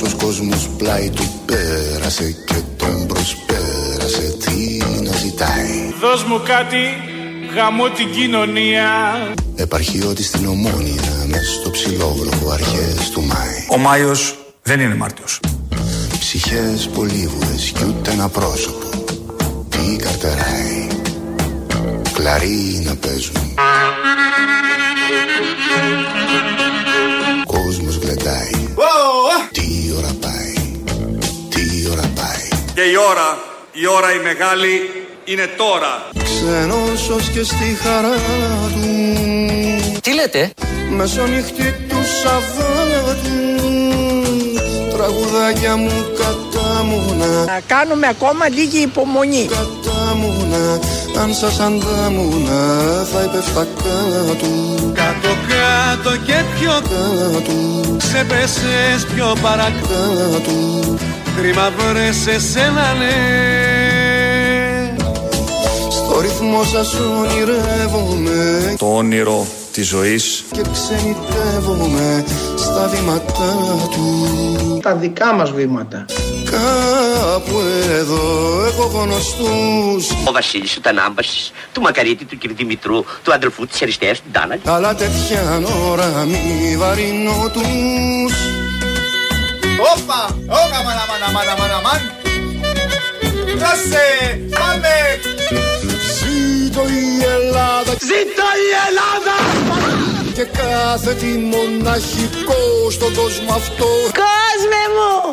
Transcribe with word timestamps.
Τόσος 0.00 0.14
κόσμος 0.14 0.68
πλάι 0.76 1.10
του 1.10 1.24
πέρασε 1.44 2.36
και 2.46 2.54
τον 2.76 3.06
προσπέρασε. 3.06 4.36
Τι 4.44 4.84
να 5.02 5.16
ζητάει; 5.16 5.92
Δώσ' 6.00 6.24
μου 6.24 6.40
κάτι 6.44 6.82
γαμώ 7.54 7.88
την 7.88 8.10
κοινωνία. 8.10 8.88
Επαρχιώτη 9.54 10.22
στην 10.22 10.46
Ομόνια 10.46 11.24
μες 11.26 11.58
στο 11.60 11.70
ψηλόβροχο 11.70 12.50
αρχές 12.50 13.10
του 13.12 13.22
Μάη. 13.22 13.66
Ο 13.70 13.76
Μάιος 13.76 14.38
δεν 14.62 14.80
είναι 14.80 14.94
Μάρτιος. 14.94 15.40
Ψυχές 16.18 16.88
πολύβουες 16.94 17.72
κι 17.74 17.84
ούτε 17.88 18.10
ένα 18.10 18.28
πρόσωπο. 18.28 18.86
Τι 19.68 19.96
καρτεράει; 19.96 20.86
Κλαρί 22.12 22.82
να 22.84 22.94
παίζουν 22.96 23.54
Και 32.78 32.84
η 32.84 32.96
ώρα, 33.10 33.38
η 33.72 33.86
ώρα 33.96 34.14
η 34.14 34.20
μεγάλη 34.28 34.74
είναι 35.24 35.46
τώρα. 35.56 35.92
Ξενώσος 36.24 37.28
και 37.28 37.42
στη 37.42 37.78
χαρά 37.82 38.14
του. 38.74 40.00
Τι 40.00 40.14
λέτε; 40.14 40.52
Μεσονυχτή 40.90 41.74
του 41.88 42.00
Σαββάτου. 42.22 43.38
Τραγουδάκια 44.92 45.76
μου 45.76 45.92
κατάμουνα 46.18 47.44
Να 47.44 47.60
κάνουμε 47.66 48.06
ακόμα 48.06 48.48
λίγη 48.48 48.82
υπομονή. 48.82 49.48
Κατάμουνα 49.48 50.80
Αν 51.22 51.34
σας 51.34 51.60
αντάμουνα 51.60 52.60
θα 53.12 53.22
υπέφτα 53.22 53.66
κάτω 53.76 54.50
Κάτω 54.94 55.28
κάτω 55.48 56.16
και 56.16 56.44
πιο 56.58 56.72
Κάτω 56.72 57.96
ξεπέσες 57.96 59.06
πιο 59.14 59.36
παρακάτω 59.42 60.56
Κάτω 61.38 61.50
Κρίμα 61.50 61.70
βρες 61.70 62.16
σε 62.16 62.40
σένα 62.40 62.94
ναι 62.94 63.16
Στο 65.90 66.20
ρυθμό 66.20 66.64
σας 66.64 66.94
ονειρεύομαι 66.94 68.74
Το 68.78 68.96
όνειρο 68.96 69.46
της 69.72 69.86
ζωής 69.86 70.44
Και 70.50 70.60
ξενιτεύομαι 70.72 72.24
στα 72.56 72.88
βήματά 72.88 73.56
του 73.90 74.80
Τα 74.82 74.94
δικά 74.94 75.32
μας 75.32 75.50
βήματα. 75.52 76.04
Κάπου 76.44 77.60
εδώ 77.98 78.64
έχω 78.66 78.84
γνωστούς 78.84 80.10
Ο 80.28 80.32
Βασίλης 80.32 80.76
ο 80.76 80.80
Τανάμπασης, 80.80 81.52
του 81.72 81.80
Μακαρίτη, 81.80 82.24
του 82.24 82.38
κ. 82.38 82.52
Δημητρού, 82.56 83.04
του 83.22 83.32
αδελφού 83.32 83.66
της 83.66 83.82
Αριστείας, 83.82 84.18
του 84.18 84.28
Ντάνα. 84.32 84.58
Αλλά 84.64 84.94
τέτοια 84.94 85.62
ώρα 85.90 86.26
μη 86.26 86.76
βαρύνω 86.76 87.50
τους 87.52 88.67
Όπα, 89.80 90.36
όπα 90.46 90.82
μάνα 90.84 91.04
μάνα 91.08 91.30
μάνα 91.32 91.54
μάνα 91.58 91.80
μάν 91.80 92.00
Δώσε, 93.58 94.06
πάμε 94.58 94.94
Ζήτω 96.18 96.82
η 96.88 97.24
Ελλάδα 97.24 97.92
Ζήτω 98.08 98.46
η 98.64 98.70
Ελλάδα 98.88 100.07
και 100.38 100.44
κάθε 100.44 101.14
τι 101.14 101.26
μοναχικό 101.26 102.90
στον 102.90 103.14
κόσμο 103.14 103.52
αυτό. 103.54 103.88
Κόσμε 104.22 104.82
μου! 104.94 105.32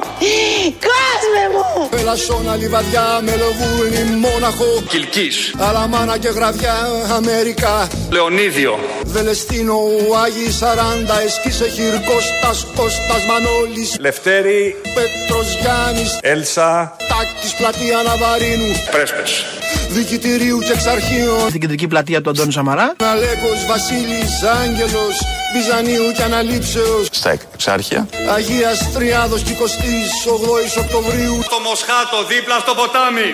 Κόσμε 0.90 1.44
μου! 1.54 1.90
Πελασσόνα, 1.90 2.56
λιβαδιά, 2.56 3.22
μελοβούνι, 3.22 4.04
μόναχο. 4.24 4.84
Κιλκής, 4.88 5.56
Αλαμάνα 5.58 6.18
και 6.18 6.28
γραβιά, 6.28 6.76
Αμερικά. 7.16 7.88
Λεωνίδιο. 8.12 8.80
Βελεστίνο, 9.06 9.78
Άγιοι 10.24 10.52
Σαράντα, 10.52 11.22
Εσκίσε 11.26 11.68
Χιρκώστας, 11.70 12.68
Κώστας 12.76 13.26
Μανώλης 13.28 13.96
Λευτέρη, 14.00 14.76
Πέτρος 14.96 15.58
Γιάννης, 15.62 16.18
Έλσα, 16.22 16.96
Τάκης 17.10 17.54
Πλατεία 17.58 18.02
Ναβαρίνου. 18.02 18.72
Πρέσπες 18.92 19.46
Δικητηρίου 19.90 20.60
και 20.60 20.72
εξαρχείων. 20.72 21.50
Στην 21.50 21.60
κεντρική 21.60 21.88
πλατεία 21.88 22.22
του 22.22 22.30
Αντώνη 22.30 22.52
Σαμαρά. 22.52 22.96
Αλέκος 23.12 23.66
Βασίλης 23.68 24.44
Άγγελος 24.44 25.22
Βυζανίου 25.56 26.12
και 26.16 26.24
Αναλήψεως. 26.24 27.08
Στα 27.12 27.30
εξάρχεια. 27.54 28.08
Αγίας 28.36 28.92
Τριάδος 28.92 29.42
και 29.42 29.52
28 29.52 30.78
Οκτωβρίου. 30.78 31.40
Το 31.50 31.60
Μοσχάτο 31.70 32.18
δίπλα 32.28 32.60
στο 32.60 32.74
ποτάμι. 32.74 33.30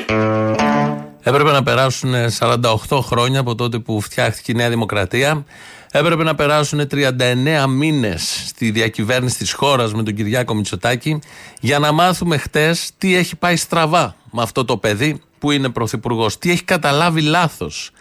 Έπρεπε 1.24 1.52
να 1.52 1.64
περάσουν 1.64 2.14
48 2.40 3.00
χρόνια 3.02 3.40
από 3.40 3.56
τότε 3.56 3.80
που 3.80 4.02
φτιάχτηκε 4.02 4.52
η 4.52 4.56
Νέα 4.56 4.70
Δημοκρατία. 4.70 5.46
Έπρεπε 5.94 6.24
να 6.24 6.36
περάσουν 6.36 6.88
39 6.92 7.66
μήνες 7.70 8.44
στη 8.48 8.72
διακυβέρνηση 8.72 9.38
της 9.38 9.54
χώρας 9.54 9.94
με 9.94 10.04
τον 10.04 10.14
Κυριάκο 10.14 10.54
Μητσοτάκη 10.54 11.20
για 11.60 11.80
να 11.80 11.92
μάθουμε 11.92 12.38
χτες 12.38 12.92
τι 12.98 13.16
έχει 13.16 13.36
πάει 13.36 13.56
στραβά 13.56 14.16
με 14.32 14.42
αυτό 14.42 14.66
το 14.66 14.78
παιδί 14.78 15.22
που 15.40 15.52
είναι 15.52 15.70
πρωθυπουργός. 15.70 16.38
Τι 16.38 16.52
έχει 16.52 16.64
καταλάβει 16.64 17.22
λάθος. 17.22 17.92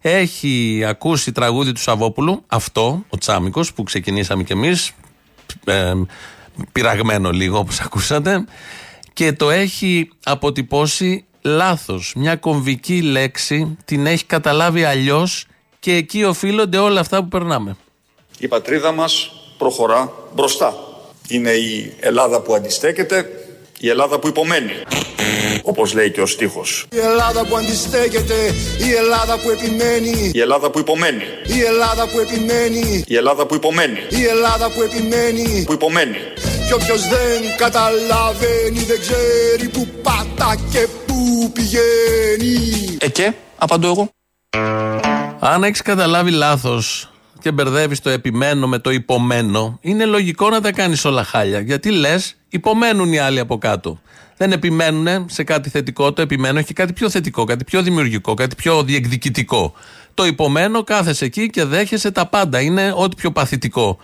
Έχει 0.00 0.84
ακούσει 0.86 1.32
τραγούδι 1.32 1.72
του 1.72 1.80
Σαββόπουλου, 1.80 2.42
αυτό, 2.46 3.04
ο 3.08 3.18
Τσάμικος, 3.18 3.72
που 3.72 3.82
ξεκινήσαμε 3.82 4.42
κι 4.42 4.52
εμείς, 4.52 4.92
ε, 5.64 5.92
πειραγμένο 6.72 7.30
λίγο 7.30 7.58
όπως 7.58 7.80
ακούσατε, 7.80 8.44
και 9.12 9.32
το 9.32 9.50
έχει 9.50 10.10
αποτυπώσει 10.24 11.24
λάθος. 11.42 12.12
Μια 12.16 12.36
κομβική 12.36 13.02
λέξη 13.02 13.76
την 13.84 14.06
έχει 14.06 14.24
καταλάβει 14.24 14.84
αλλιώς 14.84 15.46
και 15.86 15.94
εκεί 15.94 16.24
οφείλονται 16.24 16.78
όλα 16.78 17.00
αυτά 17.00 17.22
που 17.22 17.28
περνάμε. 17.28 17.76
Η 18.38 18.48
πατρίδα 18.48 18.92
μας 18.92 19.32
προχωρά 19.58 20.12
μπροστά. 20.34 20.74
Είναι 21.28 21.50
η 21.50 21.96
Ελλάδα 22.00 22.40
που 22.40 22.54
αντιστέκεται 22.54 23.30
Η 23.78 23.88
Ελλάδα 23.88 24.18
που 24.18 24.28
υπομένει. 24.28 24.72
Όπως 25.62 25.94
λέει 25.94 26.10
και 26.10 26.20
ο 26.20 26.26
στίχος. 26.26 26.86
Η 26.92 26.98
Ελλάδα 26.98 27.44
που 27.46 27.56
αντιστέκεται, 27.56 28.34
η 28.88 28.92
Ελλάδα 28.92 29.38
που 29.38 29.50
επιμένει. 29.50 30.30
Η 30.34 30.40
Ελλάδα 30.40 30.70
που 30.70 30.78
υπομένει. 30.78 31.24
Η 31.46 31.60
Ελλάδα 31.60 32.08
που 32.08 32.18
επιμένει. 32.18 33.04
Η 33.06 33.16
Ελλάδα 33.16 33.46
που 33.46 33.54
υπομένει. 33.54 33.98
Η 34.10 34.24
Ελλάδα 34.24 34.70
που 34.70 34.82
επιμένει. 34.82 35.64
Που 35.64 35.72
υπομένει. 35.72 36.16
Κι 36.66 36.72
όποιος 36.72 37.08
δεν 37.08 37.56
καταλαβαίνει 37.56 38.80
δεν 38.86 39.00
ξέρει 39.00 39.68
που 39.68 39.88
πατά 40.02 40.56
και 40.72 40.86
που 41.06 41.50
πηγαίνει. 41.52 42.96
Ε 43.00 43.08
και, 43.08 43.32
απαντώ 43.58 43.88
εγώ. 43.88 44.10
Αν 45.48 45.64
έχεις 45.64 45.82
καταλάβει 45.82 46.30
λάθος 46.30 47.10
και 47.40 47.52
μπερδεύεις 47.52 48.00
το 48.00 48.10
επιμένω 48.10 48.68
με 48.68 48.78
το 48.78 48.90
υπομένω, 48.90 49.78
είναι 49.80 50.04
λογικό 50.04 50.50
να 50.50 50.60
τα 50.60 50.72
κάνεις 50.72 51.04
όλα 51.04 51.24
χάλια. 51.24 51.60
Γιατί 51.60 51.90
λες, 51.90 52.36
υπομένουν 52.48 53.12
οι 53.12 53.18
άλλοι 53.18 53.38
από 53.38 53.58
κάτω. 53.58 54.00
Δεν 54.36 54.52
επιμένουν 54.52 55.28
σε 55.28 55.44
κάτι 55.44 55.68
θετικό, 55.68 56.12
το 56.12 56.22
επιμένω 56.22 56.58
έχει 56.58 56.72
κάτι 56.72 56.92
πιο 56.92 57.10
θετικό, 57.10 57.44
κάτι 57.44 57.64
πιο 57.64 57.82
δημιουργικό, 57.82 58.34
κάτι 58.34 58.54
πιο 58.54 58.82
διεκδικητικό. 58.82 59.72
Το 60.14 60.26
υπομένω, 60.26 60.84
κάθεσαι 60.84 61.24
εκεί 61.24 61.50
και 61.50 61.64
δέχεσαι 61.64 62.10
τα 62.10 62.26
πάντα. 62.26 62.60
Είναι 62.60 62.92
ό,τι 62.96 63.16
πιο 63.16 63.32
παθητικό 63.32 63.98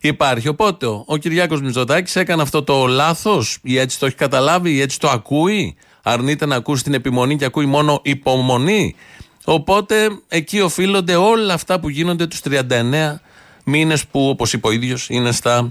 υπάρχει. 0.00 0.48
Οπότε 0.48 0.86
ο 1.06 1.16
Κυριάκος 1.16 1.60
Μητσοτάκης 1.60 2.16
έκανε 2.16 2.42
αυτό 2.42 2.62
το 2.62 2.86
λάθος 2.86 3.58
ή 3.62 3.78
έτσι 3.78 3.98
το 3.98 4.06
έχει 4.06 4.16
καταλάβει 4.16 4.70
ή 4.70 4.80
έτσι 4.80 5.00
το 5.00 5.08
ακούει; 5.08 5.76
Αρνείται 6.06 6.46
να 6.46 6.56
ακούσει 6.56 6.82
την 6.82 6.94
επιμονή 6.94 7.36
και 7.36 7.44
ακούει 7.44 7.66
μόνο 7.66 8.00
υπομονή; 8.02 8.94
Οπότε 9.44 10.08
εκεί 10.28 10.60
οφείλονται 10.60 11.14
όλα 11.14 11.54
αυτά 11.54 11.80
που 11.80 11.88
γίνονται 11.88 12.26
τους 12.26 12.40
39 12.50 13.20
μήνες 13.64 14.06
που 14.06 14.28
όπως 14.28 14.52
είπε 14.52 14.66
ο 14.66 14.70
ίδιος 14.70 15.08
είναι 15.08 15.32
στα 15.32 15.70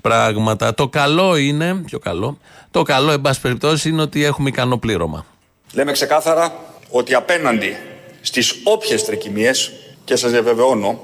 πράγματα. 0.00 0.74
Το 0.74 0.88
καλό 0.88 1.36
είναι, 1.36 1.74
πιο 1.74 1.98
καλό, 1.98 2.38
το 2.70 2.82
καλό 2.82 3.10
εν 3.10 3.20
πάση 3.20 3.40
περιπτώσει 3.40 3.88
είναι 3.88 4.02
ότι 4.02 4.24
έχουμε 4.24 4.48
ικανό 4.48 4.78
πλήρωμα. 4.78 5.26
Λέμε 5.72 5.92
ξεκάθαρα 5.92 6.52
ότι 6.90 7.14
απέναντι 7.14 7.76
στις 8.20 8.54
όποιες 8.64 9.04
τρεκυμίες 9.04 9.72
και 10.04 10.16
σας 10.16 10.30
διαβεβαιώνω 10.30 11.00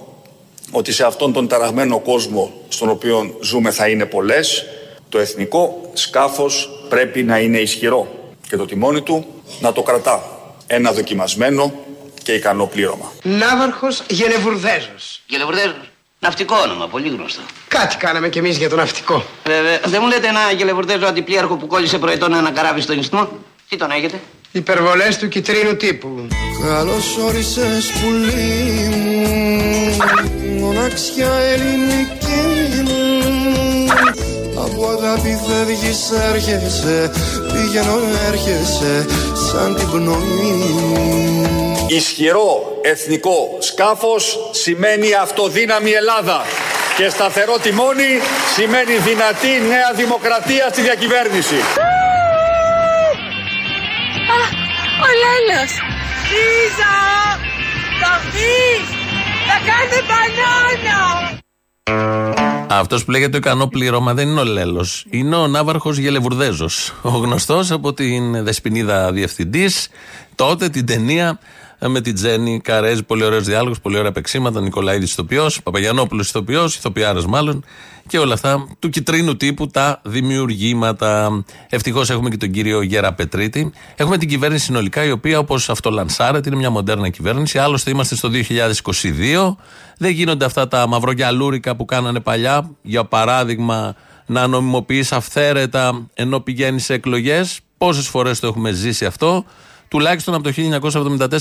ότι 0.70 0.92
σε 0.92 1.04
αυτόν 1.04 1.32
τον 1.32 1.48
ταραγμένο 1.48 1.98
κόσμο 2.00 2.52
στον 2.68 2.88
οποίο 2.88 3.36
ζούμε 3.42 3.70
θα 3.70 3.88
είναι 3.88 4.06
πολλές 4.06 4.64
το 5.08 5.18
εθνικό 5.18 5.90
σκάφος 5.92 6.70
πρέπει 6.88 7.22
να 7.22 7.38
είναι 7.38 7.58
ισχυρό 7.58 8.08
και 8.48 8.56
το 8.56 8.64
τιμόνι 8.64 9.02
του 9.02 9.26
να 9.60 9.72
το 9.72 9.82
κρατά 9.82 10.22
ένα 10.66 10.92
δοκιμασμένο 10.92 11.72
και 12.28 12.34
ικανό 12.34 12.66
πλήρωμα. 12.66 13.12
Ναύαρχος 13.22 14.02
Γενεβουρδέζος. 14.08 15.22
Γελεβουρδέζος. 15.26 15.90
Ναυτικό 16.18 16.56
όνομα, 16.64 16.88
πολύ 16.88 17.08
γνωστό. 17.08 17.40
Κάτι 17.68 17.96
κάναμε 17.96 18.28
κι 18.28 18.38
εμείς 18.38 18.56
για 18.56 18.68
το 18.68 18.76
ναυτικό. 18.76 19.24
Βέβαια, 19.44 19.80
δεν 19.84 20.00
μου 20.02 20.08
λέτε 20.08 20.26
ένα 20.26 20.40
γελεβουρδέζο 20.56 21.06
αντιπλήρχο 21.06 21.56
που 21.56 21.66
κόλλησε 21.66 21.98
προετών 21.98 22.34
ένα 22.34 22.50
καράβι 22.50 22.80
στο 22.80 22.92
νησμό. 22.92 23.28
Τι 23.68 23.76
τον 23.76 23.90
έχετε; 23.90 24.20
Υπερβολές 24.52 25.18
του 25.18 25.28
κυτρίνου 25.28 25.76
τύπου. 25.76 26.28
Καλώς 26.66 27.16
όρισες 27.16 27.90
πουλί 27.90 28.88
μου 28.96 29.96
Μοναξιά 30.60 31.32
ελληνική 31.32 32.82
μου 32.84 33.92
Από 34.64 34.88
αγάπη 34.88 35.38
φεύγεις 35.46 36.10
έρχεσαι 36.10 37.10
Πηγαίνω 37.52 37.98
έρχεσαι 38.28 39.06
σαν 39.50 39.74
την 39.74 39.90
πνοή 39.90 40.52
μου 40.52 41.57
Ισχυρό 41.88 42.78
εθνικό 42.82 43.56
σκάφος 43.58 44.38
σημαίνει 44.50 45.14
αυτοδύναμη 45.14 45.90
Ελλάδα. 45.90 46.42
Και 46.96 47.08
σταθερό 47.08 47.58
τιμόνι 47.62 48.12
σημαίνει 48.54 48.94
δυνατή 49.08 49.52
νέα 49.68 49.92
δημοκρατία 49.96 50.68
στη 50.68 50.82
διακυβέρνηση. 50.82 51.54
Ο 55.04 55.08
Λέλος! 55.22 55.70
Λίζα! 56.32 56.94
Θα 58.00 58.20
βγεις! 58.30 58.86
Θα 59.48 59.56
κάνετε 59.68 59.98
μπανάνα! 60.08 61.36
Αυτός 62.70 63.04
που 63.04 63.10
λέγεται 63.10 63.30
το 63.30 63.36
ικανό 63.36 63.66
πλήρωμα 63.66 64.14
δεν 64.14 64.28
είναι 64.28 64.40
ο 64.40 64.44
Λέλος. 64.44 65.06
Είναι 65.10 65.36
ο 65.36 65.46
Ναύαρχος 65.46 65.96
Γελεβουρδέζος. 65.96 66.94
Ο 67.02 67.08
γνωστός 67.08 67.70
από 67.70 67.92
την 67.92 68.44
Δεσπινίδα 68.44 69.12
Διευθυντής, 69.12 69.88
τότε 70.34 70.68
την 70.68 70.86
ταινία 70.86 71.38
με 71.86 72.00
την 72.00 72.14
Τζέννη 72.14 72.60
Καρέζ. 72.60 72.98
Πολύ 73.06 73.24
ωραίος 73.24 73.44
διάλογος, 73.44 73.80
πολύ 73.80 73.98
ωραία 73.98 74.12
παίξήματα. 74.12 74.60
Νικολαίδη 74.60 75.04
ηθοποιός, 75.04 75.62
Παπαγιανόπουλος 75.62 76.28
ηθοποιός, 76.28 76.76
ηθοποιάρας 76.76 77.26
μάλλον. 77.26 77.64
Και 78.06 78.18
όλα 78.18 78.34
αυτά 78.34 78.66
του 78.78 78.88
κυτρίνου 78.88 79.36
τύπου 79.36 79.66
τα 79.66 80.00
δημιουργήματα. 80.04 81.42
Ευτυχώς 81.68 82.10
έχουμε 82.10 82.30
και 82.30 82.36
τον 82.36 82.50
κύριο 82.50 82.82
Γέρα 82.82 83.14
Πετρίτη. 83.14 83.72
Έχουμε 83.96 84.18
την 84.18 84.28
κυβέρνηση 84.28 84.64
συνολικά, 84.64 85.04
η 85.04 85.10
οποία 85.10 85.38
όπως 85.38 85.68
αυτό 85.68 85.90
λανσάρεται 85.90 86.48
είναι 86.48 86.58
μια 86.58 86.70
μοντέρνα 86.70 87.08
κυβέρνηση. 87.08 87.58
Άλλωστε 87.58 87.90
είμαστε 87.90 88.14
στο 88.14 88.28
2022. 88.28 89.56
Δεν 89.98 90.10
γίνονται 90.10 90.44
αυτά 90.44 90.68
τα 90.68 90.86
μαυρογιαλούρικα 90.86 91.76
που 91.76 91.84
κάνανε 91.84 92.20
παλιά. 92.20 92.70
Για 92.82 93.04
παράδειγμα, 93.04 93.94
να 94.26 94.46
νομιμοποιείς 94.46 95.12
αυθαίρετα 95.12 96.08
ενώ 96.14 96.40
πηγαίνεις 96.40 96.84
σε 96.84 96.94
εκλογές. 96.94 97.60
Πόσες 97.78 98.08
φορές 98.08 98.40
το 98.40 98.46
έχουμε 98.46 98.72
ζήσει 98.72 99.04
αυτό. 99.04 99.44
Τουλάχιστον 99.88 100.34
από 100.34 100.42
το 100.42 100.52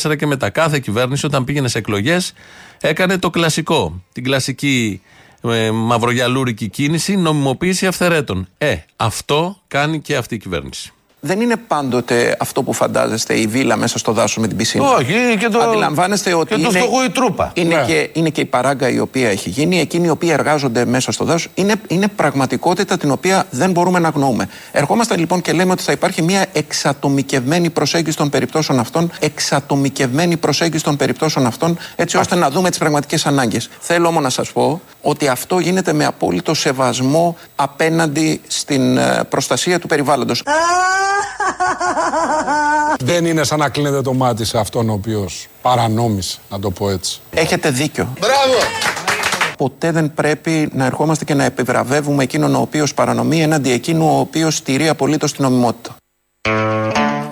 1974 0.10 0.18
και 0.18 0.26
μετά. 0.26 0.50
Κάθε 0.50 0.80
κυβέρνηση, 0.80 1.26
όταν 1.26 1.44
πήγαινε 1.44 1.68
σε 1.68 1.78
εκλογές, 1.78 2.34
έκανε 2.82 3.18
το 3.18 3.30
κλασικό. 3.30 4.02
Την 4.14 4.24
κλασική 4.24 5.02
ε, 5.44 5.72
μαυρογιαλούρικη 5.72 6.68
κίνηση, 6.68 7.16
νομιμοποίηση 7.16 7.88
αυθαιρέτων. 7.88 8.48
Ε, 8.58 8.76
αυτό 8.96 9.58
κάνει 9.68 10.02
και 10.02 10.16
αυτή 10.16 10.36
η 10.36 10.38
κυβέρνηση. 10.38 10.92
Δεν 11.20 11.42
είναι 11.42 11.56
πάντοτε 11.56 12.38
αυτό 12.40 12.64
που 12.64 12.74
φαντάζεστε 12.74 13.34
η 13.40 13.48
βίλα 13.48 13.76
μέσα 13.76 13.98
στο 13.98 14.12
δάσο 14.12 14.42
με 14.42 14.48
την 14.48 14.58
πισίνα. 14.58 14.90
Όχι, 14.90 15.14
είναι 15.14 15.36
και 15.36 15.48
το- 15.50 15.60
Αντιλαμβάνεστε 15.60 16.34
ότι. 16.34 16.56
και 16.56 16.62
το 16.62 16.70
είναι, 16.70 16.80
φτωχό 16.80 17.04
η 17.04 17.10
τρούπα. 17.10 17.52
Είναι, 17.54 17.76
Ναι. 17.76 17.84
και, 17.86 18.10
είναι 18.14 18.30
και 18.30 18.42
η 18.42 18.46
παράγκα 18.46 18.90
η 18.90 19.00
οποία 19.00 19.30
έχει 19.30 19.50
γίνει, 19.50 19.80
εκείνοι 19.80 20.06
οι 20.08 20.10
οποίοι 20.10 20.30
εργάζονται 20.34 20.86
μέσα 20.86 21.12
στο 21.12 21.24
δάσο. 21.26 21.50
Είναι, 21.56 21.74
είναι 21.88 22.08
πραγματικότητα 22.08 22.98
την 22.98 23.12
οποία 23.12 23.46
δεν 23.50 23.72
μπορούμε 23.72 24.00
να 24.00 24.08
αγνοούμε. 24.08 24.50
Ερχόμαστε 24.72 25.18
λοιπόν 25.18 25.42
και 25.42 25.52
λέμε 25.52 25.72
ότι 25.72 25.84
θα 25.84 25.92
υπάρχει 25.92 26.22
μια 26.22 26.46
εξατομικευμένη 26.54 27.70
προσέγγιση 27.70 28.18
των 28.18 28.30
περιπτώσεων 28.30 28.80
αυτών, 28.80 29.12
εξατομικευμένη 29.20 30.38
προσέγγιση 30.38 30.84
των 30.84 30.96
περιπτώσεων 30.98 31.46
αυτών, 31.46 31.78
έτσι 31.96 32.18
ώστε 32.18 32.36
να 32.36 32.50
δούμε 32.50 32.70
τις 32.70 32.78
πραγματικές 32.80 33.26
ανάγκες. 33.26 33.70
Θέλω 33.80 34.08
όμω 34.08 34.20
να 34.20 34.30
σας 34.30 34.52
πω 34.52 34.82
ότι 35.02 35.28
αυτό 35.28 35.60
γίνεται 35.60 35.94
με 35.94 36.06
απόλυτο 36.06 36.54
σεβασμό 36.54 37.38
απέναντι 37.56 38.42
στην 38.48 38.98
ε, 38.98 39.24
προστασία 39.30 39.80
του 39.80 39.88
περιβάλλοντος. 39.88 40.44
Δεν 43.00 43.26
είναι 43.26 43.44
σαν 43.44 43.60
να 43.60 43.70
κλείνετε 43.70 44.02
το 44.02 44.14
μάτι 44.14 44.46
σε 44.46 44.58
αυτόν 44.58 44.90
ο 44.90 44.94
οποίος 44.94 45.48
παρανόμησε, 45.62 46.40
να 46.50 46.60
το 46.60 46.72
πω 46.72 46.90
έτσι. 46.90 47.20
Έχετε 47.30 47.70
δίκιο. 47.70 48.14
Μπράβο! 48.20 48.58
Ποτέ 49.58 49.92
δεν 49.92 50.14
πρέπει 50.14 50.70
να 50.74 50.86
ερχόμαστε 50.86 51.26
και 51.26 51.34
να 51.34 51.44
επιβραβεύουμε 51.44 52.24
εκείνον 52.24 52.56
ο 52.56 52.60
οποίος 52.60 52.94
παρανομεί 52.94 53.42
έναντι 53.42 53.72
εκείνου 53.72 54.16
ο 54.16 54.20
οποίος 54.20 54.56
στηρεί 54.56 54.88
απολύτως 54.90 55.34
την 55.34 55.44
νομιμότητα. 55.44 55.96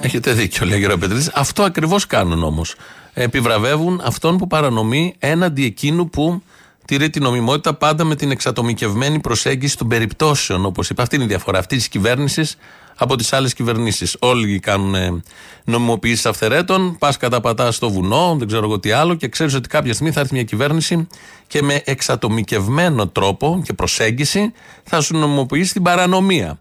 Έχετε 0.01 0.31
δίκιο, 0.31 0.65
λέει 0.65 0.85
ο 0.85 0.95
κ. 0.95 0.99
Πετρίτης. 0.99 1.29
Αυτό 1.33 1.63
ακριβώς 1.63 2.07
κάνουν 2.07 2.43
όμως. 2.43 2.75
Επιβραβεύουν 3.13 4.01
αυτόν 4.05 4.37
που 4.37 4.47
παρανομεί 4.47 5.15
έναντι 5.19 5.65
εκείνου 5.65 6.09
που 6.09 6.41
τηρεί 6.85 7.09
την 7.09 7.23
νομιμότητα 7.23 7.73
πάντα 7.73 8.03
με 8.03 8.15
την 8.15 8.31
εξατομικευμένη 8.31 9.19
προσέγγιση 9.19 9.77
των 9.77 9.87
περιπτώσεων. 9.87 10.65
Όπως 10.65 10.89
είπα, 10.89 11.01
αυτή 11.01 11.15
είναι 11.15 11.23
η 11.23 11.27
διαφορά 11.27 11.59
αυτή 11.59 11.75
της 11.75 11.87
κυβέρνησης 11.87 12.57
από 12.95 13.15
τις 13.15 13.33
άλλες 13.33 13.53
κυβερνήσεις. 13.53 14.15
Όλοι 14.19 14.59
κάνουν 14.59 15.23
νομιμοποιήσει 15.63 16.27
αυθαιρέτων, 16.27 16.97
πας 16.99 17.17
καταπατάς 17.17 17.75
στο 17.75 17.89
βουνό, 17.89 18.35
δεν 18.37 18.47
ξέρω 18.47 18.65
εγώ 18.65 18.79
τι 18.79 18.91
άλλο, 18.91 19.15
και 19.15 19.27
ξέρεις 19.27 19.53
ότι 19.53 19.67
κάποια 19.67 19.93
στιγμή 19.93 20.11
θα 20.11 20.19
έρθει 20.19 20.33
μια 20.33 20.43
κυβέρνηση 20.43 21.07
και 21.47 21.61
με 21.61 21.81
εξατομικευμένο 21.85 23.07
τρόπο 23.07 23.61
και 23.65 23.73
προσέγγιση 23.73 24.51
θα 24.83 25.01
σου 25.01 25.17
νομιμοποιήσει 25.17 25.73
την 25.73 25.81
παρανομία. 25.81 26.59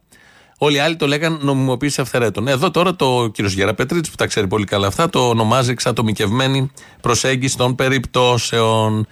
Όλοι 0.59 0.77
οι 0.77 0.79
άλλοι 0.79 0.97
το 0.97 1.07
λέγαν 1.07 1.39
νομιμοποίηση 1.43 2.01
αυθαιρέτων. 2.01 2.49
Εδώ 2.49 2.71
τώρα 2.71 2.97
το 2.97 3.31
κύριος 3.33 3.53
Γεραπετρίτης, 3.55 4.11
που 4.11 4.17
τα 4.17 4.27
ξέρει 4.27 4.47
πολύ 4.47 4.65
καλά 4.65 4.87
αυτά, 4.87 5.11
το 5.11 5.29
ονομάζει 5.29 5.71
εξατομικευμένη 5.71 6.71
προσέγγιση 7.01 7.57
των 7.57 7.75
περιπτώσεων. 7.75 9.07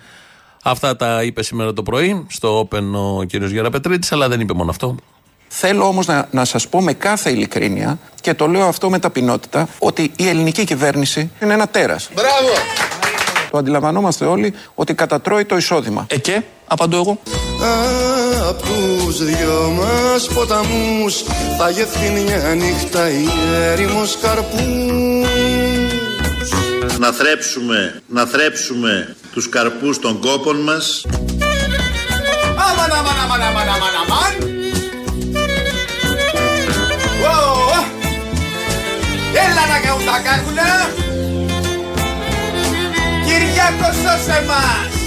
Αυτά 0.63 0.97
τα 0.97 1.23
είπε 1.23 1.43
σήμερα 1.43 1.73
το 1.73 1.83
πρωί 1.83 2.27
στο 2.29 2.69
Open 2.69 2.83
ο 2.95 3.23
κύριος 3.23 3.51
Γεραπετρίτης, 3.51 4.13
αλλά 4.13 4.29
δεν 4.29 4.41
είπε 4.41 4.55
μόνο 4.55 4.71
αυτό. 4.71 4.97
Θέλω 5.55 5.87
όμως 5.87 6.07
να, 6.07 6.29
να 6.31 6.45
σας 6.45 6.69
πω 6.69 6.81
με 6.83 6.93
κάθε 6.93 7.31
ειλικρίνεια 7.31 7.99
και 8.21 8.35
το 8.35 8.47
λέω 8.47 8.67
αυτό 8.67 8.91
με 8.91 8.99
ταπεινότητα 8.99 9.69
ότι 9.79 10.13
η 10.17 10.29
ελληνική 10.29 10.65
κυβέρνηση 10.65 11.31
είναι 11.43 11.53
ένα 11.53 11.69
τέρας. 11.69 12.09
Μπράβο! 12.15 12.49
Το 13.51 13.59
αντιλαμβανόμαστε 13.59 14.25
όλοι 14.25 14.55
ότι 14.75 14.95
κατατρώει 14.95 15.45
το 15.45 15.57
εισόδημα. 15.57 16.07
Ε 16.11 16.19
και, 16.19 16.43
απαντώ 16.67 16.97
εγώ. 16.97 17.19
Απ' 18.49 18.63
τους 18.63 19.25
δυο 19.25 19.73
μας 19.79 20.27
ποταμούς 20.35 21.23
θα 21.59 21.71
γευθεί 21.71 22.11
μια 22.11 22.55
νύχτα 22.55 23.11
η 23.11 23.29
έρημος 23.53 24.19
καρπούς 24.23 25.29
να 26.99 27.13
θρέψουμε, 27.13 28.03
να 28.07 28.27
θρέψουμε 28.27 29.17
τους 29.33 29.49
καρπούς 29.49 29.99
των 29.99 30.21
κόπων 30.21 30.57
μας 30.57 31.05
Αμαν, 32.57 32.91
αμαν, 32.91 33.17
αμαν, 33.25 33.43
αμαν, 33.43 33.69
αμαν, 33.69 33.95
αμαν 34.03 34.52
Έλα 39.45 39.67
να 39.73 39.79
κάνουν 39.81 40.05
τα 40.05 40.21
κάκουνα 40.31 40.71
Κυριάκο 43.25 43.93
σώσε 43.93 44.45
μας 44.47 45.01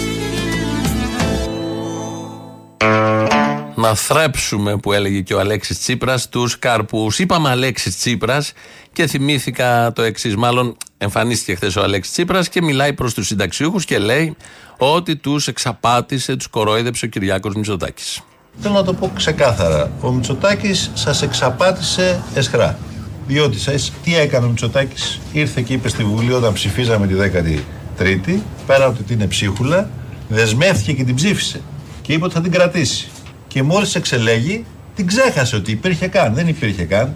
Να 3.76 3.96
θρέψουμε, 3.96 4.78
που 4.78 4.94
έλεγε 4.94 5.22
και 5.22 5.34
ο 5.34 5.40
Αλέξης 5.40 5.80
Τσίπρας, 5.80 6.30
τους 6.30 6.60
καρπούς. 6.60 7.20
Είπαμε 7.20 7.50
Αλέξης 7.50 7.98
Τσίπρας 7.98 8.54
και 8.94 9.08
θυμήθηκα 9.08 9.92
το 9.96 10.02
εξής. 10.02 10.36
Μάλλον 10.36 10.78
εμφανίστηκε 10.98 11.56
χθες 11.56 11.76
ο 11.76 11.81
Αλέξης 11.81 12.14
Τσίπρας 12.14 12.50
και 12.50 12.62
μιλάει 12.62 12.94
προς 12.94 13.14
τους 13.14 13.28
συνταξιούχους 13.28 13.86
και 13.86 13.98
λέει 13.98 14.36
ότι 14.78 15.16
τους 15.16 15.48
εξαπάτησε, 15.48 16.36
τους 16.36 16.48
κορόιδεψε 16.48 17.06
ο 17.06 17.08
Κυριάκος 17.08 17.56
Μητσοτάκης. 17.56 18.22
Θέλω 18.62 18.74
να 18.74 18.84
το 18.84 18.94
πω 18.94 19.12
ξεκάθαρα. 19.16 19.92
Ο 20.02 20.12
Μητσοτάκης 20.12 20.92
σας 20.94 21.21
εξαπάτησε 21.21 22.24
εσχρά. 22.33 22.78
Διότι 23.28 23.60
σας, 23.60 23.92
τι 24.04 24.18
έκανε 24.18 24.46
ο 24.46 24.50
Μητσοτάκης, 24.50 25.20
ήρθε 25.32 25.62
και 25.62 25.74
είπε 25.74 25.90
στη 25.90 26.04
Βουλή 26.04 26.34
όταν 26.34 26.54
ψηφίζαμε 26.54 27.08
τη 27.08 27.14
13η, 28.00 28.40
πέρα 28.66 28.88
ότι 28.88 29.14
είναι 29.14 29.28
ψίχουλα, 29.28 29.90
δεσμεύτηκε 30.30 30.94
και 30.94 31.04
την 31.04 31.16
ψήφισε. 31.16 31.62
Και 32.02 32.14
είπε 32.14 32.26
ότι 32.26 32.34
θα 32.34 32.42
την 32.42 32.52
κρατήσει. 32.52 33.08
Και 33.48 33.64
μόλις 33.64 33.96
εξελέγει, 33.96 34.66
την 34.96 35.08
ξέχασε 35.08 35.56
ότι 35.56 35.72
υπήρχε 35.72 36.08
καν. 36.08 36.34
Δεν 36.34 36.48
υπήρχε 36.48 36.84
καν. 36.84 37.16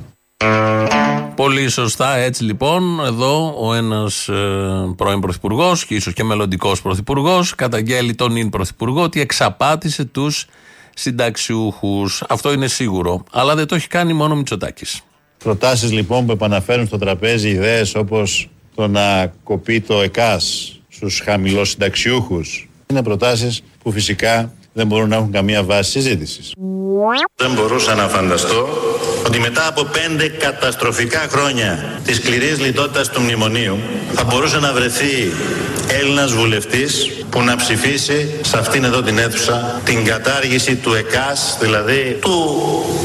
Πολύ 1.36 1.70
σωστά, 1.70 2.16
έτσι 2.16 2.44
λοιπόν, 2.44 3.00
εδώ 3.06 3.56
ο 3.58 3.74
ένας 3.74 4.28
ε, 4.28 4.94
πρώην 4.96 5.20
πρωθυπουργός 5.20 5.86
και 5.86 5.96
ίσως 5.96 6.14
και 6.14 6.24
μελλοντικός 6.24 6.82
πρωθυπουργός 6.82 7.56
καταγγέλει 7.56 8.16
τον 8.16 8.36
ίν 8.36 8.50
πρωθυπουργό 8.50 9.02
ότι 9.02 9.22
εξαπάτησε 9.22 10.06
τους 10.06 10.48
συνταξιούχους. 10.94 12.24
Αυτό 12.30 12.54
είναι 12.54 12.68
σίγουρο. 12.68 13.24
Αλλά 13.32 13.56
δεν 13.56 13.68
το 13.68 13.76
έχει 13.76 13.88
κάνει 13.88 14.14
μόνο 14.14 14.34
ο 14.34 14.38
Μητσοτάκης. 14.38 15.02
Προτάσεις 15.44 15.92
λοιπόν 15.92 16.26
που 16.26 16.32
επαναφέρουν 16.32 16.88
στο 16.88 16.98
τραπέζι 16.98 17.50
ιδέες 17.50 17.96
όπως 17.96 18.50
το 18.76 18.88
να 18.88 19.34
κοπεί 19.44 19.82
το 19.82 20.02
ΕΚΑΣ 20.02 20.74
στους 20.90 21.22
χαμηλοσυνταξιούχους 21.26 22.70
είναι 22.92 23.04
προτάσεις 23.04 23.64
που 23.84 23.92
φυσικά 23.92 24.54
δεν 24.74 24.88
μπορούν 24.88 25.10
να 25.10 25.16
έχουν 25.16 25.32
καμία 25.32 25.64
βάση 25.64 25.92
συζήτησης. 25.92 26.54
Δεν 27.36 27.54
μπορούσα 27.54 27.96
να 27.96 28.08
φανταστώ 28.08 28.68
ότι 29.26 29.40
μετά 29.40 29.68
από 29.68 29.84
πέντε 29.84 30.28
καταστροφικά 30.28 31.20
χρόνια 31.20 32.00
της 32.06 32.16
σκληρής 32.16 32.60
λιτότητας 32.60 33.10
του 33.10 33.22
μνημονίου 33.22 33.78
θα 34.14 34.24
μπορούσε 34.24 34.60
να 34.60 34.74
βρεθεί 34.74 35.32
Έλληνας 35.88 36.34
βουλευτής 36.34 37.19
που 37.30 37.42
να 37.42 37.56
ψηφίσει 37.56 38.40
σε 38.42 38.58
αυτήν 38.58 38.84
εδώ 38.84 39.02
την 39.02 39.18
αίθουσα 39.18 39.82
την 39.84 40.06
κατάργηση 40.06 40.76
του 40.76 40.94
ΕΚΑΣ, 40.94 41.58
δηλαδή 41.60 42.18
του 42.22 42.60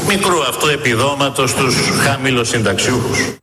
μικρού 0.07 0.41
αυτού 0.41 0.67
επιδόματος 0.67 1.49
στους 1.49 1.75
χαμηλοσυνταξιούχους. 2.03 3.35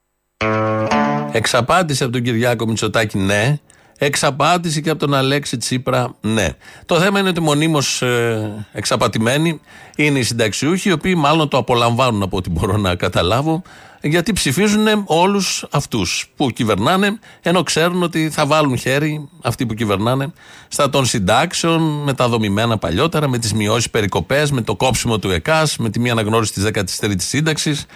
Εξαπάτησε 1.32 2.04
από 2.04 2.12
τον 2.12 2.22
Κυριάκο 2.22 2.66
Μητσοτάκη, 2.66 3.18
ναι. 3.18 3.58
Εξαπάτηση 3.98 4.82
και 4.82 4.90
από 4.90 4.98
τον 4.98 5.14
Αλέξη 5.14 5.56
Τσίπρα, 5.56 6.14
ναι. 6.20 6.48
Το 6.86 7.00
θέμα 7.00 7.18
είναι 7.18 7.28
ότι 7.28 7.40
μονίμως 7.40 8.02
ε, 8.02 8.66
εξαπατημένοι 8.72 9.60
είναι 9.96 10.18
οι 10.18 10.22
συνταξιούχοι, 10.22 10.88
οι 10.88 10.92
οποίοι 10.92 11.14
μάλλον 11.16 11.48
το 11.48 11.56
απολαμβάνουν 11.56 12.22
από 12.22 12.36
ό,τι 12.36 12.50
μπορώ 12.50 12.76
να 12.76 12.94
καταλάβω, 12.94 13.62
γιατί 14.02 14.32
ψηφίζουν 14.32 14.86
όλους 15.04 15.66
αυτούς 15.70 16.32
που 16.36 16.50
κυβερνάνε, 16.50 17.18
ενώ 17.42 17.62
ξέρουν 17.62 18.02
ότι 18.02 18.30
θα 18.30 18.46
βάλουν 18.46 18.78
χέρι 18.78 19.28
αυτοί 19.42 19.66
που 19.66 19.74
κυβερνάνε 19.74 20.32
στα 20.68 20.90
των 20.90 21.06
συντάξεων, 21.06 21.82
με 21.82 22.14
τα 22.14 22.28
δομημένα 22.28 22.78
παλιότερα, 22.78 23.28
με 23.28 23.38
τις 23.38 23.52
μειώσεις 23.52 23.90
περικοπές, 23.90 24.50
με 24.50 24.60
το 24.60 24.76
κόψιμο 24.76 25.18
του 25.18 25.30
ΕΚΑΣ, 25.30 25.76
με 25.76 25.90
τη 25.90 26.00
μία 26.00 26.12
αναγνώριση 26.12 26.52
της 26.52 26.64
13η 26.64 27.14
σύνταξης 27.16 27.86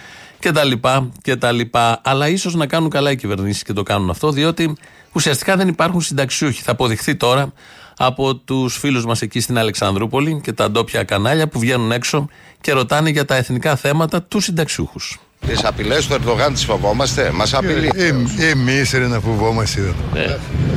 κτλ. 1.21 1.61
Αλλά 2.01 2.27
ίσως 2.27 2.55
να 2.55 2.67
κάνουν 2.67 2.89
καλά 2.89 3.11
οι 3.11 3.15
κυβερνήσεις 3.15 3.63
και 3.63 3.73
το 3.73 3.83
κάνουν 3.83 4.09
αυτό, 4.09 4.31
διότι 4.31 4.77
ουσιαστικά 5.11 5.55
δεν 5.55 5.67
υπάρχουν 5.67 6.01
συνταξιούχοι. 6.01 6.61
Θα 6.61 6.71
αποδειχθεί 6.71 7.15
τώρα 7.15 7.53
από 7.97 8.35
τους 8.35 8.77
φίλους 8.77 9.05
μας 9.05 9.21
εκεί 9.21 9.39
στην 9.39 9.57
Αλεξανδρούπολη 9.57 10.41
και 10.43 10.53
τα 10.53 10.71
ντόπια 10.71 11.03
κανάλια 11.03 11.47
που 11.47 11.59
βγαίνουν 11.59 11.91
έξω 11.91 12.27
και 12.61 12.71
ρωτάνε 12.71 13.09
για 13.09 13.25
τα 13.25 13.35
εθνικά 13.35 13.75
θέματα 13.75 14.23
τους 14.23 14.43
συνταξιούχους. 14.43 15.19
Τις 15.47 15.63
απειλές 15.65 16.07
του 16.07 16.13
Ερντογάν 16.13 16.53
τις 16.53 16.65
φοβόμαστε, 16.65 17.31
μας 17.33 17.53
απειλεί. 17.53 17.91
Ε, 17.95 18.07
Εμείς 18.49 18.91
ρε 18.91 19.07
να 19.07 19.19
φοβόμαστε. 19.19 19.93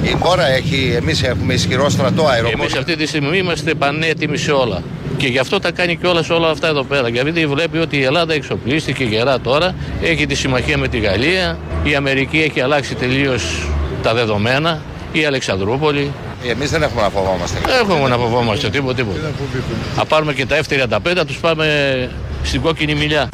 Η 0.03 0.17
χώρα 0.21 0.47
έχει, 0.47 0.93
εμείς 0.97 1.23
έχουμε 1.23 1.55
ισχυρό 1.55 1.89
στρατό 1.91 2.27
αεροπορικό. 2.27 2.63
Εμείς 2.63 2.77
αυτή 2.77 2.97
τη 2.97 3.07
στιγμή 3.07 3.39
είμαστε 3.39 3.75
πανέτοιμοι 3.75 4.37
σε 4.37 4.53
όλα. 4.53 4.83
Και 5.17 5.27
γι' 5.27 5.39
αυτό 5.39 5.59
τα 5.59 5.71
κάνει 5.71 5.97
κιόλας 5.97 6.31
όλα 6.31 6.51
αυτά 6.51 6.69
εδώ 6.69 6.83
πέρα. 6.85 7.09
Γιατί 7.09 7.47
βλέπει 7.47 7.79
ότι 7.79 7.97
η 7.97 8.03
Ελλάδα 8.03 8.35
εξοπλίστηκε 8.35 9.05
γερά 9.05 9.41
τώρα, 9.41 9.75
έχει 10.03 10.27
τη 10.27 10.35
συμμαχία 10.35 10.79
με 10.79 10.89
τη 10.89 10.99
Γαλλία, 10.99 11.59
η 11.85 11.95
Αμερική 11.95 12.39
έχει 12.39 12.61
αλλάξει 12.61 12.95
τελείως 12.95 13.69
τα 14.03 14.15
δεδομένα, 14.15 14.83
η 15.13 15.25
Αλεξανδρούπολη. 15.25 16.11
Εμείς 16.49 16.71
δεν 16.71 16.83
έχουμε 16.83 17.03
να 17.03 17.09
φοβόμαστε. 17.09 17.59
Δεν 17.67 17.75
έχουμε 17.81 18.09
να 18.09 18.17
φοβόμαστε 18.17 18.71
τίποτα. 18.71 18.95
τίποτα. 18.95 19.31
Θα 19.97 20.05
πάρουμε 20.05 20.33
και 20.33 20.47
τα 20.47 20.57
F-35, 20.69 21.23
τους 21.27 21.37
πάμε 21.37 21.67
στην 22.43 22.61
κόκκινη 22.61 22.95
μιλιά. 22.95 23.29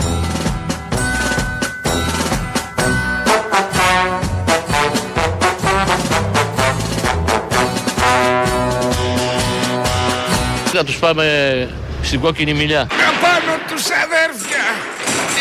Τους 10.86 10.96
πάμε 10.96 11.68
στην 12.02 12.20
κόκκινη 12.20 12.54
μιλιά. 12.54 12.80
Απάνω 12.80 13.58
τους 13.68 13.84
αδέρφια. 13.84 14.64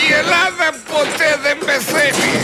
Η 0.07 0.13
Ελλάδα 0.13 0.67
ποτέ 0.93 1.39
δεν 1.41 1.57
πεθαίνει. 1.65 2.43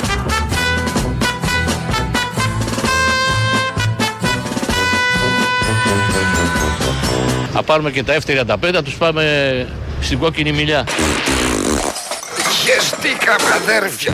Θα 7.54 7.64
πάρουμε 7.64 7.92
και 7.92 8.04
τα 8.04 8.14
F-35, 8.14 8.70
θα 8.74 8.84
τους 8.84 8.94
πάμε 8.94 9.24
στην 10.02 10.20
κόκκινη 10.20 10.52
μιλιά. 10.52 10.88
Χεστήκαμε 12.64 13.50
αδέρφια. 13.64 14.14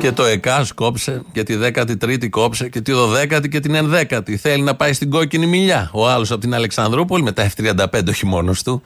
Και 0.00 0.12
το 0.12 0.24
ΕΚΑΣ 0.24 0.72
κόψε 0.72 1.22
και 1.32 1.42
τη 1.42 1.54
13η 1.62 2.28
κόψε 2.28 2.68
και 2.68 2.80
τη 2.80 2.92
12η 2.94 3.48
και 3.48 3.60
την 3.60 3.74
11η. 3.76 4.34
Θέλει 4.34 4.62
να 4.62 4.74
πάει 4.74 4.92
στην 4.92 5.10
κόκκινη 5.10 5.46
μιλιά. 5.46 5.90
Ο 5.92 6.08
άλλος 6.08 6.30
από 6.30 6.40
την 6.40 6.54
Αλεξανδρούπολη 6.54 7.22
με 7.22 7.32
τα 7.32 7.50
F35, 7.56 8.08
όχι 8.08 8.26
μόνος 8.26 8.62
του. 8.62 8.82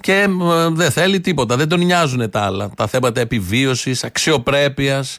Και 0.00 0.12
ε, 0.12 0.26
δεν 0.70 0.90
θέλει 0.90 1.20
τίποτα. 1.20 1.56
Δεν 1.56 1.68
τον 1.68 1.80
νοιάζουν 1.80 2.30
τα 2.30 2.40
άλλα. 2.40 2.70
Τα 2.76 2.86
θέματα 2.86 3.20
επιβίωσης, 3.20 4.04
αξιοπρέπειας. 4.04 5.18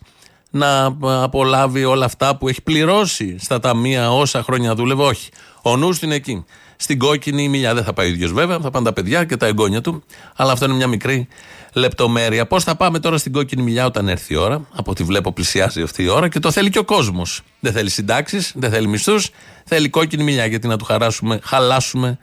Να 0.51 0.85
ε, 0.85 1.23
απολάβει 1.23 1.83
όλα 1.83 2.05
αυτά 2.05 2.37
που 2.37 2.47
έχει 2.47 2.61
πληρώσει 2.61 3.35
στα 3.39 3.59
ταμεία 3.59 4.11
όσα 4.11 4.43
χρόνια 4.43 4.75
δούλευε. 4.75 5.03
Όχι. 5.03 5.29
Ο 5.61 5.77
νους 5.77 5.99
του 5.99 6.05
είναι 6.05 6.15
εκεί. 6.15 6.45
Στην 6.75 6.99
κόκκινη 6.99 7.49
μιλιά 7.49 7.73
δεν 7.73 7.83
θα 7.83 7.93
πάει 7.93 8.07
ο 8.07 8.09
ίδιος 8.09 8.33
βέβαια, 8.33 8.59
θα 8.59 8.69
πάνε 8.69 8.85
τα 8.85 8.93
παιδιά 8.93 9.23
και 9.23 9.37
τα 9.37 9.45
εγγόνια 9.45 9.81
του. 9.81 10.03
Αλλά 10.35 10.51
αυτό 10.51 10.65
είναι 10.65 10.73
μια 10.73 10.87
μικρή 10.87 11.27
λεπτομέρεια. 11.73 12.47
Πώς 12.47 12.63
θα 12.63 12.75
πάμε 12.75 12.99
τώρα 12.99 13.17
στην 13.17 13.31
κόκκινη 13.31 13.61
μιλιά 13.61 13.85
όταν 13.85 14.07
έρθει 14.07 14.33
η 14.33 14.37
ώρα, 14.37 14.67
από 14.75 14.91
ό,τι 14.91 15.03
βλέπω 15.03 15.31
πλησιάζει 15.31 15.81
αυτή 15.81 16.03
η 16.03 16.07
ώρα 16.07 16.27
και 16.27 16.39
το 16.39 16.51
θέλει 16.51 16.69
και 16.69 16.79
ο 16.79 16.83
κόσμος. 16.83 17.41
Δεν 17.59 17.71
θέλει 17.71 17.89
συντάξεις, 17.89 18.51
δεν 18.55 18.69
θέλει 18.71 18.87
μισθούς, 18.87 19.29
θέλει 19.65 19.89
κόκκινη 19.89 20.23
μιλιά 20.23 20.45
γιατί 20.45 20.67
να 20.67 20.77
του 20.77 20.85
χαράσουμε, 20.85 21.39
χαλάσουμε 21.43 22.17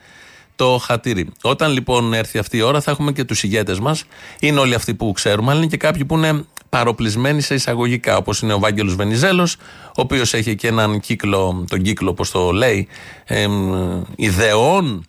το 0.55 0.81
χατήρι. 0.83 1.29
Όταν 1.41 1.71
λοιπόν 1.71 2.13
έρθει 2.13 2.37
αυτή 2.37 2.57
η 2.57 2.61
ώρα 2.61 2.81
θα 2.81 2.91
έχουμε 2.91 3.11
και 3.11 3.23
τους 3.23 3.43
ηγέτες 3.43 3.79
μας. 3.79 4.03
Είναι 4.39 4.59
όλοι 4.59 4.73
αυτοί 4.73 4.93
που 4.93 5.11
ξέρουμε, 5.11 5.51
αλλά 5.51 5.59
είναι 5.59 5.69
και 5.69 5.77
κάποιοι 5.77 6.05
που 6.05 6.15
είναι 6.15 6.45
παροπλισμένοι 6.69 7.41
σε 7.41 7.53
εισαγωγικά, 7.53 8.17
όπως 8.17 8.41
είναι 8.41 8.53
ο 8.53 8.59
Βάγγελος 8.59 8.95
Βενιζέλος, 8.95 9.55
ο 9.85 10.01
οποίος 10.01 10.33
έχει 10.33 10.55
και 10.55 10.67
έναν 10.67 10.99
κύκλο, 10.99 11.65
τον 11.69 11.81
κύκλο, 11.81 12.09
όπως 12.09 12.31
το 12.31 12.51
λέει, 12.51 12.87
εμ, 13.25 14.03
ιδεών. 14.15 15.05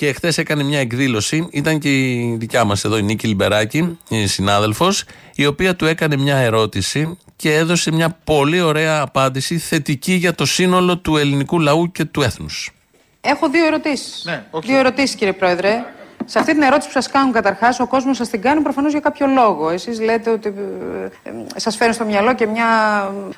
Και 0.00 0.12
χθες 0.12 0.38
έκανε 0.38 0.62
μια 0.62 0.78
εκδήλωση, 0.78 1.48
ήταν 1.50 1.78
και 1.78 1.88
η 1.88 2.36
δικιά 2.38 2.64
μας 2.64 2.84
εδώ 2.84 2.98
η 2.98 3.02
Νίκη 3.02 3.26
Λιμπεράκη, 3.26 3.98
η 4.08 4.26
συνάδελφος, 4.26 5.04
η 5.34 5.46
οποία 5.46 5.76
του 5.76 5.86
έκανε 5.86 6.16
μια 6.16 6.36
ερώτηση 6.36 7.18
και 7.36 7.54
έδωσε 7.54 7.92
μια 7.92 8.18
πολύ 8.24 8.60
ωραία 8.60 9.00
απάντηση 9.00 9.58
θετική 9.58 10.12
για 10.12 10.34
το 10.34 10.44
σύνολο 10.46 10.98
του 10.98 11.16
ελληνικού 11.16 11.60
λαού 11.60 11.92
και 11.92 12.04
του 12.04 12.22
έθνους. 12.22 12.72
Έχω 13.20 13.48
δύο 13.50 13.66
ερωτήσεις. 13.66 14.24
Ναι, 14.24 14.44
όχι. 14.50 14.66
Δύο 14.66 14.78
ερωτήσεις, 14.78 15.16
κύριε 15.16 15.32
Πρόεδρε. 15.32 15.84
Σε 16.30 16.38
αυτή 16.38 16.52
την 16.52 16.62
ερώτηση 16.62 16.86
που 16.86 16.92
σας 16.92 17.10
κάνουν 17.10 17.32
καταρχάς, 17.32 17.80
ο 17.80 17.86
κόσμος 17.86 18.16
σας 18.16 18.28
την 18.28 18.42
κάνει 18.42 18.60
προφανώς 18.60 18.90
για 18.90 19.00
κάποιο 19.00 19.26
λόγο. 19.26 19.70
Εσείς 19.70 20.00
λέτε 20.00 20.30
ότι 20.30 20.54
σας 21.56 21.76
φέρνει 21.76 21.94
στο 21.94 22.04
μυαλό 22.04 22.34
και 22.34 22.46
μια. 22.46 22.66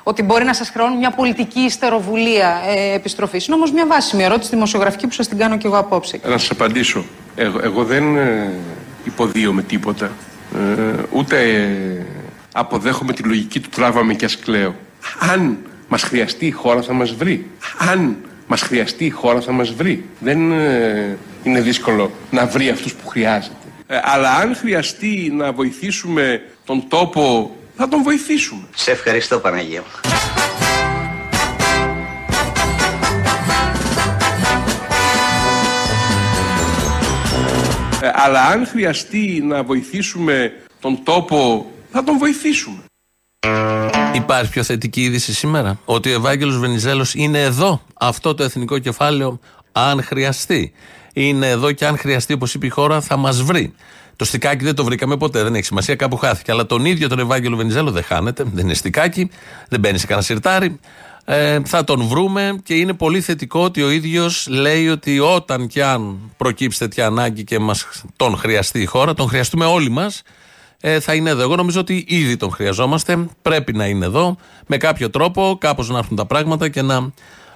ότι 0.03 0.23
μπορεί 0.23 0.43
να 0.43 0.53
σας 0.53 0.69
χρεώνει 0.69 0.97
μια 0.97 1.11
πολιτική 1.11 1.59
ιστεροβουλία 1.59 2.61
ε, 2.67 2.93
επιστροφής. 2.93 3.47
Είναι 3.47 3.55
όμως 3.55 3.71
μια 3.71 3.85
βάσιμη 3.85 4.23
ερώτηση 4.23 4.49
δημοσιογραφική 4.49 5.07
που 5.07 5.13
σας 5.13 5.27
την 5.27 5.37
κάνω 5.37 5.57
και 5.57 5.67
εγώ 5.67 5.77
απόψε. 5.77 6.19
Να 6.23 6.37
σας 6.37 6.49
απαντήσω. 6.49 7.05
Εγώ, 7.35 7.59
εγώ 7.63 7.83
δεν 7.83 8.15
ε, 8.15 8.51
υποδίωμαι 9.03 9.61
τίποτα. 9.61 10.11
Ε, 10.55 11.01
ούτε 11.11 11.37
ε, 11.37 12.05
αποδέχομαι 12.53 13.13
τη 13.13 13.23
λογική 13.23 13.59
του 13.59 13.69
τράβαμε 13.69 14.13
και 14.13 14.25
ας 14.25 14.37
κλαίω. 14.37 14.75
Αν 15.33 15.57
μας 15.87 16.03
χρειαστεί 16.03 16.45
η 16.45 16.51
χώρα 16.51 16.81
θα 16.81 16.93
μας 16.93 17.13
βρει. 17.13 17.49
Αν 17.91 18.17
μας 18.47 18.61
χρειαστεί 18.61 19.05
η 19.05 19.09
χώρα 19.09 19.41
θα 19.41 19.51
μας 19.51 19.73
βρει. 19.73 20.05
Δεν 20.19 20.51
ε, 20.51 21.17
είναι 21.43 21.61
δύσκολο 21.61 22.11
να 22.31 22.45
βρει 22.45 22.69
αυτούς 22.69 22.93
που 22.93 23.07
χρειάζεται. 23.07 23.55
Ε, 23.87 23.99
αλλά 24.03 24.35
αν 24.35 24.55
χρειαστεί 24.55 25.31
να 25.33 25.51
βοηθήσουμε 25.51 26.41
τον 26.65 26.87
τόπο 26.87 27.55
θα 27.75 27.87
τον 27.87 28.03
βοηθήσουμε. 28.03 28.61
Σε 28.75 28.91
ευχαριστώ 28.91 29.39
Παναγία 29.39 29.81
μου. 29.81 29.87
Ε, 38.01 38.11
αλλά 38.13 38.41
αν 38.41 38.67
χρειαστεί 38.67 39.41
να 39.43 39.63
βοηθήσουμε 39.63 40.53
τον 40.79 41.03
τόπο 41.03 41.71
θα 41.91 42.03
τον 42.03 42.17
βοηθήσουμε. 42.17 42.83
Υπάρχει 44.13 44.51
πιο 44.51 44.63
θετική 44.63 45.01
είδηση 45.01 45.33
σήμερα; 45.33 45.79
Ότι 45.85 46.09
ο 46.09 46.13
Ευάγγελος 46.13 46.57
Βενιζέλος 46.57 47.13
είναι 47.13 47.41
εδώ. 47.41 47.81
Αυτό 47.93 48.33
το 48.33 48.43
εθνικό 48.43 48.79
κεφάλαιο, 48.79 49.39
αν 49.71 50.03
χρειαστεί. 50.03 50.73
Είναι 51.13 51.49
εδώ 51.49 51.71
και 51.71 51.85
αν 51.85 51.97
χρειαστεί, 51.97 52.33
όπως 52.33 52.53
είπε 52.53 52.65
η 52.65 52.69
χώρα, 52.69 53.01
θα 53.01 53.17
μας 53.17 53.41
βρει. 53.41 53.73
Το 54.15 54.25
στικάκι 54.25 54.63
δεν 54.63 54.75
το 54.75 54.83
βρήκαμε 54.83 55.17
ποτέ, 55.17 55.43
δεν 55.43 55.55
έχει 55.55 55.65
σημασία, 55.65 55.95
κάπου 55.95 56.17
χάθηκε. 56.17 56.51
Αλλά 56.51 56.65
τον 56.65 56.85
ίδιο 56.85 57.09
τον 57.09 57.19
Ευάγγελο 57.19 57.55
Βενιζέλο 57.55 57.91
δεν 57.91 58.03
χάνεται, 58.03 58.43
δεν 58.53 58.65
είναι 58.65 58.73
στικάκι, 58.73 59.29
δεν 59.69 59.79
μπαίνει 59.79 59.97
σε 59.97 60.05
κανένα 60.05 60.25
σιρτάρι. 60.25 60.79
Ε, 61.25 61.59
θα 61.65 61.83
τον 61.83 62.03
βρούμε 62.07 62.59
και 62.63 62.73
είναι 62.73 62.93
πολύ 62.93 63.21
θετικό 63.21 63.63
ότι 63.63 63.81
ο 63.81 63.89
ίδιος 63.89 64.47
λέει 64.49 64.89
ότι 64.89 65.19
όταν 65.19 65.67
και 65.67 65.83
αν 65.83 66.19
προκύψει 66.37 66.79
τέτοια 66.79 67.05
ανάγκη 67.05 67.43
και 67.43 67.59
μας 67.59 67.87
τον 68.15 68.37
χρειαστεί 68.37 68.81
η 68.81 68.85
χώρα, 68.85 69.13
τον 69.13 69.27
χρειαστούμε 69.27 69.65
όλοι 69.65 69.89
μας, 69.89 70.21
ε, 70.81 70.99
θα 70.99 71.13
είναι 71.13 71.29
εδώ. 71.29 71.41
Εγώ 71.41 71.55
νομίζω 71.55 71.79
ότι 71.79 72.05
ήδη 72.07 72.37
τον 72.37 72.51
χρειαζόμαστε. 72.51 73.27
Πρέπει 73.41 73.73
να 73.73 73.85
είναι 73.85 74.05
εδώ 74.05 74.37
με 74.67 74.77
κάποιο 74.77 75.09
τρόπο, 75.09 75.57
κάπως 75.59 75.89
να 75.89 75.97
έρθουν 75.97 76.15
τα 76.15 76.25
πράγματα 76.25 76.69
και 76.69 76.81
να 76.81 76.95
α, 76.95 77.03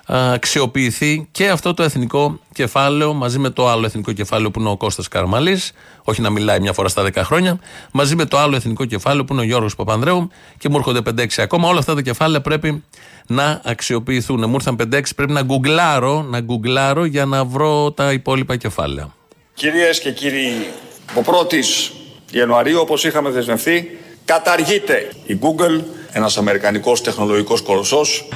αξιοποιηθεί 0.07 1.27
και 1.31 1.49
αυτό 1.49 1.73
το 1.73 1.83
εθνικό 1.83 2.39
κεφάλαιο 2.53 3.13
μαζί 3.13 3.39
με 3.39 3.49
το 3.49 3.67
άλλο 3.69 3.85
εθνικό 3.85 4.11
κεφάλαιο 4.11 4.51
που 4.51 4.59
είναι 4.59 4.69
ο 4.69 4.77
Κώστας 4.77 5.07
Καρμαλής 5.07 5.71
όχι 6.03 6.21
να 6.21 6.29
μιλάει 6.29 6.59
μια 6.59 6.73
φορά 6.73 6.87
στα 6.87 7.03
10 7.03 7.11
χρόνια, 7.15 7.59
μαζί 7.91 8.15
με 8.15 8.25
το 8.25 8.37
άλλο 8.37 8.55
εθνικό 8.55 8.85
κεφάλαιο 8.85 9.25
που 9.25 9.33
είναι 9.33 9.41
ο 9.41 9.45
Γιώργος 9.45 9.75
Παπανδρέου 9.75 10.29
και 10.57 10.69
μου 10.69 10.77
έρχονται 10.77 11.01
5-6 11.21 11.25
ακόμα. 11.37 11.67
Όλα 11.67 11.79
αυτά 11.79 11.95
τα 11.95 12.01
κεφάλαια 12.01 12.41
πρέπει 12.41 12.83
να 13.27 13.61
αξιοποιηθούν. 13.63 14.49
Μου 14.49 14.53
ήρθαν 14.53 14.75
5-6, 14.93 15.01
πρέπει 15.15 15.31
να 15.31 15.41
γκουγκλάρω, 15.41 16.21
να 16.21 16.39
γκουγκλάρω 16.39 17.05
για 17.05 17.25
να 17.25 17.45
βρω 17.45 17.91
τα 17.91 18.11
υπόλοιπα 18.11 18.55
κεφάλαια. 18.55 19.13
Κυρίες 19.53 19.99
και 19.99 20.11
κύριοι, 20.11 20.67
ο 21.15 21.21
1ης 21.25 21.91
Ιανουαρίου, 22.31 22.79
όπως 22.79 23.03
είχαμε 23.03 23.29
δεσμευθεί, 23.29 23.97
καταργείται 24.25 25.09
η 25.25 25.39
Google, 25.41 25.83
ένας 26.11 26.37
αμερικανικός 26.37 27.01
τεχνολογικός 27.01 27.61
κολοσσός. 27.61 28.27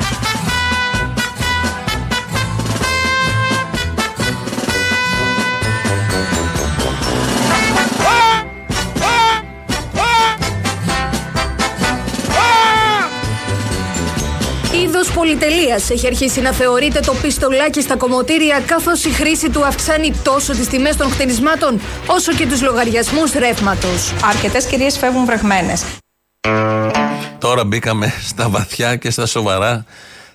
Είδος 15.31 15.43
πολυτελεία 15.43 15.79
έχει 15.89 16.07
αρχίσει 16.07 16.41
να 16.41 16.51
θεωρείται 16.51 16.99
το 16.99 17.13
πιστολάκι 17.21 17.81
στα 17.81 17.95
κομμωτήρια, 17.95 18.59
καθώς 18.65 19.05
η 19.05 19.09
χρήση 19.09 19.49
του 19.49 19.65
αυξάνει 19.65 20.13
τόσο 20.23 20.53
τις 20.53 20.67
τιμές 20.67 20.95
των 20.95 21.09
χτενισμάτων, 21.09 21.79
όσο 22.05 22.33
και 22.33 22.47
τους 22.47 22.61
λογαριασμούς 22.61 23.31
ρεύματος. 23.31 24.13
Αρκετές 24.23 24.65
κυρίες 24.65 24.97
φεύγουν 24.97 25.25
βρεγμένε. 25.25 25.73
Τώρα 27.37 27.65
μπήκαμε 27.65 28.13
στα 28.21 28.49
βαθιά 28.49 28.95
και 28.95 29.09
στα 29.09 29.25
σοβαρά 29.25 29.85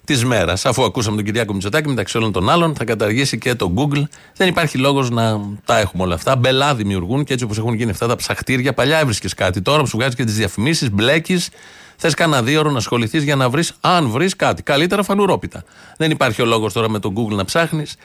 της 0.05 0.25
μέρας. 0.25 0.67
Αφού 0.67 0.85
ακούσαμε 0.85 1.17
τον 1.17 1.25
Κυριάκο 1.25 1.53
Μητσοτάκη, 1.53 1.88
μεταξύ 1.88 2.17
όλων 2.17 2.33
των 2.33 2.50
άλλων, 2.50 2.75
θα 2.75 2.85
καταργήσει 2.85 3.38
και 3.38 3.55
το 3.55 3.73
Google. 3.76 4.03
Δεν 4.37 4.49
υπάρχει 4.49 4.79
λόγος 4.79 5.11
να 5.11 5.41
τα 5.65 5.79
έχουμε 5.79 6.03
όλα 6.03 6.15
αυτά. 6.15 6.37
Μπελά 6.37 6.75
δημιουργούν 6.75 7.25
και 7.25 7.33
έτσι 7.33 7.45
όπως 7.45 7.59
έχουν 7.59 7.75
γίνει 7.75 7.91
αυτά 7.91 8.07
τα 8.07 8.17
ψαχτήρια. 8.17 8.75
Παλιά 8.75 8.99
έβρισκες 8.99 9.35
κάτι. 9.35 9.62
Τώρα 9.62 9.81
που 9.81 9.87
σου 9.87 9.97
βγάζει 9.97 10.15
και 10.17 10.25
τις 10.25 10.35
διαφημίσεις, 10.35 10.91
μπλέκεις. 10.91 11.49
Θες 11.97 12.15
κανένα 12.15 12.43
δύο 12.43 12.61
ώρο 12.61 12.71
να 12.71 12.79
ασχοληθείς 12.79 13.23
για 13.23 13.37
να 13.37 13.49
βρεις, 13.49 13.73
αν 13.81 14.09
βρεις 14.09 14.37
κάτι. 14.37 14.62
Καλύτερα 14.62 15.03
φανουρόπιτα. 15.03 15.65
Δεν 15.97 16.11
υπάρχει 16.11 16.43
ο 16.43 16.45
λόγος 16.45 16.73
τώρα 16.73 16.88
με 16.88 16.99
το 16.99 17.12
Google 17.17 17.35
να 17.35 17.45
ψάχνεις. 17.45 17.97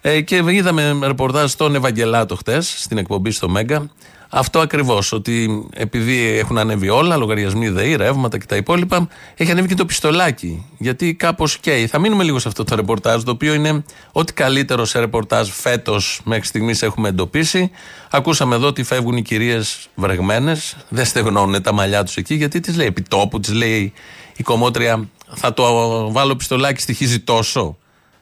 Ε, 0.00 0.20
και 0.20 0.42
είδαμε 0.46 0.98
ρεπορτάζ 1.02 1.50
στον 1.50 1.74
Ευαγγελάτο 1.74 2.36
χτες 2.36 2.74
στην 2.78 2.98
εκπομπή 2.98 3.30
στο 3.30 3.48
Μέγκα. 3.48 3.90
Αυτό 4.30 4.58
ακριβώς. 4.58 5.12
Ότι 5.12 5.66
επειδή 5.74 6.26
έχουν 6.26 6.58
ανέβει 6.58 6.88
όλα, 6.88 7.16
λογαριασμοί 7.16 7.68
ΔΕΗ, 7.68 7.96
ρεύματα 7.96 8.38
και 8.38 8.46
τα 8.46 8.56
υπόλοιπα, 8.56 9.08
έχει 9.36 9.50
ανέβει 9.50 9.68
και 9.68 9.74
το 9.74 9.84
πιστολάκι. 9.84 10.66
Γιατί 10.78 11.14
κάπως 11.14 11.58
καίει. 11.58 11.86
Θα 11.86 11.98
μείνουμε 11.98 12.24
λίγο 12.24 12.38
σε 12.38 12.48
αυτό 12.48 12.64
το 12.64 12.74
ρεπορτάζ, 12.74 13.22
το 13.22 13.30
οποίο 13.30 13.54
είναι 13.54 13.84
ό,τι 14.12 14.32
καλύτερο 14.32 14.84
σε 14.84 14.98
ρεπορτάζ 14.98 15.48
φέτος 15.48 16.20
μέχρι 16.24 16.46
στιγμής 16.46 16.82
έχουμε 16.82 17.08
εντοπίσει. 17.08 17.70
Ακούσαμε 18.10 18.54
εδώ 18.54 18.66
ότι 18.66 18.82
φεύγουν 18.82 19.16
οι 19.16 19.22
κυρίες 19.22 19.88
βρεγμένες, 19.94 20.76
δεν 20.88 21.04
στεγνώνουν 21.04 21.62
τα 21.62 21.72
μαλλιά 21.72 22.04
τους 22.04 22.16
εκεί, 22.16 22.34
γιατί 22.34 22.60
τις 22.60 22.76
λέει, 22.76 22.86
επιτόπου, 22.86 23.40
τη 23.40 23.52
λέει 23.52 23.92
η 24.36 24.42
κομμότρια, 24.42 25.08
θα 25.34 25.54
το 25.54 25.64
βάλω 26.12 26.36
πιστολάκι, 26.36 26.80
στοιχίζει 26.80 27.20
τόσο. 27.20 27.76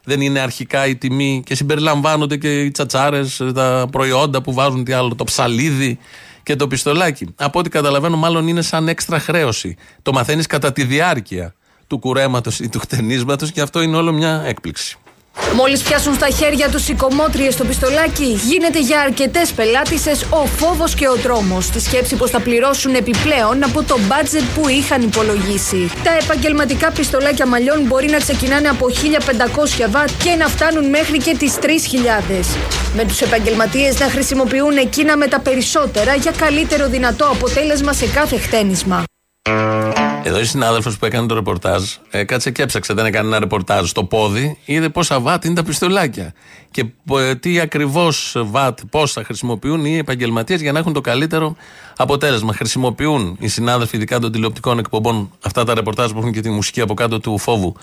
Δεν 0.04 0.20
είναι 0.20 0.40
αρχικά 0.40 0.86
η 0.86 0.96
τιμή 0.96 1.42
και 1.46 1.54
συμπεριλαμβάνονται 1.54 2.36
και 2.36 2.60
οι 2.60 2.70
τσατσάρες, 2.70 3.42
τα 3.54 3.86
προϊόντα 3.92 4.42
που 4.42 4.52
βάζουν 4.52 4.84
τι 4.84 4.92
άλλο, 4.92 5.14
το 5.14 5.24
ψαλίδι 5.24 5.98
και 6.42 6.56
το 6.56 6.66
πιστολάκι. 6.66 7.34
Από 7.36 7.58
ό,τι 7.58 7.68
καταλαβαίνω, 7.68 8.16
μάλλον 8.16 8.48
είναι 8.48 8.62
σαν 8.62 8.88
έξτρα 8.88 9.18
χρέωση. 9.18 9.76
Το 10.02 10.12
μαθαίνεις 10.12 10.46
κατά 10.46 10.72
τη 10.72 10.84
διάρκεια 10.84 11.54
του 11.86 11.98
κουρέματος 11.98 12.60
ή 12.60 12.68
του 12.68 12.78
χτενίσματος 12.78 13.52
και 13.52 13.60
αυτό 13.60 13.80
είναι 13.80 13.96
όλο 13.96 14.12
μια 14.12 14.42
έκπληξη. 14.46 14.98
Μόλις 15.54 15.82
πιάσουν 15.82 16.14
στα 16.14 16.28
χέρια 16.28 16.68
τους 16.68 16.88
οι 16.88 16.94
κομμότριες 16.94 17.54
στο 17.54 17.64
πιστολάκι, 17.64 18.24
γίνεται 18.24 18.80
για 18.80 19.00
αρκετές 19.00 19.52
πελάτησες 19.52 20.26
ο 20.30 20.46
φόβος 20.46 20.94
και 20.94 21.08
ο 21.08 21.16
τρόμος. 21.16 21.64
Στη 21.64 21.80
σκέψη 21.80 22.16
πως 22.16 22.30
θα 22.30 22.40
πληρώσουν 22.40 22.94
επιπλέον 22.94 23.64
από 23.64 23.82
το 23.82 23.98
μπάτζετ 24.06 24.42
που 24.54 24.68
είχαν 24.68 25.02
υπολογίσει. 25.02 25.90
Τα 26.04 26.10
επαγγελματικά 26.22 26.90
πιστολάκια 26.90 27.46
μαλλιών 27.46 27.80
μπορεί 27.80 28.08
να 28.08 28.18
ξεκινάνε 28.18 28.68
από 28.68 28.86
1500 28.88 29.90
βατ 29.90 30.08
και 30.24 30.34
να 30.38 30.46
φτάνουν 30.48 30.88
μέχρι 30.88 31.18
και 31.18 31.36
τις 31.38 31.54
3000. 31.60 32.58
Με 32.94 33.04
τους 33.04 33.20
επαγγελματίες 33.20 33.98
να 33.98 34.06
χρησιμοποιούν 34.06 34.76
εκείνα 34.76 35.16
με 35.16 35.26
τα 35.26 35.40
περισσότερα 35.40 36.14
για 36.14 36.32
καλύτερο 36.36 36.88
δυνατό 36.88 37.24
αποτέλεσμα 37.24 37.92
σε 37.92 38.06
κάθε 38.06 38.38
χτένισμα. 38.38 39.04
Εδώ 40.26 40.40
η 40.40 40.44
συνάδελφος 40.44 40.98
που 40.98 41.04
έκανε 41.04 41.26
το 41.26 41.34
ρεπορτάζ 41.34 41.82
ε, 42.10 42.24
κάτσε 42.24 42.50
και 42.50 42.62
έψαξε, 42.62 42.94
δεν 42.94 43.06
έκανε 43.06 43.28
ένα 43.28 43.38
ρεπορτάζ 43.38 43.88
στο 43.88 44.04
πόδι, 44.04 44.58
είδε 44.64 44.88
πόσα 44.88 45.20
βάτ 45.20 45.44
είναι 45.44 45.54
τα 45.54 45.62
πιστολάκια. 45.62 46.32
Και 46.70 46.84
ε, 47.12 47.34
τι 47.34 47.60
ακριβώς 47.60 48.36
βάτ, 48.38 48.78
πόσα 48.90 49.24
χρησιμοποιούν 49.24 49.84
οι 49.84 49.96
επαγγελματίες 49.96 50.60
για 50.60 50.72
να 50.72 50.78
έχουν 50.78 50.92
το 50.92 51.00
καλύτερο 51.00 51.56
αποτέλεσμα. 51.96 52.52
Χρησιμοποιούν 52.52 53.36
οι 53.40 53.48
συνάδελφοι, 53.48 53.96
ειδικά 53.96 54.18
των 54.18 54.32
τηλεοπτικών 54.32 54.78
εκπομπών, 54.78 55.30
αυτά 55.44 55.64
τα 55.64 55.74
ρεπορτάζ 55.74 56.10
που 56.10 56.18
έχουν 56.18 56.32
και 56.32 56.40
τη 56.40 56.50
μουσική 56.50 56.80
από 56.80 56.94
κάτω 56.94 57.20
του 57.20 57.38
φόβου 57.38 57.76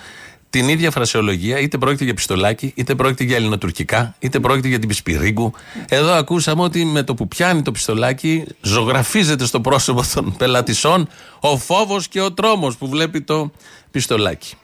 την 0.52 0.70
ίδια 0.70 0.92
φρασιολογία, 0.92 1.60
είτε 1.60 1.78
πρόκειται 1.78 2.04
για 2.04 2.14
πιστολάκι, 2.14 2.72
είτε 2.76 2.96
πρόκειται 2.96 3.24
για 3.24 3.36
ελληνοτουρκικά, 3.36 4.16
είτε 4.20 4.40
πρόκειται 4.40 4.68
για 4.68 4.80
την 4.80 4.88
Πισπυρίγκου. 4.88 5.54
Εδώ 5.90 6.12
ακούσαμε 6.12 6.62
ότι 6.62 6.86
με 6.86 7.04
το 7.04 7.14
που 7.14 7.28
πιάνει 7.28 7.62
το 7.62 7.72
πιστολάκι, 7.72 8.46
ζωγραφίζεται 8.62 9.46
στο 9.46 9.62
πρόσωπο 9.62 10.04
των 10.14 10.36
πελατησών 10.38 11.08
ο 11.40 11.58
φόβος 11.58 12.08
και 12.08 12.22
ο 12.22 12.32
τρόμος 12.32 12.78
που 12.78 12.90
βλέπει 12.90 13.22
το 13.22 13.52
πιστολάκι. 13.92 14.56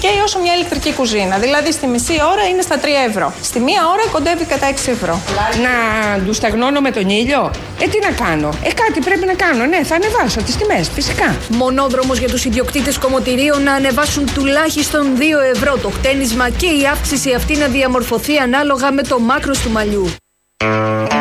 Καίει 0.00 0.20
όσο 0.24 0.38
μια 0.38 0.54
ηλεκτρική 0.54 0.92
κουζίνα. 0.92 1.38
Δηλαδή 1.38 1.72
στη 1.72 1.86
μισή 1.86 2.12
ώρα 2.32 2.48
είναι 2.48 2.62
στα 2.62 2.76
3 2.80 2.84
ευρώ. 3.08 3.32
Στη 3.42 3.60
μία 3.60 3.82
ώρα 3.92 4.02
κοντεύει 4.12 4.44
κατά 4.44 4.66
6 4.70 4.72
ευρώ. 4.90 5.20
Να 5.62 6.24
του 6.24 6.32
σταγνώνω 6.32 6.80
με 6.80 6.90
τον 6.90 7.08
ήλιο; 7.08 7.50
Ε, 7.80 7.86
τι 7.86 7.98
να 8.02 8.26
κάνω; 8.26 8.48
Ε, 8.62 8.72
κάτι 8.72 9.00
πρέπει 9.00 9.26
να 9.26 9.34
κάνω. 9.34 9.66
Ναι, 9.66 9.84
θα 9.84 9.94
ανεβάσω 9.94 10.42
τις 10.42 10.56
τιμές, 10.56 10.88
φυσικά. 10.88 11.36
Μονόδρομος 11.48 12.18
για 12.18 12.28
τους 12.28 12.44
ιδιοκτήτες 12.44 12.98
κομμωτηρίων 12.98 13.62
να 13.62 13.72
ανεβάσουν 13.72 14.32
τουλάχιστον 14.34 15.16
2 15.16 15.40
ευρώ 15.54 15.76
το 15.76 15.90
χτένισμα 15.90 16.50
και 16.50 16.66
η 16.66 16.86
αύξηση 16.92 17.32
αυτή 17.32 17.56
να 17.56 17.66
διαμορφωθεί 17.66 18.36
ανάλογα 18.36 18.92
με 18.92 19.02
το 19.02 19.18
μάκρος 19.18 19.58
του 19.58 19.70
μαλλιού. 19.70 20.10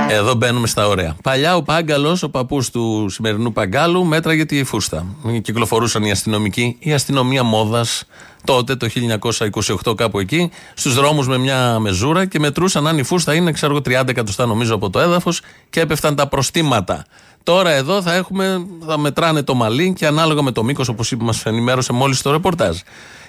Εδώ 0.10 0.34
μπαίνουμε 0.34 0.68
στα 0.68 0.88
ωραία. 0.88 1.16
Παλιά 1.24 1.56
ο 1.56 1.64
Πάγκαλος, 1.64 2.24
ο 2.24 2.30
παππούς 2.30 2.70
του 2.70 3.10
σημερινού 3.10 3.54
Παγκάλου, 3.54 4.06
μέτραγε 4.06 4.46
τη 4.46 4.64
φούστα. 4.64 5.06
Κυκλοφορούσαν 5.42 6.04
οι 6.04 6.12
αστυνομικοί, 6.12 6.76
η 6.80 6.94
αστυνομία 6.94 7.44
μόδας 7.44 8.04
τότε, 8.44 8.76
το 8.76 8.88
1928, 9.86 9.96
κάπου 9.96 10.20
εκεί, 10.20 10.52
στους 10.74 10.94
δρόμους 10.94 11.28
με 11.28 11.38
μια 11.38 11.80
μεζούρα 11.80 12.26
και 12.26 12.40
μετρούσαν 12.40 12.88
αν 12.88 12.98
η 12.98 13.04
φούστα 13.04 13.34
είναι, 13.34 13.52
ξέρω 13.52 13.76
30 13.78 14.08
εκατοστά 14.08 14.46
νομίζω 14.46 14.76
από 14.76 14.90
το 14.90 15.00
έδαφος 15.00 15.42
και 15.70 15.80
έπεφταν 15.80 16.16
τα 16.16 16.28
προστήματα. 16.28 17.06
Τώρα 17.44 17.72
εδώ 17.72 18.02
θα, 18.02 18.14
έχουμε, 18.14 18.66
θα 18.88 18.98
μετράνε 18.98 19.44
το 19.44 19.56
μαλλί 19.56 19.94
και 19.94 20.06
ανάλογα 20.06 20.42
με 20.42 20.52
το 20.52 20.64
μήκος, 20.64 20.88
όπως 20.88 21.14
μας 21.20 21.46
ενημέρωσε 21.46 21.94
μόλις 21.94 22.22
το 22.22 22.32
ρεπορτάζ. 22.32 22.78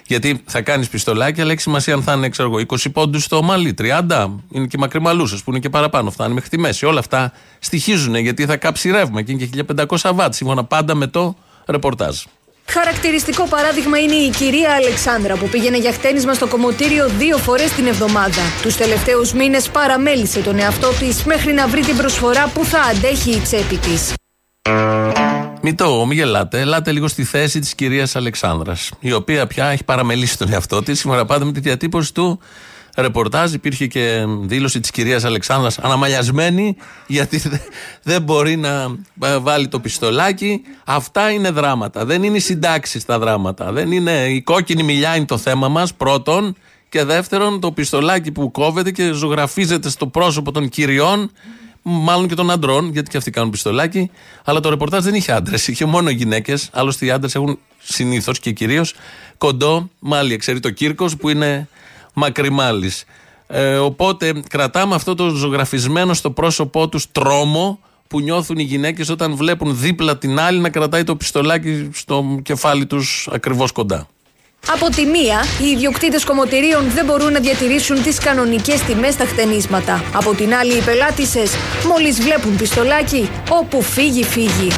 Γιατί 0.09 0.41
θα 0.45 0.61
κάνεις 0.61 0.89
πιστολάκι, 0.89 1.41
αλλά 1.41 1.51
έχει 1.51 1.61
σημασία 1.61 1.93
αν 1.93 2.03
θα 2.03 2.13
είναι 2.13 2.29
ξέρω, 2.29 2.51
20 2.51 2.91
πόντους 2.93 3.23
στο 3.23 3.41
μαλλί, 3.41 3.73
30, 3.77 4.29
είναι 4.51 4.65
και 4.67 4.77
μακριμαλούσε 4.77 5.35
που 5.35 5.51
είναι 5.51 5.59
και 5.59 5.69
παραπάνω, 5.69 6.11
φτάνει 6.11 6.33
μέχρι 6.33 6.49
τη 6.49 6.57
μέση. 6.57 6.85
Όλα 6.85 6.99
αυτά 6.99 7.31
στοιχίζουν 7.59 8.15
γιατί 8.15 8.45
θα 8.45 8.57
κάψει 8.57 8.91
ρεύμα 8.91 9.21
και 9.21 9.31
είναι 9.31 9.45
και 9.45 9.65
1500 9.87 10.11
βάτ, 10.13 10.33
σύμφωνα 10.33 10.63
πάντα 10.63 10.95
με 10.95 11.07
το 11.07 11.35
ρεπορτάζ. 11.65 12.17
Χαρακτηριστικό 12.65 13.47
παράδειγμα 13.47 13.99
είναι 13.99 14.15
η 14.15 14.29
κυρία 14.29 14.71
Αλεξάνδρα 14.71 15.35
που 15.35 15.49
πήγαινε 15.49 15.77
για 15.77 15.91
χτένισμα 15.91 16.33
στο 16.33 16.47
κομμωτήριο 16.47 17.09
δύο 17.17 17.37
φορές 17.37 17.71
την 17.71 17.85
εβδομάδα. 17.85 18.41
Τους 18.61 18.75
τελευταίους 18.75 19.33
μήνες 19.33 19.69
παραμέλησε 19.69 20.39
τον 20.39 20.59
εαυτό 20.59 20.89
της 20.99 21.23
μέχρι 21.23 21.53
να 21.53 21.67
βρει 21.67 21.81
την 21.81 21.97
προσφορά 21.97 22.47
που 22.53 22.65
θα 22.65 22.79
αντέχει 22.79 23.31
η 23.31 23.39
τσέπη 23.39 23.77
της. 23.77 24.13
Μην 25.61 25.75
το 25.75 26.05
μη 26.05 26.15
γελάτε, 26.15 26.59
ελάτε 26.59 26.91
λίγο 26.91 27.07
στη 27.07 27.23
θέση 27.23 27.59
της 27.59 27.75
κυρίας 27.75 28.15
Αλεξάνδρας, 28.15 28.91
η 28.99 29.13
οποία 29.13 29.47
πια 29.47 29.65
έχει 29.65 29.83
παραμελήσει 29.83 30.37
τον 30.37 30.53
εαυτό 30.53 30.83
της, 30.83 30.99
σύμφωνα 30.99 31.25
πάντα 31.25 31.45
με 31.45 31.51
τη 31.51 31.59
διατύπωση 31.59 32.13
του 32.13 32.39
ρεπορτάζ. 32.95 33.53
Υπήρχε 33.53 33.87
και 33.87 34.25
δήλωση 34.41 34.79
της 34.79 34.91
κυρίας 34.91 35.23
Αλεξάνδρας 35.23 35.79
αναμαλιασμένη, 35.79 36.75
γιατί 37.07 37.41
δεν 38.03 38.21
μπορεί 38.21 38.55
να 38.55 38.97
ε, 39.21 39.37
βάλει 39.37 39.67
το 39.67 39.79
πιστολάκι. 39.79 40.61
Αυτά 40.85 41.31
είναι 41.31 41.49
δράματα. 41.49 42.05
Δεν 42.05 42.23
είναι 42.23 42.37
οι 42.37 42.39
συντάξεις 42.39 43.05
τα 43.05 43.19
δράματα. 43.19 43.71
Δεν 43.71 43.91
είναι 43.91 44.25
η 44.25 44.41
κόκκινη 44.41 44.83
μιλιά 44.83 45.15
είναι 45.15 45.25
το 45.25 45.37
θέμα 45.37 45.67
μας, 45.67 45.93
πρώτον. 45.93 46.55
Και 46.89 47.03
δεύτερον, 47.03 47.59
το 47.59 47.71
πιστολάκι 47.71 48.31
που 48.31 48.51
κόβεται 48.51 48.91
και 48.91 49.11
ζωγραφίζεται 49.11 49.89
στο 49.89 50.07
πρόσωπο 50.07 50.51
των 50.51 50.69
κυριών 50.69 51.31
μάλλον 51.81 52.27
και 52.27 52.35
των 52.35 52.51
αντρών, 52.51 52.91
γιατί 52.91 53.09
και 53.09 53.17
αυτοί 53.17 53.31
κάνουν 53.31 53.49
πιστολάκι. 53.49 54.11
Αλλά 54.43 54.59
το 54.59 54.69
ρεπορτάζ 54.69 55.03
δεν 55.03 55.13
είχε 55.13 55.31
άντρες, 55.31 55.67
είχε 55.67 55.85
μόνο 55.85 56.09
γυναίκες. 56.09 56.69
Άλλωστε 56.73 57.05
οι 57.05 57.11
άντρες 57.11 57.35
έχουν 57.35 57.59
συνήθως 57.79 58.39
και 58.39 58.51
κυρίως 58.51 58.93
κοντό 59.37 59.89
μάλι. 59.99 60.37
Ξέρει 60.37 60.59
το 60.59 60.69
Κύρκος 60.69 61.17
που 61.17 61.29
είναι 61.29 61.67
μακριμάλης. 62.13 63.03
Ε, 63.47 63.75
οπότε 63.75 64.41
κρατάμε 64.49 64.95
αυτό 64.95 65.15
το 65.15 65.29
ζωγραφισμένο 65.29 66.13
στο 66.13 66.31
πρόσωπό 66.31 66.89
τους 66.89 67.11
τρόμο 67.11 67.79
που 68.07 68.19
νιώθουν 68.19 68.57
οι 68.57 68.63
γυναίκες 68.63 69.09
όταν 69.09 69.35
βλέπουν 69.35 69.79
δίπλα 69.79 70.17
την 70.17 70.39
άλλη 70.39 70.59
να 70.59 70.69
κρατάει 70.69 71.03
το 71.03 71.15
πιστολάκι 71.15 71.89
στο 71.93 72.39
κεφάλι 72.43 72.85
τους 72.85 73.29
ακριβώς 73.31 73.71
κοντά. 73.71 74.07
Από 74.67 74.89
τη 74.89 75.05
μία, 75.05 75.43
οι 75.63 75.69
ιδιοκτήτες 75.69 76.23
κομμωτηρίων 76.23 76.89
δεν 76.89 77.05
μπορούν 77.05 77.31
να 77.31 77.39
διατηρήσουν 77.39 78.03
τις 78.03 78.19
κανονικές 78.19 78.81
τιμές 78.81 79.13
στα 79.13 79.25
χτενίσματα. 79.25 80.03
Από 80.13 80.33
την 80.33 80.53
άλλη, 80.53 80.73
οι 80.73 80.81
πελάτησες, 80.81 81.51
μόλις 81.87 82.21
βλέπουν 82.21 82.55
πιστολάκι, 82.55 83.29
όπου 83.49 83.81
φύγει, 83.81 84.23
φύγει. 84.23 84.71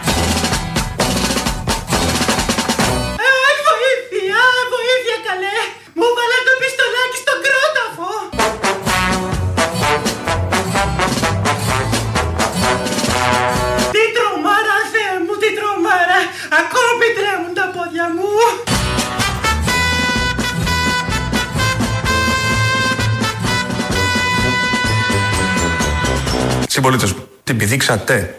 Συμπολίτε 26.81 27.07
μου, 27.07 27.27
την 27.43 27.57
πηδήξατε; 27.57 28.35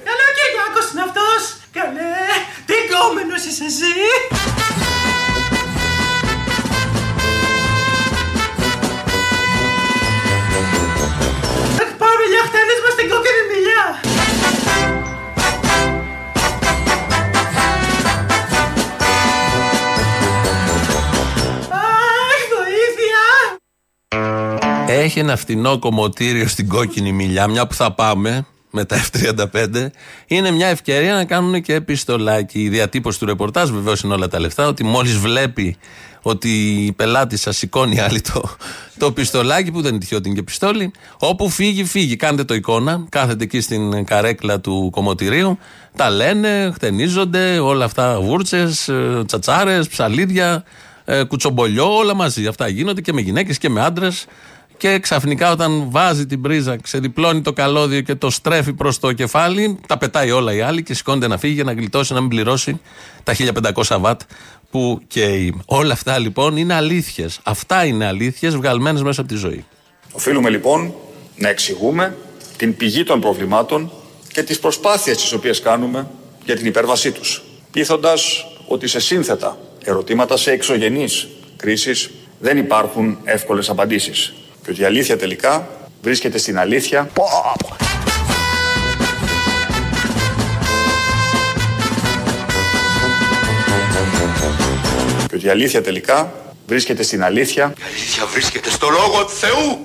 Έχει 25.03 25.19
ένα 25.19 25.37
φτηνό 25.37 25.79
κομμωτήριο 25.79 26.49
στην 26.49 26.69
κόκκινη 26.69 27.13
μιλιά, 27.13 27.49
μια 27.49 27.67
που 27.67 27.75
θα 27.75 27.93
πάμε 27.93 28.47
με 28.71 28.85
τα 28.85 28.97
F35, 29.13 29.87
είναι 30.27 30.51
μια 30.51 30.67
ευκαιρία 30.67 31.15
να 31.15 31.25
κάνουν 31.25 31.63
και 31.63 31.75
επιστολάκι. 31.75 32.63
Η 32.63 32.69
διατύπωση 32.69 33.19
του 33.19 33.27
ρεπορτάζ 33.27 33.71
βεβαίως 33.71 34.01
είναι 34.01 34.15
όλα 34.15 34.29
τα 34.29 34.41
λεφτά, 34.41 34.67
ότι 34.67 34.85
μόλις 34.85 35.17
βλέπει 35.17 35.77
ότι 36.23 36.49
η 36.87 36.93
πελάτη 36.93 37.37
σας 37.37 37.57
σηκώνει 37.57 38.01
άλλη 38.01 38.21
το, 38.21 38.57
το 38.99 39.13
πιστολάκι, 39.13 39.71
που 39.73 39.81
δεν 39.81 39.91
είναι 39.91 40.01
τυχαίο 40.01 40.19
ότι 40.19 40.29
είναι 40.29 40.37
και 40.37 40.45
πιστόλι, 40.45 40.91
όπου 41.19 41.49
φύγει, 41.49 41.85
φύγει. 41.85 42.17
Κάντε 42.17 42.45
το 42.45 42.55
εικόνα, 42.55 43.07
κάθεται 43.09 43.45
εκεί 43.45 43.61
στην 43.61 44.05
καρέκλα 44.05 44.61
του 44.61 44.89
κομμωτηρίου, 44.93 45.59
τα 45.97 46.11
λένε, 46.11 46.71
χτενίζονται, 46.75 47.59
όλα 47.59 47.85
αυτά 47.85 48.21
βούρτσες, 48.21 48.91
τσατσάρες, 49.27 49.89
ψαλίδια, 49.89 50.65
ε, 51.05 51.23
κουτσομπολιό, 51.25 51.97
όλα 51.97 52.15
μαζί. 52.15 52.47
Αυτά 52.47 52.69
γίνονται 52.69 53.01
και 53.01 53.13
με 53.13 53.21
γυναίκες 53.21 53.59
και 53.59 53.69
με 53.69 53.81
άντρες. 53.81 54.27
Και 54.83 54.99
ξαφνικά 54.99 55.51
όταν 55.51 55.91
βάζει 55.91 56.27
την 56.27 56.41
πρίζα, 56.41 56.77
ξεδιπλώνει 56.77 57.41
το 57.43 57.53
καλώδιο 57.53 58.01
και 58.01 58.15
το 58.15 58.31
στρέφει 58.31 58.73
προς 58.73 58.99
το 58.99 59.13
κεφάλι, 59.13 59.79
τα 59.87 59.99
πετάει 59.99 60.31
όλα 60.31 60.55
οι 60.55 60.61
άλλοι 60.61 60.83
και 60.83 60.95
σηκώνεται 60.95 61.27
να 61.27 61.39
φύγει 61.39 61.55
για 61.55 61.65
να 61.65 61.73
γλιτώσει 61.73 62.13
να 62.13 62.21
μην 62.21 62.29
πληρώσει 62.29 62.81
τα 63.23 63.35
1500 63.75 63.97
βατ 64.01 64.21
που 64.71 65.01
καίει. 65.07 65.63
Όλα 65.65 65.93
αυτά 65.93 66.19
λοιπόν 66.19 66.57
είναι 66.57 66.75
αλήθειες. 66.75 67.41
Αυτά 67.43 67.85
είναι 67.85 68.07
αλήθειες 68.07 68.57
βγαλμένες 68.57 69.03
μέσα 69.03 69.21
από 69.21 69.31
τη 69.31 69.37
ζωή. 69.37 69.65
Οφείλουμε 70.13 70.51
λοιπόν 70.51 70.95
να 71.37 71.49
εξηγούμε 71.49 72.17
την 72.57 72.77
πηγή 72.77 73.05
των 73.05 73.21
προβλημάτων 73.21 73.91
και 74.33 74.43
τις 74.43 74.59
προσπάθειες 74.59 75.17
τις 75.17 75.33
οποίες 75.33 75.61
κάνουμε 75.61 76.07
για 76.45 76.57
την 76.57 76.67
υπέρβασή 76.67 77.13
τους. 77.13 77.43
Πείθοντας 77.71 78.47
ότι 78.67 78.87
σε 78.87 79.01
σύνθετα 79.01 79.59
ερωτήματα, 79.85 80.37
σε 80.37 80.51
εξωγενείς 80.51 81.29
κρίσεις 81.57 82.11
δεν 82.39 82.57
υπάρχουν 82.57 83.19
εύκολες 83.25 83.69
απαντήσεις. 83.69 84.33
Και 84.65 84.71
ότι 84.71 84.81
η 84.81 84.85
αλήθεια 84.85 85.17
τελικά 85.17 85.69
βρίσκεται 86.03 86.39
στην 86.39 86.59
αλήθεια. 86.59 87.09
Και 95.29 95.35
ότι 95.35 95.47
η 95.47 95.49
αλήθεια 95.49 95.83
τελικά 95.83 96.33
βρίσκεται 96.67 97.03
στην 97.03 97.25
αλήθεια. 97.25 97.73
Η 97.79 97.83
αλήθεια 97.87 98.27
βρίσκεται 98.27 98.71
στο 98.71 98.89
λόγο 98.89 99.25
του 99.25 99.33
Θεού. 99.33 99.85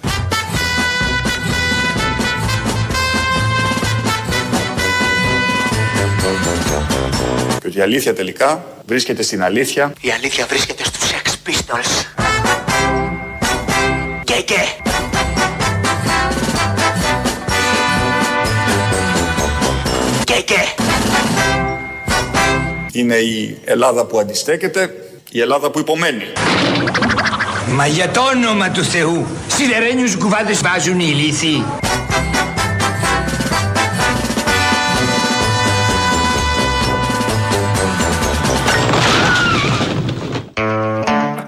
Και 7.59 7.67
ότι 7.67 7.77
η 7.77 7.81
αλήθεια 7.81 8.13
τελικά 8.13 8.65
βρίσκεται 8.85 9.23
στην 9.23 9.43
αλήθεια. 9.43 9.93
Η 10.01 10.11
αλήθεια 10.11 10.45
βρίσκεται 10.45 10.83
στους 10.83 11.09
Sex 11.09 11.49
Pistols. 11.49 12.16
Και 20.37 20.43
και. 20.43 20.55
Είναι 22.91 23.15
η 23.15 23.57
Ελλάδα 23.63 24.05
που 24.05 24.19
αντιστέκεται, 24.19 24.89
η 25.31 25.39
Ελλάδα 25.39 25.69
που 25.69 25.79
υπομένει. 25.79 26.23
Μα 27.67 27.87
για 27.87 28.11
το 28.11 28.21
όνομα 28.21 28.71
του 28.71 28.83
Θεού, 28.83 29.25
σιδερένιους 29.47 30.17
κουβάδες 30.17 30.61
βάζουν 30.61 30.99
οι 30.99 31.05
ηλίθιοι. 31.09 31.65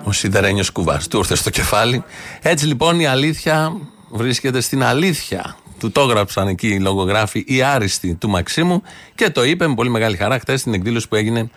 Ο 0.04 0.12
σιδερένιος 0.12 0.72
κουβάς. 0.72 1.08
Του 1.08 1.18
ήρθε 1.18 1.36
στο 1.36 1.50
κεφάλι. 1.50 2.04
Έτσι 2.42 2.66
λοιπόν 2.66 3.00
η 3.00 3.08
αλήθεια 3.08 3.78
βρίσκεται 4.10 4.62
στην 4.62 4.84
αλήθεια. 4.84 5.56
Του 5.80 5.92
το 5.92 6.02
έγραψαν 6.02 6.48
εκεί 6.48 6.68
οι 6.68 6.80
λογογράφοι, 6.80 7.44
οι 7.48 7.62
άριστοι 7.62 8.16
του 8.16 8.30
Μαξίμου 8.30 8.82
και 9.16 9.30
το 9.30 9.44
είπε 9.44 9.68
με 9.68 9.76
πολύ 9.76 9.90
μεγάλη 9.90 10.16
χαρά 10.18 10.40
χθες 10.40 10.60
στην 10.60 10.74
εκδήλωση 10.74 11.08
που 11.08 11.16
έγινε 11.16 11.50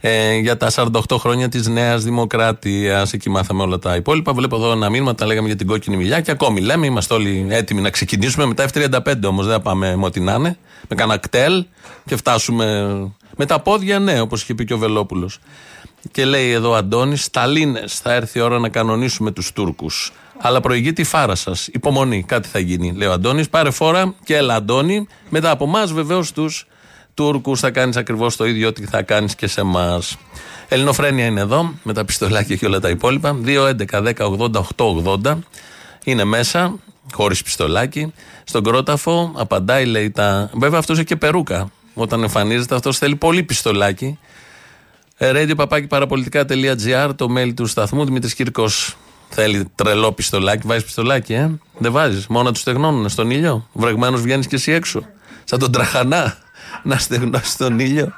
ε, 0.00 0.36
για 0.36 0.56
τα 0.56 0.70
48 0.74 1.16
χρόνια 1.18 1.48
της 1.48 1.66
Νέας 1.66 2.04
Δημοκρατίας. 2.04 3.12
Εκεί 3.12 3.30
μάθαμε 3.30 3.62
όλα 3.62 3.78
τα 3.78 3.96
υπόλοιπα. 3.96 4.32
Βλέπω 4.32 4.56
εδώ 4.56 4.72
ένα 4.72 4.90
μήνυμα, 4.90 5.14
τα 5.14 5.26
λέγαμε 5.26 5.46
για 5.46 5.56
την 5.56 5.66
κόκκινη 5.66 5.96
μιλιά 5.96 6.20
και 6.20 6.30
ακόμη 6.30 6.60
λέμε, 6.60 6.86
είμαστε 6.86 7.14
όλοι 7.14 7.46
έτοιμοι 7.48 7.80
να 7.80 7.90
ξεκινήσουμε. 7.90 8.46
Μετά 8.46 8.68
F35 8.72 9.14
όμως 9.24 9.46
δεν 9.46 9.54
θα 9.54 9.60
πάμε 9.60 9.96
με 9.96 10.04
ό,τι 10.04 10.20
να 10.20 10.34
είναι. 10.34 10.58
Με 10.88 10.96
κανένα 10.96 11.18
κτέλ 11.18 11.64
και 12.04 12.16
φτάσουμε 12.16 12.96
με 13.36 13.46
τα 13.46 13.60
πόδια, 13.60 13.98
ναι, 13.98 14.20
όπως 14.20 14.42
είχε 14.42 14.54
πει 14.54 14.64
και 14.64 14.74
ο 14.74 14.78
Βελόπουλος. 14.78 15.38
Και 16.10 16.24
λέει 16.24 16.50
εδώ 16.50 16.70
ο 16.70 16.74
Αντώνης, 16.74 17.24
Σταλίνες, 17.24 17.98
θα 17.98 18.12
έρθει 18.12 18.38
η 18.38 18.42
ώρα 18.42 18.58
να 18.58 18.68
κανονίσουμε 18.68 19.30
τους 19.30 19.52
Τούρκους. 19.52 20.12
Αλλά 20.40 20.60
προηγεί 20.60 20.92
τη 20.92 21.04
φάρα 21.04 21.34
σας. 21.34 21.66
Υπομονή, 21.66 22.22
κάτι 22.22 22.48
θα 22.48 22.58
γίνει, 22.58 22.92
λέει 22.96 23.08
ο 23.08 23.12
Αντώνης. 23.12 23.48
Πάρε 23.48 23.70
φόρα 23.70 24.14
και 24.24 24.36
έλα, 24.36 24.54
Αντώνη. 24.54 25.06
Μετά 25.28 25.50
από 25.50 25.64
εμά, 25.64 25.86
βεβαίως, 25.86 26.32
τους 26.32 26.66
Τούρκους 27.14 27.60
θα 27.60 27.70
κάνεις 27.70 27.96
ακριβώς 27.96 28.36
το 28.36 28.46
ίδιο 28.46 28.68
ότι 28.68 28.86
θα 28.86 29.02
κάνεις 29.02 29.34
και 29.34 29.46
σε 29.46 29.60
εμά. 29.60 30.02
Ελληνοφρένια 30.68 31.24
είναι 31.24 31.40
εδώ, 31.40 31.74
με 31.82 31.92
τα 31.92 32.04
πιστολάκια 32.04 32.56
και 32.56 32.66
όλα 32.66 32.80
τα 32.80 32.88
υπόλοιπα. 32.88 33.36
2, 33.44 33.66
11, 33.66 34.02
10, 34.02 34.24
80, 34.24 34.60
8, 34.76 34.84
80. 34.86 35.38
Είναι 36.04 36.24
μέσα, 36.24 36.74
χωρίς 37.12 37.42
πιστολάκι. 37.42 38.12
Στον 38.44 38.62
κρόταφο 38.62 39.32
απαντάει, 39.36 39.84
λέει 39.84 40.10
τα. 40.10 40.50
Βέβαια, 40.54 40.78
αυτός 40.78 40.96
έχει 40.96 41.06
και 41.06 41.16
περούκα. 41.16 41.70
Όταν 41.94 42.22
εμφανίζεται, 42.22 42.74
αυτός 42.74 42.98
θέλει 42.98 43.16
πολύ 43.16 43.42
πιστολάκι. 43.42 44.18
Radio 45.18 45.54
το 47.16 47.26
mail 47.36 47.52
του 47.56 47.66
σταθμού. 47.66 48.04
Δημήτρης 48.04 48.34
Κύρκος 48.34 48.96
θέλει 49.28 49.70
τρελό 49.74 50.12
πιστολάκι. 50.12 50.66
Βάζεις 50.66 50.84
πιστολάκι, 50.84 51.32
ε. 51.32 51.50
Δεν 51.78 51.92
βάζεις. 51.92 52.26
Μόνο 52.26 52.50
τους 52.50 52.60
στεγνώνουν 52.60 53.08
στον 53.08 53.30
ήλιο. 53.30 53.68
Βρεγμένος 53.72 54.20
βγαίνεις 54.20 54.46
και 54.46 54.56
εσύ 54.56 54.72
έξω. 54.72 55.02
Σαν 55.44 55.58
τον 55.58 55.72
τραχανά 55.72 56.36
να 56.82 56.98
στεγνώσεις 56.98 57.52
στον 57.52 57.78
ήλιο. 57.78 58.12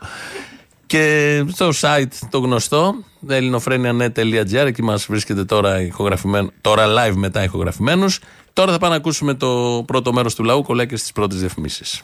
Και 0.87 1.45
στο 1.53 1.71
site 1.81 2.13
το 2.31 2.39
γνωστό, 2.39 2.95
ελληνοφρένια.net.gr, 3.29 4.67
εκεί 4.67 4.83
μας 4.83 5.07
βρίσκεται 5.07 5.45
τώρα, 5.45 5.81
ηχογραφημένο, 5.81 6.51
τώρα 6.61 6.87
live 6.87 7.15
μετά 7.15 7.45
ηχογραφημένους. 7.45 8.21
Τώρα 8.53 8.73
θα 8.73 8.79
πάμε 8.79 8.93
να 8.93 8.99
ακούσουμε 8.99 9.35
το 9.35 9.83
πρώτο 9.87 10.13
μέρος 10.13 10.35
του 10.35 10.45
λαού, 10.45 10.63
κολλάει 10.63 10.87
και 10.87 10.97
στις 10.97 11.13
πρώτες 11.13 11.39
διαφημίσεις. 11.39 12.03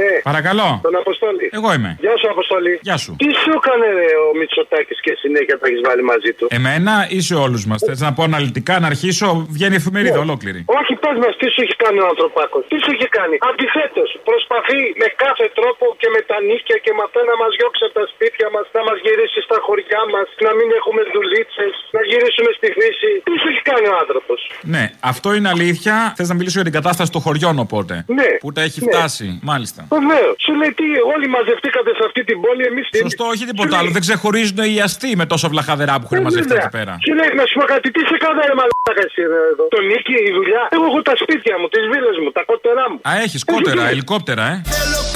Ναι. 0.00 0.12
Παρακαλώ. 0.30 0.68
Τον 0.88 0.96
Αποστόλη. 1.02 1.46
Εγώ 1.58 1.68
είμαι. 1.76 1.90
Γεια 2.04 2.14
σου, 2.20 2.26
Αποστόλη. 2.34 2.72
Γεια 2.88 2.96
σου. 3.04 3.10
Τι 3.22 3.28
σου 3.42 3.50
έκανε 3.60 3.86
ρε, 3.98 4.08
ο 4.26 4.28
Μητσοτάκης 4.38 4.98
και 5.04 5.12
συνέχεια 5.22 5.54
τα 5.60 5.64
έχεις 5.68 5.82
βάλει 5.88 6.02
μαζί 6.12 6.30
του; 6.36 6.44
Εμένα 6.58 6.94
ή 7.16 7.18
σε 7.28 7.34
όλους 7.46 7.62
μας. 7.70 7.78
Θες 7.86 8.00
να 8.06 8.10
πω 8.16 8.22
αναλυτικά 8.30 8.74
να 8.82 8.86
αρχίσω, 8.92 9.26
βγαίνει 9.56 9.76
εφημερίδα 9.82 10.18
Ναι. 10.20 10.24
ολόκληρη. 10.26 10.60
Όχι, 10.80 10.92
πες 11.02 11.16
μας, 11.22 11.32
τι 11.40 11.46
σου 11.54 11.60
έχει 11.64 11.76
κάνει 11.84 11.98
ο 12.04 12.06
ανθρωπάκος; 12.12 12.62
Τι 12.70 12.76
σου 12.82 12.90
έχει 12.94 13.08
κάνει; 13.18 13.34
Αντιθέτως, 13.50 14.08
προσπαθεί 14.30 14.80
με 15.02 15.08
κάθε 15.24 15.46
τρόπο 15.58 15.84
και 16.00 16.08
με 16.14 16.20
τα 16.30 16.36
νύχια 16.48 16.76
και 16.84 16.92
με 16.96 17.02
αυτά 17.06 17.20
να 17.30 17.34
μας 17.42 17.50
διώξει 17.58 17.82
από 17.88 17.94
τα 18.00 18.04
σπίτια 18.12 18.46
μας, 18.54 18.64
να 18.76 18.82
μας 18.88 18.96
γυρίσει 19.04 19.38
στα 19.48 19.58
χωριά 19.66 20.02
μας, 20.14 20.26
να 20.46 20.50
μην 20.58 20.68
έχουμε 20.78 21.00
δουλίτσες, 21.16 21.72
να 21.96 22.00
γυρίσουμε 22.10 22.50
στη 22.58 22.68
φύση. 22.78 23.10
Τι 23.26 23.32
σου 23.40 23.46
έχει 23.52 23.62
κάνει 23.70 23.86
ο 23.92 23.96
άνθρωπος; 24.02 24.38
Ναι, 24.74 24.84
αυτό 25.12 25.28
είναι 25.36 25.48
αλήθεια. 25.56 25.94
Θες 26.18 26.28
να 26.32 26.36
μιλήσω 26.38 26.56
για 26.60 26.66
την 26.70 26.76
κατάσταση 26.80 27.10
των 27.14 27.20
χωριών 27.26 27.54
οπότε. 27.66 27.94
Ναι. 28.18 28.28
Που 28.42 28.50
τα 28.56 28.60
έχει 28.66 28.80
Ναι. 28.84 28.86
φτάσει. 28.92 29.26
Μάλιστα. 29.50 29.80
Βεβαίω. 29.94 30.30
Σου 30.44 30.52
λέει 30.60 30.72
τι, 30.78 30.86
όλοι 31.14 31.26
μαζευτήκατε 31.36 31.90
σε 31.98 32.02
αυτή 32.08 32.20
την 32.28 32.36
πόλη, 32.44 32.62
εμείς 32.70 32.84
Σωστό, 33.02 33.24
όχι 33.34 33.44
τίποτα 33.50 33.74
άλλο. 33.78 33.90
Δεν 33.96 34.02
ξεχωρίζουν 34.06 34.58
οι 34.72 34.80
αστεί 34.86 35.10
με 35.20 35.26
τόσο 35.32 35.46
βλαχαδερά 35.52 35.94
που 35.98 36.04
έχουν 36.06 36.22
μαζευτεί 36.26 36.54
εκεί 36.60 36.72
πέρα. 36.78 36.92
Σου 37.06 37.14
λέει 37.18 37.30
να 37.40 37.44
σου 37.48 37.54
πω 37.58 37.64
κάτι, 37.72 37.86
τι 37.94 38.00
σε 38.10 38.16
κάνει 38.22 38.40
ρε 38.50 38.56
μαλάκα 38.60 39.02
εσύ 39.08 39.22
ρε, 39.32 39.40
εδώ; 39.52 39.64
Το 39.76 39.80
νίκη, 39.90 40.16
η 40.28 40.32
δουλειά. 40.38 40.62
Εγώ 40.74 40.84
έχω 40.90 41.00
τα 41.10 41.14
σπίτια 41.22 41.54
μου, 41.60 41.66
τις 41.74 41.84
βίλες 41.92 42.16
μου, 42.22 42.30
τα 42.38 42.42
κότερά 42.50 42.84
μου. 42.90 42.98
Α, 43.08 43.10
έχεις 43.24 43.42
κότερα, 43.52 43.82
ελικόπτερα, 43.94 44.44
ε. 44.52 44.56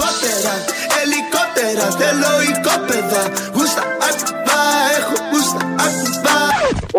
Κότερα, 0.02 0.54
ελικόπτερα, 1.02 1.84
θέλω 2.00 2.32
οικόπεδα. 2.50 3.22
Γούστα 3.54 3.82
ακουμπά, 4.08 4.60
έχω 4.98 5.16
γούστα 5.30 5.62
ακουμπά. 5.86 6.11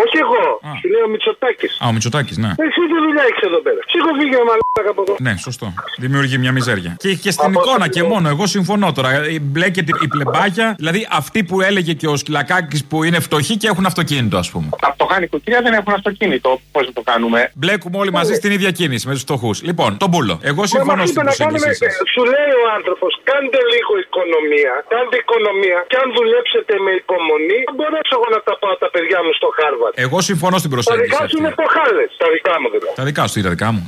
Όχι 0.04 0.18
εγώ, 0.26 0.44
σου 0.80 0.88
λέει 0.94 1.02
ο 1.08 1.10
Μητσοτάκης. 1.14 1.78
Α, 1.84 1.88
ο 1.88 1.92
Μητσοτάκης, 1.96 2.38
ναι. 2.38 2.52
Εσύ 2.66 2.80
τι 2.92 2.98
δουλειά 3.06 3.24
έχεις 3.30 3.42
εδώ 3.50 3.60
πέρα. 3.66 3.80
Σήκω 3.92 4.10
φύγε 4.20 4.38
μαλάκα 4.50 4.90
από 4.94 5.02
εδώ. 5.06 5.16
Ναι, 5.20 5.34
σωστό. 5.38 5.74
Δημιουργεί 5.98 6.38
μια 6.38 6.52
μιζέρια. 6.52 6.92
Και, 7.00 7.14
και 7.24 7.32
στην 7.32 7.52
εικόνα 7.54 7.88
και 7.96 8.04
μόνο. 8.04 8.30
Εγώ 8.30 8.46
συμφωνώ 8.48 8.92
τώρα. 8.92 9.10
Ε, 9.12 9.40
Μπλέκεται 9.42 9.92
η 10.02 10.08
πλεμπάκια. 10.08 10.68
Δηλαδή 10.78 11.08
αυτοί 11.12 11.40
που 11.44 11.62
έλεγε 11.62 11.94
και 11.94 12.08
ο 12.08 12.16
Σκυλακάκης 12.22 12.82
που 12.90 13.04
είναι 13.04 13.20
φτωχοί 13.20 13.56
και 13.58 13.68
έχουν 13.72 13.86
αυτοκίνητο, 13.86 14.38
ας 14.38 14.50
πούμε. 14.52 14.70
Τα 14.82 14.90
φτωχά 14.94 15.20
νοικοκυριά 15.20 15.62
δεν 15.62 15.74
έχουν 15.80 15.94
αυτοκίνητο. 15.94 16.50
Πώς 16.72 16.86
θα 16.88 16.94
το 16.94 17.02
κάνουμε; 17.12 17.40
Μπλέκουμε 17.54 17.98
όλοι 18.02 18.12
μαζί 18.20 18.34
στην 18.40 18.52
ίδια 18.52 18.72
κίνηση 18.80 19.04
με 19.08 19.14
τους 19.14 19.22
φτωχούς. 19.28 19.58
Λοιπόν, 19.70 19.90
τον 20.02 20.10
πούλο. 20.12 20.36
Εγώ 20.52 20.62
Μα 20.66 20.68
συμφωνώ 20.74 21.02
μας 21.02 21.10
στην 21.10 21.22
είπε 21.22 21.30
να 21.30 21.36
κάνουμε, 21.42 21.60
προσέγγιση 21.66 21.98
σας. 21.98 22.10
σου 22.14 22.24
λέει 22.34 22.52
ο 22.62 22.64
άνθρωπος, 22.78 23.12
κάντε 23.30 23.60
λίγο 23.74 23.92
οικονομία. 24.04 24.74
Κάντε 24.94 25.16
οικονομία. 25.24 25.80
Και 25.92 25.98
αν 26.04 26.08
δουλέψετε 26.18 26.74
με 26.86 26.92
υπομονή, 27.02 27.58
θα 27.68 27.74
μπορέσω 27.78 28.14
εγώ 28.18 28.28
να 28.36 28.40
τα 28.48 28.54
πάω 28.62 28.74
τα 28.84 28.90
παιδιά 28.94 29.20
μου 29.26 29.32
στο 29.40 29.50
Χάρβαρντ. 29.84 30.00
Εγώ 30.06 30.22
συμφωνώ 30.30 30.58
στην 30.58 30.70
Τα 30.70 30.76
προσέγγιση 30.76 31.06
δικά 31.06 31.18
σου 31.18 31.24
αυτή. 31.24 31.38
είναι 31.38 31.52
μποχάλε. 31.62 32.04
Τα 32.22 32.28
δικά 32.36 32.54
μου 32.62 32.68
δηλαδή. 32.70 32.96
Τα 32.96 33.04
δικά 33.10 33.28
σου, 33.28 33.34
τι 33.34 33.42
τα 33.42 33.50
δικά 33.56 33.70
μου. 33.72 33.88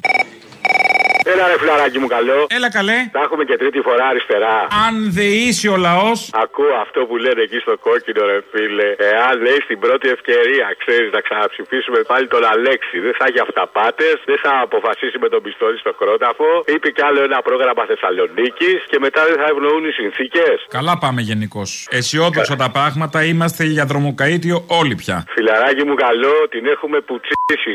Έλα 1.33 1.43
ρε 1.51 1.57
φιλαράκι 1.61 1.99
μου 2.01 2.09
καλό. 2.17 2.39
Έλα 2.57 2.69
καλέ. 2.77 2.97
Τα 3.17 3.21
έχουμε 3.25 3.43
και 3.49 3.55
τρίτη 3.61 3.79
φορά 3.87 4.05
αριστερά. 4.13 4.57
Αν 4.87 4.93
δεήσει 5.17 5.67
ο 5.75 5.77
λαός. 5.87 6.19
Ακούω 6.45 6.75
αυτό 6.85 6.99
που 7.07 7.15
λένε 7.25 7.41
εκεί 7.47 7.59
στο 7.65 7.73
κόκκινο 7.87 8.21
ρε 8.31 8.39
φίλε. 8.51 8.89
Εάν 9.13 9.33
λέει 9.45 9.59
στην 9.67 9.77
πρώτη 9.85 10.07
ευκαιρία, 10.15 10.67
ξέρεις, 10.81 11.09
να 11.15 11.21
ξαναψηφίσουμε 11.25 11.99
πάλι 12.11 12.25
τον 12.33 12.43
Αλέξη. 12.53 12.95
Δεν 13.05 13.13
θα 13.19 13.25
έχει 13.29 13.39
αυταπάτες, 13.47 14.15
δεν 14.29 14.39
θα 14.43 14.51
αποφασίσει 14.67 15.17
με 15.23 15.27
το 15.33 15.41
πιστόλι 15.45 15.77
στο 15.83 15.93
κρόταφο. 16.01 16.49
Είπε 16.73 16.87
κι 16.95 17.03
άλλο 17.07 17.19
ένα 17.29 17.39
πρόγραμμα 17.47 17.83
Θεσσαλονίκης 17.91 18.79
και 18.91 18.97
μετά 19.05 19.21
δεν 19.29 19.37
θα 19.41 19.47
ευνοούν 19.53 19.83
οι 19.89 19.93
συνθήκες. 19.99 20.57
Καλά 20.77 20.93
πάμε 21.03 21.21
γενικώς. 21.29 21.69
Αισιόδοξα 21.97 22.55
τα 22.63 22.69
πράγματα, 22.77 23.17
είμαστε 23.31 23.63
για 23.75 23.85
δρομοκαίτιο 23.91 24.57
όλοι 24.79 24.95
πια. 25.01 25.17
Φιλαράκι 25.35 25.83
μου 25.87 25.95
καλό, 26.05 26.35
την 26.53 26.63
έχουμε 26.73 26.97
πουτσίσει. 27.07 27.73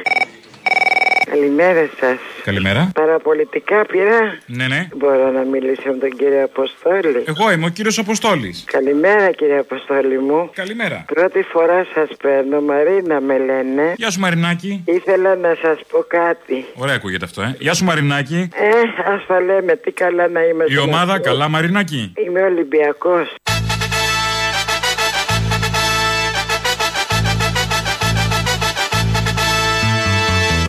Καλημέρα 1.30 1.88
σας. 2.00 2.18
Καλημέρα. 2.44 2.90
Παραπολιτικά 2.94 3.86
πειρά. 3.86 4.38
Ναι, 4.46 4.66
ναι. 4.66 4.88
Μπορώ 4.96 5.30
να 5.30 5.42
μιλήσω 5.42 5.82
με 5.86 5.98
τον 5.98 6.10
κύριο 6.10 6.44
Αποστόλη. 6.44 7.24
Εγώ 7.26 7.52
είμαι 7.52 7.66
ο 7.66 7.68
κύριος 7.68 7.98
Αποστόλης. 7.98 8.64
Καλημέρα 8.66 9.30
κύριε 9.30 9.58
Αποστόλη 9.58 10.18
μου. 10.18 10.50
Καλημέρα. 10.54 11.04
Πρώτη 11.14 11.42
φορά 11.42 11.86
σας 11.94 12.08
παίρνω, 12.22 12.60
Μαρίνα 12.60 13.20
με 13.20 13.38
λένε. 13.38 13.94
Γεια 13.96 14.10
σου 14.10 14.20
Μαρινάκη. 14.20 14.82
Ήθελα 14.86 15.36
να 15.36 15.56
σας 15.62 15.78
πω 15.90 16.04
κάτι. 16.08 16.64
Ωραία 16.74 16.94
ακούγεται 16.94 17.24
αυτό, 17.24 17.42
ε. 17.42 17.56
Γεια 17.58 17.74
σου 17.74 17.84
Μαρινάκη. 17.84 18.48
Ε, 18.54 19.12
ας 19.12 19.26
τα 19.26 19.40
λέμε, 19.40 19.76
τι 19.76 19.90
καλά 19.90 20.28
να 20.28 20.40
είμαστε. 20.44 20.74
Η 20.74 20.78
ομάδα 20.78 21.18
καλά 21.18 21.48
Μαρινάκη. 21.48 22.12
Είμαι 22.26 22.42
Ολυμπιακός. 22.42 23.34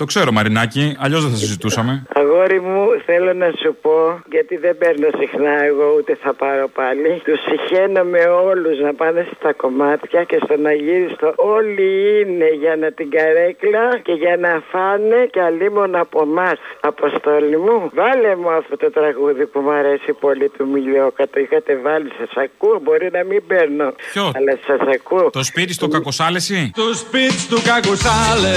Το 0.01 0.07
ξέρω 0.07 0.31
Μαρινάκη, 0.31 0.95
αλλιώς 0.99 1.21
δεν 1.21 1.31
θα 1.31 1.37
συζητούσαμε. 1.37 2.03
Αγόρι 2.15 2.59
μου, 2.61 2.85
θέλω 3.05 3.33
να 3.33 3.49
σου 3.61 3.77
πω, 3.81 3.95
γιατί 4.31 4.55
δεν 4.57 4.77
παίρνω 4.77 5.07
συχνά 5.19 5.63
εγώ 5.63 5.85
ούτε 5.97 6.17
θα 6.23 6.33
πάρω 6.33 6.67
πάλι. 6.79 7.21
Τους 7.25 7.39
συχαίνω 7.47 8.03
με 8.03 8.23
όλους 8.49 8.79
να 8.79 8.93
πάνε 8.93 9.27
στα 9.37 9.53
κομμάτια 9.53 10.23
και 10.23 10.37
στον 10.43 10.65
Αγίριστο. 10.65 11.33
Όλοι 11.35 11.89
είναι 12.19 12.49
για 12.63 12.75
να 12.75 12.91
την 12.91 13.09
καρέκλα 13.15 13.85
και 14.05 14.11
για 14.23 14.35
να 14.45 14.63
φάνε 14.71 15.19
και 15.31 15.41
αλίμον 15.41 15.95
από 15.95 16.19
εμάς. 16.21 16.57
Αποστόλη 16.81 17.57
μου, 17.57 17.75
βάλε 17.99 18.35
μου 18.35 18.49
αυτό 18.59 18.77
το 18.77 18.89
τραγούδι 18.91 19.45
που 19.45 19.59
μου 19.59 19.71
αρέσει 19.71 20.11
πολύ 20.19 20.47
του 20.55 20.67
Μιλιόκα. 20.67 21.23
Το 21.33 21.39
είχατε 21.39 21.71
βάλει, 21.85 22.09
σας 22.19 22.31
ακούω. 22.45 22.79
Μπορεί 22.83 23.09
να 23.17 23.23
μην 23.29 23.41
παίρνω. 23.47 23.87
Ποιο; 24.11 24.31
Αλλά 24.35 24.53
σας 24.67 24.81
ακούω. 24.95 25.29
Το 25.29 25.43
σπίτι 25.43 25.73
στο 25.73 25.87
κακοσάλεση; 25.87 26.71
Του 26.79 26.95
σπίτι 26.95 27.41
του 27.49 27.59
κακουσάλε 27.71 28.55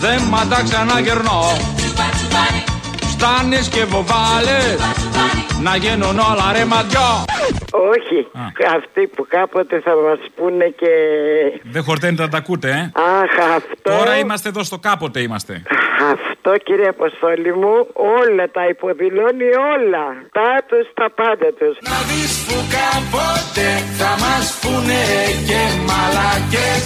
δεν 0.00 0.20
μα 0.30 0.46
τα 0.46 0.62
ξαναγερνώ. 0.62 1.42
Στάνες 3.12 3.68
και 3.68 3.84
βοβάλες 3.84 4.78
να 5.62 5.76
γίνουν 5.76 6.18
όλα 6.18 6.52
ρε 6.52 6.64
ματιό. 6.64 7.24
Όχι, 7.92 8.18
αυτοί 8.76 9.06
που 9.06 9.26
κάποτε 9.28 9.80
θα 9.80 9.90
μας 10.04 10.18
πούνε 10.36 10.64
και. 10.80 10.92
Δεν 11.62 11.82
χορταίνετε 11.82 12.22
να 12.22 12.28
τα 12.28 12.38
ακούτε, 12.38 12.68
ε. 12.68 12.80
Αχ, 13.20 13.54
αυτό. 13.56 13.90
Τώρα 13.98 14.18
είμαστε 14.18 14.48
εδώ 14.48 14.62
στο 14.62 14.78
κάποτε 14.78 15.20
είμαστε. 15.20 15.62
Αυτό 16.12 16.50
κύριε 16.64 16.88
Αποστόλη 16.88 17.54
μου, 17.54 17.74
όλα 18.20 18.50
τα 18.50 18.66
υποδηλώνει 18.68 19.48
όλα. 19.74 20.06
Τα 20.32 20.50
τους, 20.68 20.86
τα 20.94 21.10
πάντα 21.20 21.48
τους. 21.58 21.76
Να 21.90 21.98
δεις 22.08 22.32
που 22.46 22.58
κάποτε 22.76 23.66
θα 23.98 24.10
μας 24.22 24.58
πούνε 24.60 25.02
και 25.48 25.60
μαλακές. 25.88 26.84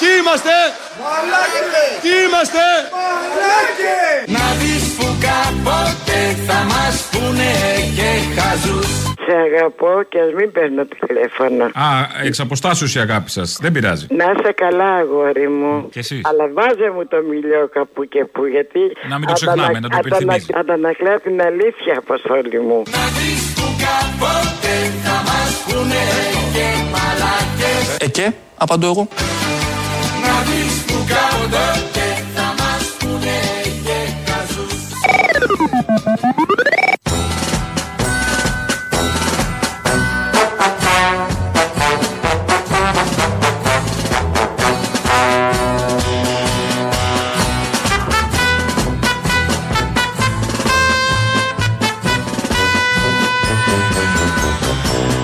Τι 0.00 0.08
είμαστε! 0.18 0.56
Μαλάκες! 1.00 1.92
Τι 2.04 2.12
είμαστε! 2.24 2.64
Μαλάκες! 2.96 4.20
Να 4.36 4.46
δεις 4.60 4.84
που 4.96 5.06
κάποτε 5.26 6.18
θα 6.46 6.58
μας 6.72 6.94
πούνε 7.10 7.52
και 7.98 8.10
χαζούς. 8.36 8.90
Σε 9.26 9.34
αγαπώ 9.46 9.92
και 10.08 10.18
ας 10.20 10.32
μην 10.38 10.52
παίρνω 10.52 10.84
τηλέφωνο. 11.06 11.64
Α, 11.64 11.88
εξ 12.24 12.40
αποστάσεως 12.40 12.94
η 12.94 12.98
αγάπη 12.98 13.30
σας. 13.30 13.58
Δεν 13.60 13.72
πειράζει. 13.72 14.06
Να 14.10 14.24
είσαι 14.24 14.52
καλά, 14.52 14.90
αγόρι 14.94 15.48
μου. 15.48 15.88
Και 15.90 15.98
εσείς. 15.98 16.20
Αλλά 16.24 16.44
βάζε 16.52 16.88
μου 16.94 17.06
το 17.06 17.16
μιλιό 17.30 17.68
κάπου 17.72 18.04
και 18.04 18.24
που, 18.32 18.46
γιατί. 18.46 18.80
Να 19.08 19.18
μην 19.18 19.26
το 19.26 19.32
ξεχνάμε, 19.32 19.78
να 19.80 19.88
το 19.88 19.98
υπενθυμίζει. 20.04 20.46
Αντανακλά 20.54 21.20
την 21.20 21.42
αλήθεια, 21.42 21.94
Αποστόλη 21.98 22.60
μου. 22.60 22.82
Να 22.96 23.04
δεις 23.16 23.42
που 23.56 23.66
κάποτε 23.84 24.74
θα 25.04 25.16
μας 25.28 25.50
πούνε 25.66 26.02
και 26.54 26.66
μαλακές. 26.94 27.96
Ε, 28.00 28.08
και, 28.08 28.32
απαντώ 28.56 28.86
εγώ. 28.86 29.08
Να 30.26 30.42
δεις 30.46 30.84
που 30.86 31.04
κάποτε 31.08 32.24
θα 32.34 32.54
μας 32.58 32.84
πούνε 32.98 33.40
και 33.84 34.30
χαζούς. 34.30 34.74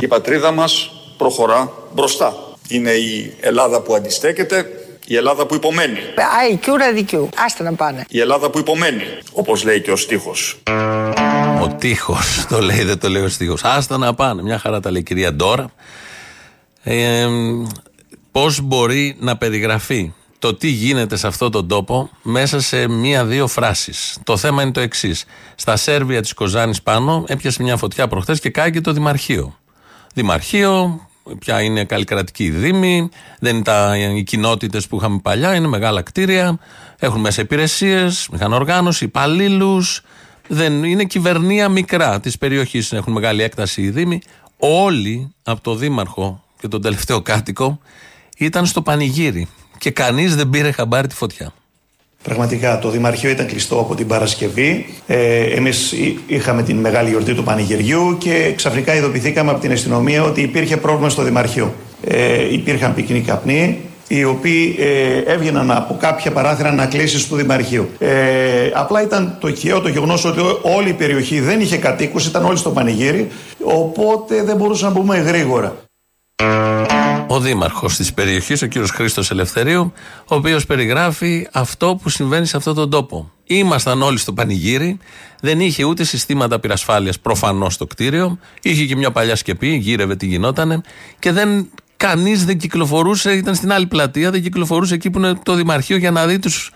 Η 0.01 0.07
πατρίδα 0.07 0.53
μας 0.53 0.91
προχωρά 1.17 1.73
μπροστά. 1.95 2.37
Είναι 2.69 2.91
η 2.91 3.37
Ελλάδα 3.41 3.81
που 3.81 3.95
αντιστέκεται, 3.95 4.71
η 5.09 5.17
Ελλάδα 5.17 5.47
που 5.47 5.55
υπομένει. 5.55 5.99
IQ 6.53 6.67
ραδικιού. 6.79 7.29
Άστα 7.45 7.65
να 7.65 7.73
πάνε. 7.73 8.05
Η 8.09 8.21
Ελλάδα 8.21 8.51
που 8.51 8.59
υπομένει, 8.59 9.03
όπως 9.33 9.65
λέει 9.65 9.81
και 9.81 9.91
ο 9.91 9.97
στίχος. 9.97 10.63
Ο 11.63 11.69
τείχος 11.69 12.47
το 12.49 12.61
λέει, 12.61 12.83
δεν 12.83 12.99
το 12.99 13.09
λέει 13.09 13.23
ο 13.23 13.29
στίχος. 13.29 13.65
Άστα 13.65 13.99
να 13.99 14.15
πάνε. 14.15 14.43
Μια 14.43 14.59
χαρά 14.59 14.81
τα 14.81 14.91
λέει 14.91 15.01
η 15.01 15.05
κυρία 15.05 15.35
Ντόρα. 15.35 15.71
Ε, 16.83 17.27
Πώς 18.33 18.61
μπορεί 18.61 19.17
να 19.21 19.37
περιγραφεί 19.37 20.13
το 20.39 20.55
τι 20.55 20.69
γίνεται 20.69 21.17
σε 21.17 21.27
αυτόν 21.27 21.51
τον 21.51 21.69
τόπο 21.69 22.11
μέσα 22.23 22.61
σε 22.61 22.89
μία-δύο 22.89 23.47
φράσεις; 23.47 24.19
Το 24.25 24.37
θέμα 24.37 24.63
είναι 24.63 24.73
το 24.73 24.81
εξής. 24.81 25.25
Στα 25.55 25.77
Σέρβια 25.77 26.21
της 26.21 26.33
Κοζάνης 26.33 26.83
πάνω 26.83 27.25
έπιασε 27.29 27.63
μια 27.63 27.77
φωτιά 27.77 28.09
προχθές 28.09 28.41
και 28.41 28.51
κάγει 28.51 28.81
το 28.81 28.93
Δημαρχείο. 28.93 29.59
Δημαρχείο, 30.15 31.08
πια 31.39 31.63
είναι 31.63 31.85
καλλικρατική 31.85 32.51
δήμη, 32.51 33.09
δεν 33.39 33.55
είναι 33.55 33.65
τα, 33.65 33.97
οι 34.17 34.23
κοινότητες 34.23 34.87
που 34.87 34.97
είχαμε 34.97 35.19
παλιά, 35.23 35.55
είναι 35.55 35.67
μεγάλα 35.67 36.03
κτίρια, 36.03 36.59
έχουν 36.99 37.21
μέσα 37.21 37.43
υπηρεσίες, 37.43 38.29
μηχανοργάνωση, 38.33 39.05
υπαλλήλους. 39.05 40.03
Δεν 40.49 40.85
είναι 40.85 41.05
κυβερνία 41.05 41.69
μικρά 41.69 42.21
της 42.21 42.39
περιοχής. 42.39 42.93
Έχουν 42.93 43.13
μεγάλη 43.13 43.43
έκταση 43.43 43.83
οι 43.83 43.91
Δήμοι. 43.91 44.21
Όλοι 44.59 45.35
από 45.43 45.61
το 45.61 45.75
Δήμαρχο 45.75 46.45
και 46.61 46.69
τον 46.69 46.83
τελευταίο 46.83 47.23
κάτοικο 47.23 47.79
ήταν 48.39 48.67
στο 48.67 48.83
πανηγύρι. 48.83 49.49
Και 49.79 49.91
κανείς 49.91 50.37
δεν 50.37 50.51
πήρε 50.51 50.71
χαμπάρι 50.71 51.09
τη 51.09 51.15
φωτιά. 51.15 51.53
Πραγματικά 52.23 52.79
το 52.79 52.91
Δημαρχείο 52.91 53.31
ήταν 53.31 53.47
κλειστό 53.47 53.79
από 53.79 53.95
την 53.95 54.07
Παρασκευή. 54.07 54.87
Ε, 55.07 55.43
Εμείς 55.43 55.95
είχαμε 56.27 56.63
την 56.63 56.77
μεγάλη 56.77 57.09
γιορτή 57.09 57.35
του 57.35 57.45
Πανηγυριού 57.45 58.17
και 58.19 58.53
ξαφνικά 58.57 58.95
ειδοποιηθήκαμε 58.95 59.51
από 59.51 59.61
την 59.61 59.73
αστυνομία 59.73 60.23
ότι 60.23 60.41
υπήρχε 60.41 60.77
πρόβλημα 60.77 61.09
στο 61.09 61.23
Δημαρχείο. 61.23 61.75
Ε, 62.05 62.53
υπήρχαν 62.53 62.95
πυκνοί 62.95 63.21
καπνοί, 63.21 63.79
οι 64.09 64.25
οποίοι 64.25 64.77
ε, 64.79 65.33
έβγαιναν 65.33 65.71
από 65.71 65.97
κάποια 66.01 66.33
παράθυρα 66.33 66.69
ανακλήσει 66.69 67.29
του 67.29 67.37
Δημαρχείου. 67.37 67.89
Ε, 67.99 68.71
απλά 68.75 69.03
ήταν 69.03 69.37
το 69.41 69.49
οικείο 69.49 69.81
το 69.81 69.89
γεγονός 69.89 70.25
ότι 70.25 70.41
όλη 70.63 70.89
η 70.89 70.93
περιοχή 70.93 71.41
δεν 71.41 71.61
είχε 71.61 71.77
κατοίκους, 71.77 72.27
ήταν 72.27 72.45
όλοι 72.45 72.57
στο 72.57 72.71
πανηγύρι, 72.71 73.29
οπότε 73.63 74.43
δεν 74.43 74.57
μπορούσαμε 74.57 74.93
να 74.95 75.01
μπούμε 75.01 75.19
γρήγορα. 75.19 75.77
Ο 77.31 77.41
δήμαρχος 77.41 77.97
της 77.97 78.15
περιοχής, 78.15 78.63
ο 78.63 78.67
κύριος 78.67 78.91
Χρήστος 78.91 79.31
Ελευθερίου, 79.31 79.93
ο 80.19 80.35
οποίος 80.35 80.67
περιγράφει 80.67 81.47
αυτό 81.53 81.99
που 82.03 82.09
συμβαίνει 82.09 82.47
σε 82.47 82.57
αυτόν 82.57 82.75
τον 82.75 82.91
τόπο. 82.91 83.33
Ήμασταν 83.45 84.03
όλοι 84.03 84.19
στο 84.19 84.33
πανηγύρι, 84.33 84.99
δεν 85.41 85.61
είχε 85.61 85.85
ούτε 85.85 86.05
συστήματα 86.05 86.61
πυρασφάλειας 86.61 87.21
προφανώς 87.21 87.75
στο 87.75 87.87
κτίριο, 87.87 88.39
είχε 88.63 88.85
και 88.85 88.97
μια 88.97 89.11
παλιά 89.11 89.37
σκεπή, 89.37 89.75
γύρευε 89.75 90.17
τι 90.17 90.27
γινότανε 90.27 90.81
και 91.19 91.33
δεν. 91.33 91.71
Κανείς 91.97 92.45
δεν 92.45 92.59
κυκλοφορούσε, 92.59 93.33
ήταν 93.33 93.55
στην 93.55 93.73
άλλη 93.73 93.87
πλατεία, 93.87 94.31
δεν 94.31 94.43
κυκλοφορούσε 94.43 94.95
εκεί 94.95 95.11
που 95.11 95.19
είναι 95.19 95.35
το 95.43 95.55
Δημαρχείο 95.55 95.97
για 95.97 96.11
να 96.11 96.27
δει 96.27 96.39
τους 96.39 96.73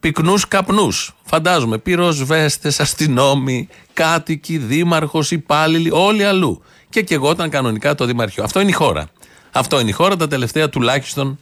πυκνούς 0.00 0.48
καπνούς. 0.48 1.14
Φαντάζομαι, 1.24 1.78
πυροσβέστε, 1.78 2.72
αστυνόμοι, 2.78 3.68
κάτοικοι, 3.92 4.58
δήμαρχος, 4.58 5.30
υπάλληλοι, 5.30 5.90
όλοι 5.92 6.24
αλλού. 6.24 6.62
Και 6.88 7.02
και 7.02 7.14
εγώ 7.14 7.30
ήταν 7.30 7.50
κανονικά 7.50 7.94
το 7.94 8.04
Δημαρχείο. 8.04 8.44
Αυτό 8.44 8.60
είναι 8.60 8.70
η 8.70 8.72
χώρα. 8.72 9.08
Αυτό 9.52 9.80
είναι 9.80 9.90
η 9.90 9.92
χώρα 9.92 10.16
τα 10.16 10.28
τελευταία 10.28 10.68
τουλάχιστον 10.68 11.38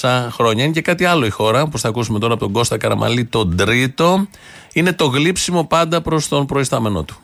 200 0.00 0.28
χρόνια. 0.30 0.64
Είναι 0.64 0.72
και 0.72 0.82
κάτι 0.82 1.04
άλλο 1.04 1.26
η 1.26 1.30
χώρα, 1.30 1.66
που 1.66 1.78
θα 1.78 1.88
ακούσουμε 1.88 2.18
τώρα 2.18 2.34
από 2.34 2.42
τον 2.42 2.52
Κώστα 2.52 2.78
Καραμαλή, 2.78 3.24
τον 3.24 3.56
τρίτο. 3.56 4.26
Είναι 4.72 4.92
το 4.92 5.06
γλύψιμο 5.06 5.64
πάντα 5.64 6.00
προς 6.00 6.28
τον 6.28 6.46
προϊστάμενό 6.46 7.02
του. 7.02 7.16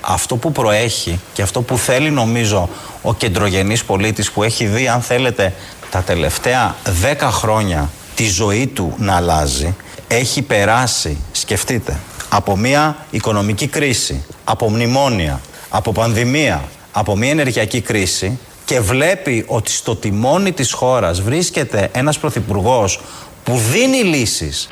Αυτό 0.00 0.36
που 0.36 0.52
προέχει 0.52 1.20
και 1.32 1.42
αυτό 1.42 1.62
που 1.62 1.78
θέλει 1.78 2.10
νομίζω 2.10 2.68
ο 3.02 3.14
κεντρογενής 3.14 3.84
πολίτης 3.84 4.30
που 4.30 4.42
έχει 4.42 4.66
δει 4.66 4.88
αν 4.88 5.00
θέλετε 5.00 5.54
τα 5.90 6.02
τελευταία 6.02 6.76
10 7.20 7.28
χρόνια 7.30 7.90
τη 8.14 8.28
ζωή 8.28 8.66
του 8.66 8.94
να 8.98 9.16
αλλάζει 9.16 9.74
έχει 10.14 10.42
περάσει, 10.42 11.18
σκεφτείτε, 11.32 12.00
από 12.28 12.56
μια 12.56 12.96
οικονομική 13.10 13.66
κρίση, 13.66 14.24
από 14.44 14.70
μνημόνια, 14.70 15.40
από 15.68 15.92
πανδημία, 15.92 16.64
από 16.92 17.16
μια 17.16 17.30
ενεργειακή 17.30 17.80
κρίση 17.80 18.38
και 18.64 18.80
βλέπει 18.80 19.44
ότι 19.46 19.70
στο 19.70 19.96
τιμόνι 19.96 20.52
της 20.52 20.72
χώρας 20.72 21.20
βρίσκεται 21.20 21.88
ένας 21.92 22.18
πρωθυπουργός 22.18 23.00
που 23.44 23.56
δίνει 23.56 24.02
λύσεις, 24.02 24.68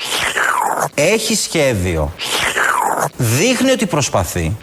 έχει 0.95 1.35
σχέδιο, 1.35 2.13
δείχνει 3.17 3.71
ότι 3.71 3.87
προσπαθεί 3.87 4.57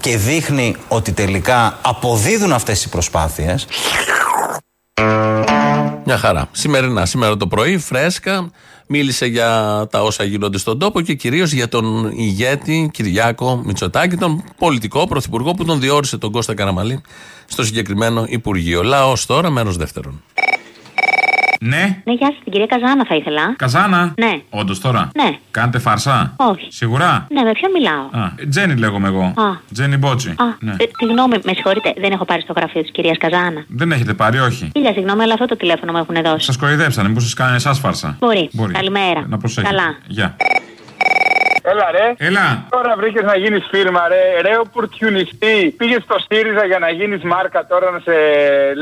και 0.00 0.16
δείχνει 0.16 0.76
ότι 0.88 1.12
τελικά 1.12 1.78
αποδίδουν 1.82 2.52
αυτές 2.52 2.84
οι 2.84 2.88
προσπάθειες 2.88 3.66
Μια 6.04 6.18
χαρά. 6.18 6.48
Σημερινά, 6.52 7.06
σήμερα 7.06 7.36
το 7.36 7.46
πρωί, 7.46 7.78
φρέσκα, 7.78 8.50
μίλησε 8.92 9.26
για 9.26 9.48
τα 9.90 10.02
όσα 10.02 10.24
γίνονται 10.24 10.58
στον 10.58 10.78
τόπο 10.78 11.00
και 11.00 11.14
κυρίως 11.14 11.52
για 11.52 11.68
τον 11.68 12.12
ηγέτη 12.16 12.90
Κυριάκο 12.92 13.62
Μητσοτάκη, 13.64 14.16
τον 14.16 14.44
πολιτικό 14.58 15.06
πρωθυπουργό 15.06 15.52
που 15.52 15.64
τον 15.64 15.80
διόρισε 15.80 16.18
τον 16.18 16.32
Κώστα 16.32 16.54
Καραμαλή 16.54 17.00
στο 17.46 17.64
συγκεκριμένο 17.64 18.24
Υπουργείο. 18.28 18.82
Λαός 18.82 19.26
τώρα, 19.26 19.50
μέρος 19.50 19.76
δεύτερον. 19.76 20.22
Ναι. 21.64 22.00
Ναι, 22.04 22.12
γεια 22.12 22.26
σας, 22.26 22.36
την 22.44 22.52
κυρία 22.52 22.66
Καζάνα 22.66 23.04
θα 23.04 23.14
ήθελα. 23.14 23.54
Καζάνα; 23.56 24.12
Ναι. 24.16 24.40
Όντως 24.50 24.80
τώρα; 24.80 25.10
Ναι. 25.14 25.36
Κάνετε 25.50 25.78
φάρσα; 25.78 26.32
Όχι. 26.36 26.66
Σίγουρα. 26.70 27.26
Ναι, 27.30 27.42
με 27.42 27.52
ποιον 27.52 27.70
μιλάω; 27.72 28.24
Α, 28.24 28.32
Τζένι 28.48 28.76
λέγομαι 28.76 29.08
εγώ. 29.08 29.22
Α. 29.24 29.56
Τζένι 29.72 29.96
Μπότσι. 29.96 30.28
Α, 30.28 30.44
Ναι. 30.60 30.70
ε, 30.78 30.84
συγγνώμη, 30.98 31.36
με 31.44 31.52
συγχωρείτε, 31.54 31.92
δεν 32.00 32.12
έχω 32.12 32.24
πάρει 32.24 32.40
στο 32.42 32.52
γραφείο 32.56 32.80
της 32.82 32.90
κυρίας 32.90 33.18
Καζάνα. 33.18 33.64
Δεν 33.68 33.92
έχετε 33.92 34.14
πάρει, 34.14 34.38
όχι. 34.38 34.70
Χίλια 34.74 34.92
συγγνώμη, 34.92 35.22
αλλά 35.22 35.32
αυτό 35.32 35.46
το 35.46 35.56
τηλέφωνο 35.56 35.92
μου 35.92 35.98
έχουν 35.98 36.22
δώσει. 36.24 36.44
Σας 36.44 36.56
κοροϊδέψανε, 36.56 37.08
μήπως 37.08 37.22
σας 37.22 37.34
κάνανε 37.34 37.56
εσάς 37.56 37.78
φάρσα. 37.78 38.16
Μπορεί. 38.20 38.50
Καλημέρα. 38.72 39.24
Να 39.28 39.38
προσέχετε. 39.38 39.74
Καλά. 39.74 39.96
Γεια. 40.06 40.36
Έλα 41.62 41.86
ρε. 41.96 42.26
Έλα. 42.26 42.66
Τώρα 42.70 42.96
βρήκες 42.96 43.22
να 43.22 43.36
γίνεις 43.36 43.64
φίρμα, 43.70 44.08
ρε. 44.08 44.22
Ρε, 44.40 44.56
οπουρτιουνιστή. 44.64 45.74
Πήγες 45.76 46.02
στο 46.02 46.16
ΣΥΡΙΖΑ 46.26 46.64
για 46.64 46.78
να 46.78 46.90
γίνεις 46.90 47.22
μάρκα 47.22 47.66
τώρα 47.66 47.90
να 47.90 47.98
σε 47.98 48.14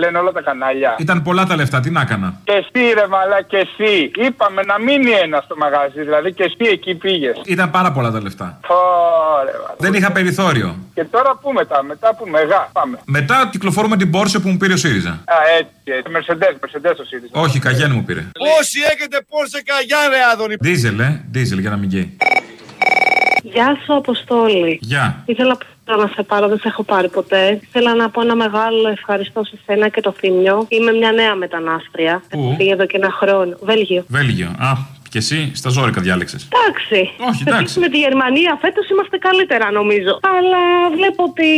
λένε 0.01 0.19
όλα 0.19 0.33
τα 0.33 0.43
κανάλια. 0.43 0.95
Ήταν 0.99 1.23
πολλά 1.23 1.45
τα 1.47 1.57
λεφτά, 1.57 1.81
τι 1.81 1.90
να 1.90 2.01
έκανα. 2.01 2.35
Και 2.45 2.53
εσύ, 2.53 2.83
ρε, 2.99 3.07
μαλά, 3.07 3.43
και 3.43 3.57
εσύ. 3.57 4.11
Είπαμε 4.27 4.62
να 4.62 4.79
μείνει 4.79 5.11
ένας 5.11 5.45
στο 5.45 5.57
μαγαζί, 5.57 6.01
δηλαδή 6.01 6.33
και 6.33 6.43
εσύ 6.43 6.71
εκεί 6.71 6.95
πήγες. 6.95 7.40
Ήταν 7.45 7.71
πάρα 7.71 7.93
πολλά 7.93 8.11
τα 8.11 8.21
λεφτά. 8.23 8.61
Ωραία, 8.66 9.55
μαλά. 9.62 9.75
Δεν 9.79 9.95
είχα 9.95 10.12
περιθώριο. 10.12 10.77
Και 10.95 11.05
τώρα 11.05 11.38
πού 11.43 11.53
μετά, 11.53 11.83
μετά 11.83 12.14
που 12.14 12.27
μεγά. 12.29 12.69
Πάμε. 12.73 12.99
Μετά 13.05 13.49
κυκλοφορούμε 13.53 13.97
την 13.97 14.11
πόρσε 14.11 14.38
που 14.38 14.49
μου 14.49 14.57
πήρε 14.57 14.73
ο 14.73 14.77
ΣΥΡΙΖΑ. 14.77 15.11
Α, 15.11 15.37
έτσι, 15.59 15.73
έτσι. 15.85 16.11
Μερσεντέ, 16.12 16.57
μερσεντέ 16.61 16.95
το 16.95 17.05
ΣΥΡΙΖΑ. 17.05 17.40
Όχι, 17.40 17.59
καγέν 17.59 17.90
μου 17.95 18.05
πήρε. 18.05 18.21
Όσοι 18.59 18.79
έχετε 18.93 19.16
πόρσε 19.29 19.62
καγιά, 19.64 19.99
ρε, 20.09 20.19
Άδωνη. 20.33 20.55
Δίζελ, 20.61 20.99
ε. 21.01 21.25
Δίζελ 21.31 21.59
για 21.59 21.71
να 21.71 21.77
μην 21.77 21.88
καίει. 21.88 22.16
Γεια 23.42 23.79
σου, 23.85 23.94
Αποστόλη. 23.94 24.79
Γεια. 24.83 25.22
Ήθελα 25.26 25.59
πρώτα 25.85 26.03
να 26.03 26.09
σε 26.14 26.22
πάρω, 26.22 26.48
δεν 26.48 26.59
σε 26.59 26.68
έχω 26.68 26.83
πάρει 26.83 27.09
ποτέ. 27.09 27.61
Ήθελα 27.62 27.94
να 27.94 28.11
πω 28.11 28.20
ένα 28.20 28.35
μεγάλο 28.35 28.88
ευχαριστώ 28.88 29.44
σε 29.44 29.59
σένα 29.66 29.88
και 29.88 30.00
το 30.00 30.12
Θήμιο. 30.12 30.66
Είμαι 30.68 30.92
μια 30.92 31.12
νέα 31.12 31.35
μετανάστρια. 31.35 32.22
Πού; 32.31 32.38
Έχω 32.40 32.55
φύγει 32.57 32.70
εδώ 32.70 32.87
και 32.87 32.96
ένα 32.96 33.11
χρόνο. 33.11 33.57
Βέλγιο. 33.62 34.05
Βέλγιο. 34.09 34.48
Α, 34.59 34.72
και 35.11 35.18
εσύ 35.18 35.51
στα 35.55 35.70
ζώρικα 35.70 36.01
διάλεξες. 36.01 36.49
Εντάξει. 36.51 37.11
Όχι, 37.29 37.42
εντάξει. 37.46 37.79
Με 37.79 37.88
τη 37.88 37.99
Γερμανία 37.99 38.59
φέτος 38.61 38.88
είμαστε 38.88 39.16
καλύτερα, 39.18 39.70
νομίζω. 39.70 40.12
Αλλά 40.37 40.62
βλέπω 40.96 41.23
ότι 41.31 41.51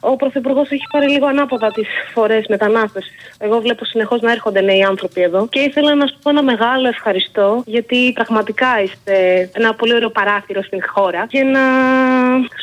ο 0.00 0.16
Πρωθυπουργός 0.16 0.70
έχει 0.70 0.86
πάρει 0.92 1.08
λίγο 1.08 1.26
ανάποδα 1.26 1.68
τις 1.72 1.88
φορές 2.14 2.44
μετανάστευσης. 2.48 3.12
Εγώ 3.38 3.60
βλέπω 3.60 3.84
συνεχώς 3.84 4.20
να 4.20 4.30
έρχονται 4.32 4.60
νέοι 4.60 4.82
άνθρωποι 4.82 5.20
εδώ. 5.20 5.48
Και 5.48 5.60
ήθελα 5.60 5.94
να 5.94 6.06
σου 6.06 6.16
πω 6.22 6.30
ένα 6.30 6.42
μεγάλο 6.42 6.88
ευχαριστώ, 6.88 7.62
γιατί 7.66 8.12
πραγματικά 8.14 8.82
είστε 8.82 9.14
ένα 9.52 9.74
πολύ 9.74 9.94
ωραίο 9.94 10.10
παράθυρο 10.10 10.62
στην 10.62 10.80
χώρα. 10.86 11.26
Και 11.28 11.42
να 11.42 11.60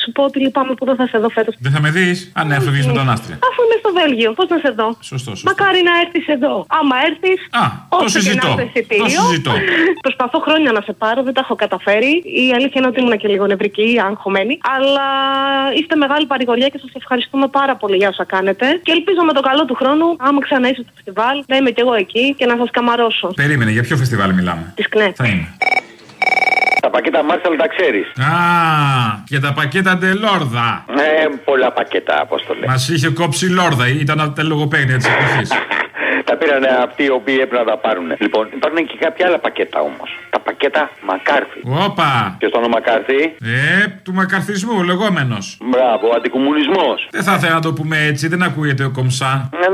σου 0.03 0.11
πω 0.11 0.23
ότι 0.23 0.39
λυπάμαι 0.39 0.73
που 0.73 0.85
δεν 0.85 0.95
θα 0.95 1.07
σε 1.07 1.17
δω 1.17 1.29
φέτος. 1.29 1.55
Δεν 1.59 1.71
θα 1.71 1.81
με 1.81 1.89
δεις; 1.89 2.31
Α, 2.35 2.43
ναι, 2.43 2.55
αυτό 2.55 2.71
βγει 2.71 2.87
μετανάστρια. 2.87 3.39
Αφού 3.49 3.59
είμαι 3.65 3.77
στο 3.79 3.91
Βέλγιο, 3.99 4.31
πώς 4.33 4.47
να 4.49 4.57
σε 4.57 4.69
δω; 4.77 4.97
Σωστό, 5.01 5.29
σωστό. 5.29 5.49
Μακάρι 5.49 5.81
να 5.89 5.93
έρθεις 6.03 6.27
εδώ. 6.27 6.65
Άμα 6.79 6.95
έρθεις. 7.09 7.39
Α, 7.63 7.65
το 7.89 7.95
όσο 7.97 8.05
και 8.05 8.23
συζητώ. 8.23 8.47
να 8.47 8.53
είσαι 8.53 8.71
εισιτήριο. 8.73 9.03
Το 9.03 9.09
συζητώ. 9.09 9.53
Προσπαθώ 10.17 10.51
χρόνια 10.51 10.71
να 10.71 10.81
σε 10.81 10.93
πάρω, 10.93 11.23
δεν 11.23 11.33
τα 11.33 11.41
έχω 11.43 11.55
καταφέρει. 11.55 12.11
Η 12.43 12.53
αλήθεια 12.57 12.77
είναι 12.79 12.87
ότι 12.87 12.99
ήμουν 12.99 13.17
και 13.17 13.27
λίγο 13.27 13.45
νευρική, 13.47 14.01
αγχωμένη. 14.07 14.57
Αλλά 14.75 15.07
είστε 15.79 15.95
μεγάλη 15.95 16.25
παρηγοριά 16.25 16.67
και 16.67 16.77
σας 16.77 16.91
ευχαριστούμε 16.93 17.47
πάρα 17.47 17.75
πολύ 17.75 17.95
για 17.95 18.09
όσα 18.09 18.23
κάνετε. 18.23 18.65
Και 18.83 18.91
ελπίζω 18.91 19.21
με 19.29 19.33
το 19.33 19.41
καλό 19.41 19.65
του 19.65 19.75
χρόνου, 19.75 20.15
άμα 20.19 20.39
ξανά 20.41 20.69
είσαι 20.69 20.81
στο 20.81 20.91
φεστιβάλ, 20.95 21.43
να 21.47 21.55
είμαι 21.55 21.71
κι 21.71 21.81
εγώ 21.81 21.93
εκεί 21.93 22.35
και 22.37 22.45
να 22.45 22.55
σας 22.57 22.69
καμαρώσω. 22.71 23.27
Περίμενε, 23.35 23.71
για 23.71 23.81
ποιο 23.81 23.97
φεστιβάλ 23.97 24.33
μιλάμε; 24.33 24.73
Της 24.75 24.89
ΚΝΕ. 24.89 25.11
Θα 25.15 25.27
είμαι. 25.27 25.47
Τα 26.81 26.89
πακέτα 26.89 27.23
Μάρσαλ 27.23 27.57
τα 27.57 27.67
ξέρεις. 27.67 28.07
Α, 28.07 28.33
και 29.25 29.39
τα 29.39 29.53
πακέτα 29.53 29.97
Ντελόρδα. 29.97 30.85
Ε, 30.89 31.27
πολλά 31.45 31.71
πακέτα, 31.71 32.21
Απόστολε. 32.21 32.65
Μας 32.67 32.89
είχε 32.89 33.09
κόψει 33.09 33.45
η 33.45 33.49
Λόρδα, 33.49 33.87
ήταν 33.87 34.19
από 34.19 34.35
τα 34.35 34.43
λογοπαίγνια 34.43 34.97
της 34.97 35.07
εποχής. 35.07 35.51
Τα 36.29 36.35
πήραν 36.39 36.63
αυτοί 36.87 37.03
οι 37.03 37.09
οποίοι 37.19 37.37
έπρεπε 37.45 37.63
να 37.63 37.69
τα 37.71 37.77
πάρουν. 37.77 38.07
Λοιπόν, 38.25 38.43
υπάρχουν 38.57 38.85
και 38.89 38.97
κάποια 39.05 39.23
άλλα 39.27 39.39
πακέτα 39.45 39.79
όμως. 39.89 40.09
Τα 40.29 40.39
πακέτα 40.39 40.89
Μακάρθι. 41.09 41.59
Όπα! 41.87 42.35
Ποιος 42.39 42.51
το 42.51 42.57
όνομα 42.57 42.73
Μακάρθι; 42.77 43.21
Ε, 43.55 43.85
του 44.03 44.13
μακαρθισμού, 44.13 44.83
λεγόμενος. 44.83 45.45
Μπράβο, 45.61 46.05
αντικομουνισμός. 46.17 46.97
Δεν 47.11 47.23
θα 47.27 47.33
ήθελα 47.37 47.53
να 47.53 47.61
το 47.67 47.73
πούμε 47.73 47.97
έτσι, 48.09 48.27
δεν 48.27 48.41
ακούγεται 48.43 48.83
ο 48.83 48.91
κομψά. 48.97 49.49
Ναι, 49.59 49.67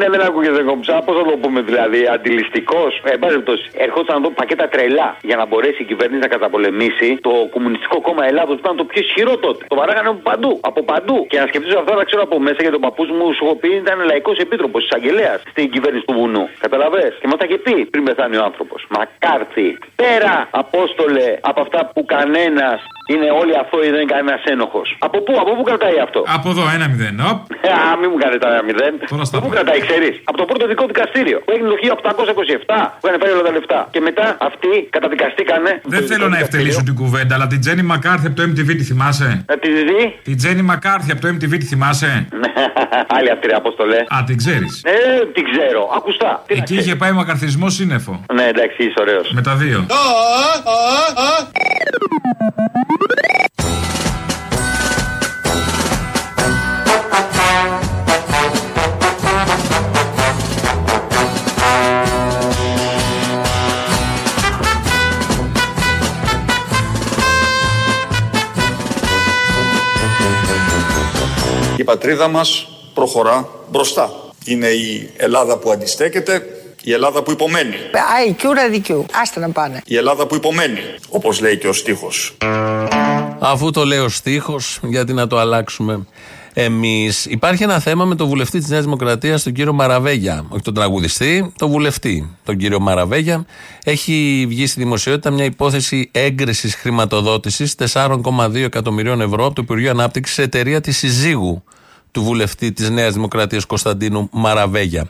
ναι, 0.00 0.06
δεν 0.14 0.22
ακούγεται 0.28 0.62
κομψά. 0.62 0.94
Πώς 1.04 1.14
θα 1.18 1.24
το 1.30 1.36
πούμε 1.42 1.60
δηλαδή, 1.60 2.00
αντιληστικός; 2.14 2.90
Ε, 3.04 3.10
εν 3.14 3.18
πάση 3.18 3.32
περιπτώσει, 3.32 3.64
ερχόταν 3.84 4.14
να 4.16 4.20
δω 4.24 4.30
πακέτα 4.40 4.68
τρελά 4.68 5.08
για 5.28 5.36
να 5.36 5.44
μπορέσει 5.46 5.82
η 5.82 5.86
κυβέρνηση 5.90 6.20
να 6.26 6.30
καταπολεμήσει 6.36 7.08
το 7.26 7.32
Κομμουνιστικό 7.54 8.00
Κόμμα 8.00 8.24
Ελλάδος 8.30 8.54
που 8.56 8.62
ήταν 8.64 8.76
το 8.76 8.84
πιο 8.90 9.00
ισχυρό 9.06 9.36
τότε. 9.36 9.64
Το 9.72 9.76
βαράγανε 9.80 10.08
από 10.08 10.22
παντού. 10.30 10.52
Από 10.70 10.80
παντού. 10.82 11.26
Και 11.30 11.38
να 11.42 11.46
σκεφτείς 11.50 11.74
αυτό, 11.80 11.94
να 12.00 12.04
ξέρω 12.08 12.22
από 12.28 12.36
μέσα 12.46 12.58
γιατί 12.64 12.74
τον 12.78 12.84
παππούς 12.86 13.08
μου 13.16 13.24
σου 13.36 13.42
έχω 13.44 13.54
πει 13.62 13.68
ήταν 13.82 13.98
λαϊκός 14.10 14.36
επίτροπος 14.44 14.80
εισαγγελέα 14.84 15.34
στην 15.52 15.70
κυβέρνηση 15.74 15.99
του 16.06 16.12
βουνού. 16.18 16.44
Καταλαβέ. 16.66 17.06
Και 17.20 17.28
μα 17.30 17.36
τα 17.40 17.44
είχε 17.46 17.58
πει 17.64 17.74
πριν 17.92 18.02
πεθάνει 18.04 18.36
ο 18.36 18.44
άνθρωπος. 18.48 18.80
Μακάρθι. 18.96 19.68
Πέρα, 20.02 20.34
Απόστολε, 20.50 21.28
από 21.50 21.60
αυτά 21.60 21.80
που 21.92 22.04
κανένας 22.04 22.80
είναι 23.12 23.28
όλοι 23.40 23.52
αθώοι, 23.62 23.88
δεν 23.94 24.00
είναι 24.00 24.12
κανένας 24.14 24.42
ένοχος. 24.54 24.88
Από 25.06 25.18
πού, 25.24 25.32
από 25.42 25.50
πού 25.56 25.62
κρατάει 25.68 25.98
αυτό; 26.06 26.20
Από 26.36 26.48
εδώ, 26.54 26.64
ένα 26.76 26.86
μηδέν. 26.92 27.16
Οπ. 27.30 27.38
Α, 27.74 27.96
μην 28.00 28.08
μου 28.12 28.18
κάνετε 28.24 28.46
ένα 28.54 28.62
μηδέν. 28.68 28.94
Από 29.36 29.40
πού 29.44 29.48
κρατάει, 29.56 29.80
ξέρεις; 29.88 30.14
Από 30.28 30.36
το 30.42 30.44
πρώτο 30.50 30.64
δικό 30.72 30.84
δικαστήριο 30.92 31.38
που 31.44 31.50
έγινε 31.54 31.68
το 31.72 31.76
1827 31.82 32.98
που 33.00 33.06
είχαν 33.06 33.18
πάρει 33.22 33.32
όλα 33.32 33.42
τα 33.48 33.52
λεφτά. 33.56 33.80
Και 33.94 34.00
μετά 34.08 34.26
αυτοί 34.48 34.72
καταδικαστήκανε. 34.96 35.80
Δεν 35.84 36.02
θέλω 36.10 36.28
να 36.28 36.38
ευτελίσω 36.38 36.82
την 36.82 36.94
κουβέντα, 36.94 37.34
αλλά 37.36 37.46
την 37.46 37.60
Τζέννη 37.60 37.82
Μακάρθι 37.82 38.26
από 38.26 38.36
το 38.36 38.42
MTV 38.50 38.68
τη 38.80 38.84
θυμάσαι; 38.90 39.44
Ε, 39.52 39.56
τη 39.56 39.68
δει. 39.88 40.18
Την 40.22 40.36
Τζέννη 40.36 40.62
Μακάρθι 40.62 41.10
από 41.12 41.20
το 41.20 41.28
MTV 41.28 41.54
τη 41.58 41.66
θυμάσαι; 41.72 42.28
Άλλη 43.16 43.30
αυτή 43.30 43.46
ρε 43.46 43.54
Απόστολε. 43.54 43.96
Α, 43.96 44.16
την 44.26 44.36
ξέρεις. 44.36 44.82
Ε, 44.84 45.26
την 45.34 45.44
ξέρω. 45.50 45.89
Ακουστά. 45.96 46.42
Τι 46.46 46.54
να 46.54 46.62
Εκεί 46.62 46.74
είχε 46.74 46.96
πάει 46.96 47.12
μακαρθισμό 47.12 47.70
σύννεφο. 47.70 48.24
Ναι, 48.34 48.44
εντάξει, 48.44 48.82
είσαι 48.82 48.94
ωραίος. 49.00 49.30
Με 49.32 49.42
τα 49.42 49.54
δύο. 49.54 49.86
Η 71.76 71.84
πατρίδα 71.84 72.28
μας 72.28 72.68
προχωρά 72.94 73.48
μπροστά. 73.70 74.29
Είναι 74.44 74.66
η 74.66 75.10
Ελλάδα 75.16 75.56
που 75.56 75.70
αντιστέκεται, 75.70 76.42
η 76.82 76.92
Ελλάδα 76.92 77.22
που 77.22 77.30
υπομένει. 77.30 77.74
IQ 78.28 78.42
ραδικιού. 78.54 79.06
Άστα 79.22 79.40
να 79.40 79.50
πάνε. 79.50 79.82
Η 79.86 79.96
Ελλάδα 79.96 80.26
που 80.26 80.34
υπομένει, 80.34 80.80
όπως 81.08 81.40
λέει 81.40 81.58
και 81.58 81.68
ο 81.68 81.72
στίχος. 81.72 82.36
Αφού 83.38 83.70
το 83.70 83.84
λέει 83.84 83.98
ο 83.98 84.08
στίχος, 84.08 84.80
γιατί 84.82 85.12
να 85.12 85.26
το 85.26 85.38
αλλάξουμε 85.38 86.06
εμείς. 86.54 87.24
Υπάρχει 87.24 87.62
ένα 87.62 87.78
θέμα 87.78 88.04
με 88.04 88.14
τον 88.14 88.28
βουλευτή 88.28 88.58
της 88.58 88.68
Νέας 88.68 88.84
Δημοκρατίας, 88.84 89.42
τον 89.42 89.52
κύριο 89.52 89.72
Μαραβέγια. 89.72 90.44
Όχι 90.48 90.62
τον 90.62 90.74
τραγουδιστή, 90.74 91.52
τον 91.58 91.70
βουλευτή, 91.70 92.36
τον 92.44 92.56
κύριο 92.56 92.80
Μαραβέγια. 92.80 93.46
Έχει 93.84 94.44
βγει 94.48 94.66
στη 94.66 94.80
δημοσιότητα 94.80 95.30
μια 95.30 95.44
υπόθεση 95.44 96.08
έγκρισης 96.12 96.74
χρηματοδότησης 96.74 97.74
4,2 97.74 98.64
εκατομμυρίων 98.64 99.20
ευρώ 99.20 99.44
από 99.44 99.54
το 99.54 99.62
Υπουργείο 99.62 99.90
Ανάπτυξης 99.90 100.34
σε 100.34 100.42
εταιρεία 100.42 100.80
της 100.80 100.96
συζύγου 100.96 101.62
του 102.12 102.22
βουλευτή 102.22 102.72
της 102.72 102.90
Νέας 102.90 103.14
Δημοκρατίας 103.14 103.64
Κωνσταντίνου 103.64 104.28
Μαραβέγια. 104.32 105.08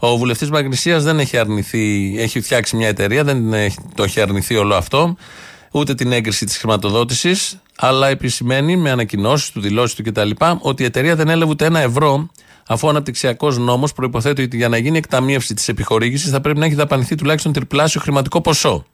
Ο 0.00 0.16
βουλευτής 0.16 0.50
Μαγνησίας 0.50 1.02
δεν 1.04 1.18
έχει 1.18 1.36
αρνηθεί, 1.36 2.14
έχει 2.18 2.40
φτιάξει 2.40 2.76
μια 2.76 2.88
εταιρεία, 2.88 3.24
δεν 3.24 3.52
έχει- 3.52 3.78
το 3.94 4.02
έχει 4.02 4.20
αρνηθεί 4.20 4.56
όλο 4.56 4.74
αυτό, 4.74 5.16
ούτε 5.70 5.94
την 5.94 6.12
έγκριση 6.12 6.44
της 6.46 6.56
χρηματοδότησης, 6.56 7.58
αλλά 7.76 8.08
επισημαίνει 8.08 8.76
με 8.76 8.90
ανακοινώσεις 8.90 9.50
του, 9.50 9.60
δηλώσεις 9.60 9.96
του 9.96 10.02
κτλ. 10.02 10.30
ότι 10.60 10.82
η 10.82 10.86
εταιρεία 10.86 11.16
δεν 11.16 11.28
έλαβε 11.28 11.50
ούτε 11.50 11.64
ένα 11.64 11.80
ευρώ, 11.80 12.28
αφού 12.66 12.86
ο 12.86 12.90
αναπτυξιακός 12.90 13.58
νόμος 13.58 13.92
προϋποθέτει 13.92 14.42
ότι 14.42 14.56
για 14.56 14.68
να 14.68 14.76
γίνει 14.78 14.98
εκταμείευση 14.98 15.54
της 15.54 15.68
επιχορήγησης 15.68 16.30
θα 16.30 16.40
πρέπει 16.40 16.58
να 16.58 16.64
έχει 16.66 16.74
δαπανηθεί 16.74 17.14
τουλάχιστον 17.14 17.52
τριπλάσιο 17.52 18.00
χρηματικό 18.00 18.40
ποσό. 18.40 18.84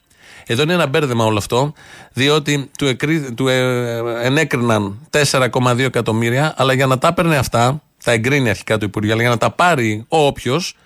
Εδώ 0.47 0.62
είναι 0.62 0.72
ένα 0.72 0.86
μπέρδεμα 0.86 1.24
όλο 1.24 1.38
αυτό, 1.38 1.72
διότι 2.12 2.70
του, 2.78 2.86
εκρί, 2.86 3.32
του 3.34 3.49
ε, 3.49 4.01
ενέκριναν 4.22 4.99
4,2 5.11 5.78
εκατομμύρια, 5.78 6.55
αλλά 6.57 6.72
για 6.72 6.86
να 6.86 6.99
τα 6.99 7.09
έπαιρνε 7.09 7.36
αυτά, 7.36 7.82
θα 7.99 8.12
εγκρίνει 8.12 8.49
αρχικά 8.49 8.78
το 8.78 8.86
Υπουργείο, 8.86 9.12
αλλά 9.12 9.22
για 9.22 9.30
να 9.30 9.38
τα 9.38 9.51
πάρει 9.51 10.05
ο 10.09 10.26
όποιος, 10.26 10.76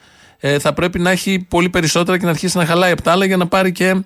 ε, 0.41 0.59
θα 0.59 0.73
πρέπει 0.73 0.99
να 0.99 1.11
έχει 1.11 1.47
πολύ 1.49 1.69
περισσότερα 1.69 2.19
και 2.19 2.25
να 2.25 2.31
αρχίσει 2.31 2.57
να 2.57 2.67
χαλάει 2.67 2.93
από 2.93 3.03
τα 3.03 3.13
άλλα 3.13 3.25
για 3.25 3.37
να 3.37 3.47
πάρει 3.47 3.73
και 3.73 4.03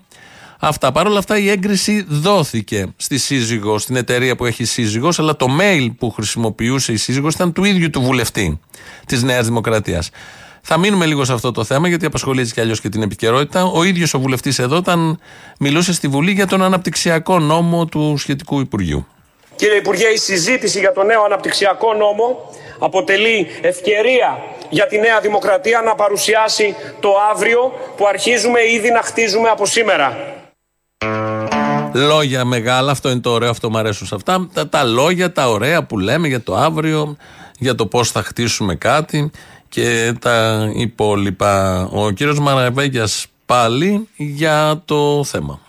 αυτά. 0.59 0.93
Παρ' 0.93 1.07
όλα 1.07 1.19
αυτά 1.19 1.39
η 1.39 1.49
έγκριση 1.49 2.05
δόθηκε 2.09 2.87
στη 2.97 3.19
σύζυγο, 3.19 3.79
στην 3.79 3.97
εταιρεία 3.97 4.37
που 4.37 4.45
έχει 4.45 4.65
σύζυγος, 4.65 5.19
αλλά 5.19 5.37
το 5.37 5.47
mail 5.61 5.89
που 5.99 6.11
χρησιμοποιούσε 6.11 6.93
η 6.93 6.97
σύζυγος 6.97 7.35
ήταν 7.35 7.53
του 7.53 7.65
ίδιου 7.65 7.91
του 7.91 8.01
βουλευτή 8.01 8.61
της 9.07 9.23
Νέας 9.23 9.47
Δημοκρατίας. 9.47 10.11
Θα 10.65 10.79
μείνουμε 10.79 11.07
λίγο 11.07 11.25
σε 11.25 11.33
αυτό 11.33 11.51
το 11.53 11.65
θέμα, 11.65 11.89
γιατί 11.89 12.07
απασχολεί 12.07 12.53
και 12.53 12.61
αλλιώς 12.61 12.81
και 12.81 12.89
την 12.89 13.03
επικαιρότητα. 13.03 13.65
Ο 13.65 13.83
ίδιος 13.83 14.15
ο 14.15 14.19
βουλευτής 14.19 14.59
εδώ, 14.59 14.77
όταν 14.77 15.21
μιλούσε 15.59 15.93
στη 15.93 16.09
Βουλή 16.09 16.31
για 16.31 16.47
τον 16.47 16.63
αναπτυξιακό 16.63 17.39
νόμο 17.39 17.87
του 17.87 18.15
σχετικού 18.19 18.61
Υπουργείου. 18.61 19.07
Κύριε 19.57 19.77
Υπουργέ, 19.77 20.07
η 20.07 20.17
συζήτηση 20.17 20.79
για 20.79 20.93
τον 20.93 21.07
νέο 21.07 21.25
αναπτυξιακό 21.25 21.95
νόμο 21.95 22.51
αποτελεί 22.79 23.47
ευκαιρία 23.61 24.39
για 24.69 24.87
τη 24.87 24.99
Νέα 24.99 25.21
Δημοκρατία 25.21 25.81
να 25.81 25.95
παρουσιάσει 25.95 26.75
το 27.01 27.11
αύριο 27.33 27.73
που 27.97 28.07
αρχίζουμε 28.07 28.61
ήδη 28.73 28.91
να 28.91 29.03
χτίζουμε 29.03 29.49
από 29.49 29.67
σήμερα. 29.67 30.17
Λόγια 31.93 32.45
μεγάλα, 32.45 32.91
αυτό 32.91 33.11
είναι 33.11 33.21
το 33.21 33.31
ωραίο, 33.31 33.51
αυτό 33.51 33.71
μου 33.71 33.79
αρέσουν 33.79 34.07
σε 34.07 34.15
αυτά. 34.15 34.49
Τα, 34.53 34.69
τα 34.69 34.85
λόγια, 34.85 35.33
τα 35.33 35.51
ωραία 35.51 35.83
που 35.83 35.99
λέμε 35.99 36.29
για 36.29 36.43
το 36.43 36.55
αύριο, 36.55 37.17
για 37.63 37.75
το 37.75 37.87
πώς 37.87 38.11
θα 38.11 38.23
χτίσουμε 38.23 38.75
κάτι 38.75 39.31
και 39.69 40.15
τα 40.21 40.69
υπόλοιπα. 40.75 41.85
Ο 41.93 42.11
κύριος 42.11 42.39
Μαραβέγιας 42.39 43.27
πάλι 43.47 44.09
για 44.17 44.83
το 44.85 45.25
θέμα. 45.25 45.61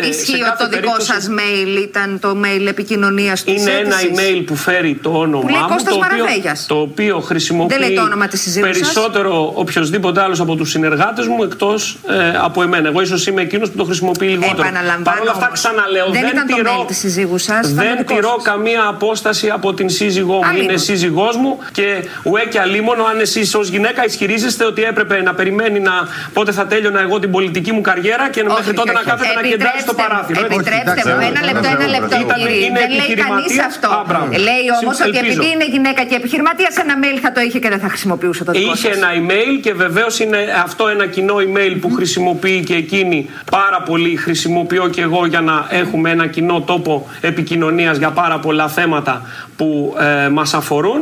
Ισχύει 0.00 0.32
ότι 0.42 0.58
το 0.58 0.68
δικό 0.68 1.00
σας 1.00 1.28
mail 1.38 1.82
ήταν 1.82 2.18
το 2.20 2.36
mail 2.44 2.66
επικοινωνίας 2.68 3.44
του 3.44 3.50
Είναι 3.50 3.70
ένα 3.70 3.96
email 4.00 4.42
που 4.46 4.56
φέρει 4.56 4.98
το 5.02 5.10
όνομά 5.10 5.40
Που 5.40 5.48
λέει 5.48 5.60
μου. 5.60 5.68
Κώστας 5.68 5.94
το, 5.94 6.00
οποίο, 6.04 6.18
Μαραβέγιας. 6.18 6.66
το 6.66 6.80
οποίο 6.80 7.20
χρησιμοποιεί 7.20 7.74
Δεν 7.74 7.86
λέει 7.86 7.96
το 7.96 8.02
όνομα 8.02 8.28
της 8.28 8.40
συζύγου 8.40 8.66
σας; 8.66 8.78
περισσότερο 8.78 9.52
οποιοδήποτε 9.54 10.20
άλλος 10.22 10.40
από 10.40 10.56
τους 10.56 10.70
συνεργάτες 10.70 11.26
μου 11.26 11.42
εκτός 11.42 11.98
ε, 12.08 12.38
από 12.42 12.62
εμένα. 12.62 12.88
Εγώ 12.88 13.00
ίσως 13.00 13.26
είμαι 13.26 13.42
εκείνος 13.42 13.70
που 13.70 13.76
το 13.76 13.84
χρησιμοποιεί 13.84 14.26
λιγότερο. 14.26 14.62
Επαναλαμβάνω. 14.62 15.02
Παρ' 15.04 15.20
όλα 15.20 15.30
αυτά, 15.30 15.46
όμως, 15.46 15.60
ξαναλέω, 15.60 16.04
δεν, 16.10 16.20
δεν, 16.20 16.30
ήταν 16.30 16.46
το 16.46 16.54
τηρώ, 16.54 16.82
mail 16.82 16.86
της 16.86 16.98
συζύγου 16.98 17.38
σας. 17.38 17.72
δεν 17.72 18.06
τηρώ 18.06 18.36
καμία 18.42 18.86
απόσταση 18.86 19.48
από 19.48 19.74
την 19.74 19.88
σύζυγό 19.90 20.34
μου. 20.34 20.44
Αλίμονο. 20.44 20.62
Είναι 20.70 20.76
σύζυγός 20.76 21.36
μου 21.36 21.58
και 21.72 22.04
ουέ 22.24 22.44
και 22.50 22.60
αλίμονο 22.60 23.04
αν 23.04 23.20
εσείς 23.20 23.54
ως 23.54 23.68
γυναίκα 23.68 24.04
ισχυρίζεστε 24.04 24.64
ότι 24.64 24.82
έπρεπε 24.82 25.22
να 25.22 25.34
περιμένει 25.34 25.80
να 25.80 25.92
πότε 26.32 26.52
θα 26.52 26.66
τέλειωνα 26.66 27.00
εγώ 27.00 27.18
την 27.18 27.30
πολιτική 27.30 27.72
μου 27.72 27.80
καριέρα 27.80 28.30
και 28.30 28.42
μέχρι 28.42 28.62
Όχι, 28.62 28.72
τότε 28.72 28.90
όχι, 28.90 28.92
να 28.92 29.00
όχι. 29.00 29.08
κάθεται 29.10 29.42
να 29.42 29.48
κεντράει 29.48 29.81
στο 29.84 29.92
Επιτρέψτε 29.94 30.02
μου, 30.02 30.08
παράθυρο. 30.08 30.40
Επιτρέψτε 30.54 31.02
μου, 31.14 31.22
ένα 31.30 31.40
λεπτό, 31.48 31.66
ένα 31.76 31.86
λεπτό. 31.96 32.14
Ήταν- 32.24 32.38
κύριε. 32.40 32.64
είναι 32.66 32.80
Δεν 32.84 32.90
λέει 32.98 32.98
κανείς 32.98 33.12
επιχειρηματίας. 33.14 33.66
αυτό. 33.72 33.88
Α, 33.96 34.00
μπράβο. 34.08 34.26
Λέει 34.48 34.64
όμως 34.80 34.96
ότι 35.06 35.16
Ελπίζω. 35.18 35.32
επειδή 35.32 35.46
είναι 35.54 35.66
γυναίκα 35.74 36.02
και 36.08 36.16
επιχειρηματίας, 36.20 36.72
ένα 36.84 36.94
mail 37.02 37.16
θα 37.24 37.30
το 37.34 37.40
είχε 37.46 37.58
και 37.62 37.70
δεν 37.74 37.80
θα 37.84 37.88
χρησιμοποιούσε 37.92 38.42
το 38.46 38.52
δικό 38.52 38.72
Είχε 38.74 38.88
σας. 38.88 38.96
ένα 38.96 39.08
email 39.20 39.52
και 39.64 39.72
βεβαίως 39.84 40.14
είναι 40.24 40.38
αυτό 40.66 40.82
ένα 40.94 41.04
κοινό 41.14 41.36
email 41.46 41.74
που 41.82 41.88
χρησιμοποιεί 41.98 42.58
και 42.68 42.74
εκείνη 42.84 43.18
πάρα 43.58 43.78
πολύ. 43.88 44.12
Χρησιμοποιώ 44.16 44.84
και 44.94 45.02
εγώ 45.08 45.20
για 45.32 45.40
να 45.40 45.56
έχουμε 45.80 46.08
ένα 46.16 46.26
κοινό 46.26 46.56
τόπο 46.60 46.92
επικοινωνίας 47.20 47.96
για 48.02 48.10
πάρα 48.10 48.38
πολλά 48.38 48.68
θέματα 48.68 49.14
που 49.56 49.96
ε, 50.24 50.28
μας 50.28 50.54
αφορούν. 50.54 51.00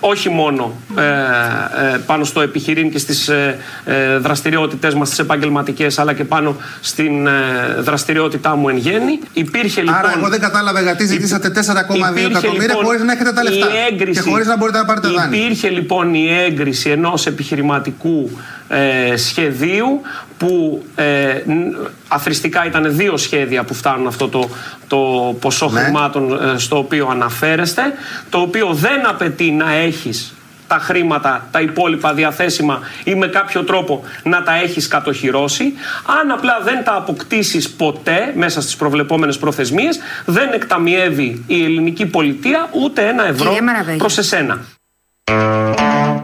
Όχι 0.00 0.28
μόνο 0.28 0.72
ε, 0.98 1.02
ε, 1.02 1.98
πάνω 2.06 2.24
στο 2.24 2.40
επιχειρήν 2.40 2.90
και 2.90 2.98
στις 2.98 3.28
ε, 3.28 3.58
ε, 3.84 4.16
δραστηριότητες 4.18 4.94
μας 4.94 5.08
τις 5.08 5.18
επαγγελματικές 5.18 5.98
αλλά 5.98 6.12
και 6.12 6.24
πάνω 6.24 6.56
στην 6.80 7.26
ε, 7.26 7.30
δραστηριότητά 7.78 8.56
μου 8.56 8.68
εν 8.68 8.76
γέννη. 8.76 9.18
Υπήρχε 9.32 9.80
λοιπόν... 9.80 9.94
Άρα, 9.96 10.12
εγώ 10.16 10.28
δεν 10.28 10.40
κατάλαβα 10.40 10.80
γιατί 10.80 11.06
ζητήσατε 11.06 11.48
4,2 11.54 11.94
Υπήρχε, 12.10 12.26
εκατομμύρια 12.26 12.66
λοιπόν, 12.66 12.84
χωρίς 12.84 13.02
να 13.02 13.12
έχετε 13.12 13.32
τα 13.32 13.42
λεφτά. 13.42 13.66
η 13.66 13.92
έγκριση- 13.92 14.22
Και 14.22 14.30
χωρίς 14.30 14.46
να 14.46 14.56
μπορείτε 14.56 14.78
να 14.78 14.84
πάρετε 14.84 15.08
δάνεια. 15.08 15.40
Υπήρχε 15.44 15.68
λοιπόν 15.68 16.14
η 16.14 16.28
έγκριση 16.46 16.90
ενός 16.90 17.26
επιχειρηματικού 17.26 18.30
ε, 18.70 19.16
σχεδίου 19.16 20.00
που 20.38 20.82
ε, 20.94 21.04
ν- 21.46 21.88
αθρηστικά 22.08 22.66
ήταν 22.66 22.96
δύο 22.96 23.16
σχέδια 23.16 23.64
που 23.64 23.74
φτάνουν 23.74 24.06
αυτό 24.06 24.28
το, 24.28 24.48
το 24.88 24.98
ποσό 25.40 25.66
χρημάτων 25.68 26.32
ε, 26.54 26.58
στο 26.58 26.78
οποίο 26.78 27.08
αναφέρεστε 27.10 27.82
το 28.30 28.38
οποίο 28.40 28.72
δεν 28.72 29.08
απαιτεί 29.08 29.50
να 29.50 29.72
έχεις 29.72 30.34
τα 30.66 30.78
χρήματα, 30.78 31.48
τα 31.50 31.60
υπόλοιπα 31.60 32.14
διαθέσιμα 32.14 32.80
ή 33.04 33.14
με 33.14 33.26
κάποιο 33.26 33.64
τρόπο 33.64 34.02
να 34.22 34.42
τα 34.42 34.54
έχεις 34.54 34.88
κατοχυρώσει. 34.88 35.72
Αν 36.20 36.30
απλά 36.30 36.60
δεν 36.64 36.84
τα 36.84 36.94
αποκτήσεις 36.96 37.70
ποτέ 37.70 38.32
μέσα 38.36 38.60
στις 38.60 38.76
προβλεπόμενες 38.76 39.38
προθεσμίες, 39.38 39.98
δεν 40.24 40.52
εκταμιεύει 40.52 41.44
η 41.46 41.64
ελληνική 41.64 42.06
πολιτεία 42.06 42.68
ούτε 42.72 43.08
ένα 43.08 43.26
ευρώ 43.26 43.44
Κύριε 43.48 43.62
Μαραβέγια. 43.62 43.98
προς 43.98 44.18
εσένα. 44.18 44.60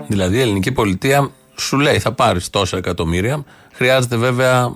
Δηλαδή 0.08 0.36
η 0.36 0.40
ελληνική 0.40 0.72
πολιτεία 0.72 1.30
σου 1.58 1.78
λέει 1.78 1.98
θα 1.98 2.12
πάρεις 2.12 2.50
τόσα 2.50 2.76
εκατομμύρια. 2.76 3.44
Χρειάζεται 3.72 4.16
βέβαια 4.16 4.74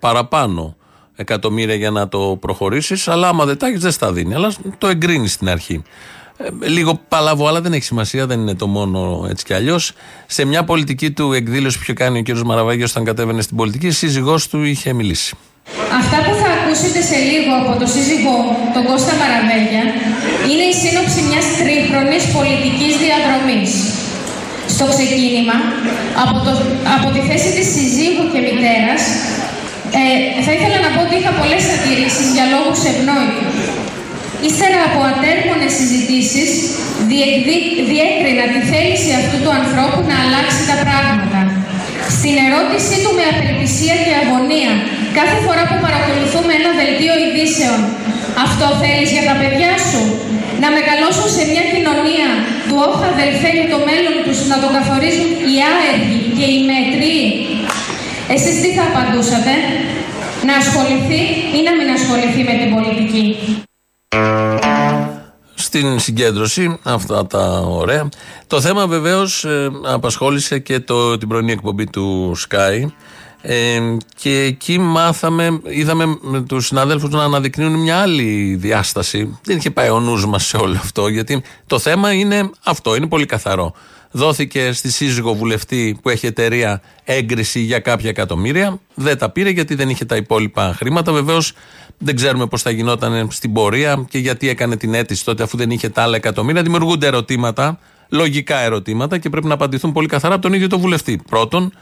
παραπάνω 0.00 0.76
εκατομμύρια 1.16 1.74
για 1.74 1.90
να 1.90 2.08
το 2.08 2.36
προχωρήσεις. 2.40 3.08
Αλλά 3.08 3.28
άμα 3.28 3.44
δεν 3.44 3.58
τα 3.58 3.66
έχεις, 3.66 3.80
δεν 3.80 3.90
στα 3.90 4.12
δίνει. 4.12 4.34
Αλλά 4.34 4.52
το 4.78 4.88
εγκρίνεις 4.88 5.32
στην 5.32 5.48
αρχή. 5.48 5.82
Ε, 6.36 6.66
λίγο 6.66 7.00
παλαβό, 7.08 7.46
αλλά 7.46 7.60
δεν 7.60 7.72
έχει 7.72 7.84
σημασία, 7.84 8.26
δεν 8.26 8.40
είναι 8.40 8.54
το 8.54 8.66
μόνο 8.66 9.26
έτσι 9.30 9.44
κι 9.44 9.54
αλλιώς. 9.54 9.92
Σε 10.26 10.44
μια 10.44 10.64
πολιτική 10.64 11.10
του 11.10 11.32
εκδήλωση 11.32 11.76
που 11.76 11.82
είχε 11.82 11.92
κάνει 11.92 12.18
ο 12.18 12.22
κ. 12.22 12.38
Μαραβάγιο 12.38 12.86
όταν 12.90 13.04
κατέβαινε 13.04 13.42
στην 13.42 13.56
πολιτική, 13.56 13.86
η 13.86 13.90
σύζυγός 13.90 14.48
του 14.48 14.62
είχε 14.62 14.92
μιλήσει. 14.92 15.36
Αυτά 16.00 16.16
που 16.16 16.34
θα 16.42 16.48
ακούσετε 16.58 17.00
σε 17.02 17.16
λίγο 17.30 17.52
από 17.62 17.80
το 17.80 17.86
σύζυγό 17.86 18.30
μου, 18.30 18.56
τον 18.74 18.84
Κώστα 18.84 19.12
Μαραβέγια, 19.20 19.84
είναι 20.50 20.64
η 20.72 20.74
σύνοψη 20.82 21.20
μιας 21.28 21.46
τρίχρονης 21.60 22.24
πολιτικής 22.36 22.94
διαδρομής. 23.04 23.97
Στο 24.74 24.84
ξεκίνημα, 24.94 25.56
από, 26.22 26.36
το, 26.46 26.52
από 26.96 27.06
τη 27.14 27.20
θέση 27.28 27.50
της 27.56 27.66
συζύγου 27.76 28.24
και 28.32 28.40
μητέρας, 28.46 29.02
ε, 30.00 30.02
θα 30.44 30.52
ήθελα 30.56 30.78
να 30.84 30.90
πω 30.94 31.00
ότι 31.06 31.14
είχα 31.18 31.32
πολλές 31.40 31.64
αντιρρήσεις 31.74 32.28
για 32.36 32.44
λόγους 32.54 32.80
ευνόητους. 32.90 33.54
Ύστερα 34.48 34.78
από 34.88 34.98
ατέρμονες 35.12 35.72
συζητήσεις, 35.78 36.50
διεκδί- 37.10 37.76
διέκρινα 37.90 38.44
τη 38.54 38.60
θέληση 38.70 39.10
αυτού 39.20 39.36
του 39.44 39.52
ανθρώπου 39.60 40.00
να 40.10 40.16
αλλάξει 40.24 40.62
τα 40.70 40.76
πράγματα. 40.84 41.40
Στην 42.16 42.34
ερώτησή 42.46 42.96
του 43.02 43.12
με 43.18 43.24
απελπισία 43.32 43.96
και 44.04 44.12
αγωνία, 44.22 44.72
κάθε 45.18 45.38
φορά 45.44 45.62
που 45.68 45.78
παρακολουθούμε 45.86 46.52
ένα 46.60 46.70
δελτίο 46.80 47.14
ειδήσεων, 47.22 47.78
αυτό 48.46 48.66
θέλεις 48.82 49.08
για 49.16 49.24
τα 49.30 49.34
παιδιά 49.40 49.72
σου, 49.88 50.02
να 50.62 50.68
μεγαλώσουν 50.76 51.28
σε 51.36 51.42
μια 51.52 51.64
κοινωνία 51.72 52.28
του 52.68 52.76
όχ 52.86 52.96
αδελφέ 53.12 53.50
και 53.58 53.68
το 53.74 53.78
μέλλον 53.88 54.16
τους 54.24 54.38
να 54.50 54.56
το 54.62 54.68
καθορίζουν 54.76 55.30
οι 55.48 55.56
άεργοι 55.74 56.20
και 56.36 56.46
οι 56.52 56.58
μέτριοι. 56.70 57.22
Εσείς 58.34 58.54
τι 58.62 58.68
θα 58.76 58.84
απαντούσατε, 58.90 59.52
να 60.48 60.54
ασχοληθεί 60.62 61.22
ή 61.58 61.60
να 61.66 61.72
μην 61.78 61.88
ασχοληθεί 61.98 62.40
με 62.50 62.54
την 62.60 62.68
πολιτική; 62.74 63.26
Στην 65.54 65.98
συγκέντρωση, 65.98 66.78
αυτά 66.82 67.26
τα 67.26 67.44
ωραία. 67.80 68.08
Το 68.46 68.60
θέμα 68.60 68.86
βεβαίως 68.86 69.46
απασχόλησε 69.84 70.58
και 70.58 70.80
το, 70.80 71.18
την 71.18 71.28
πρωινή 71.28 71.52
εκπομπή 71.52 71.86
του 71.86 72.36
Sky. 72.48 72.86
Ε, 73.42 73.96
και 74.14 74.40
εκεί 74.40 74.78
μάθαμε, 74.78 75.60
είδαμε 75.66 76.18
με 76.20 76.40
τους 76.40 76.66
συναδέλφους 76.66 77.10
να 77.10 77.22
αναδεικνύουν 77.24 77.72
μια 77.74 77.96
άλλη 77.96 78.56
διάσταση. 78.60 79.38
Δεν 79.44 79.56
είχε 79.56 79.70
πάει 79.70 79.88
ο 79.88 80.00
νους 80.00 80.26
μας 80.26 80.46
σε 80.46 80.56
όλο 80.56 80.76
αυτό, 80.76 81.08
γιατί 81.08 81.42
το 81.66 81.78
θέμα 81.78 82.12
είναι 82.12 82.50
αυτό, 82.64 82.96
είναι 82.96 83.06
πολύ 83.06 83.26
καθαρό. 83.26 83.74
Δόθηκε 84.10 84.72
στη 84.72 84.90
σύζυγο 84.90 85.34
βουλευτή 85.34 85.98
που 86.02 86.08
έχει 86.08 86.26
εταιρεία 86.26 86.82
έγκριση 87.04 87.60
για 87.60 87.78
κάποια 87.78 88.10
εκατομμύρια. 88.10 88.80
Δεν 88.94 89.18
τα 89.18 89.30
πήρε 89.30 89.50
γιατί 89.50 89.74
δεν 89.74 89.88
είχε 89.88 90.04
τα 90.04 90.16
υπόλοιπα 90.16 90.74
χρήματα. 90.76 91.12
Βεβαίως 91.12 91.52
δεν 91.98 92.16
ξέρουμε 92.16 92.46
πώς 92.46 92.62
θα 92.62 92.70
γινόταν 92.70 93.28
στην 93.30 93.52
πορεία 93.52 94.06
και 94.08 94.18
γιατί 94.18 94.48
έκανε 94.48 94.76
την 94.76 94.94
αίτηση 94.94 95.24
τότε 95.24 95.42
αφού 95.42 95.56
δεν 95.56 95.70
είχε 95.70 95.88
τα 95.88 96.02
άλλα 96.02 96.16
εκατομμύρια. 96.16 96.62
Δημιουργούνται 96.62 97.06
ερωτήματα, 97.06 97.78
λογικά 98.08 98.58
ερωτήματα 98.58 99.18
και 99.18 99.30
πρέπει 99.30 99.46
να 99.46 99.54
απαντηθούν 99.54 99.92
πολύ 99.92 100.06
καθαρά 100.06 100.34
από 100.34 100.42
τον 100.42 100.52
ίδιο 100.52 100.68
τον 100.68 100.80
βουλευτή. 100.80 101.20
Πρώτον, 101.30 101.64
ε, 101.64 101.72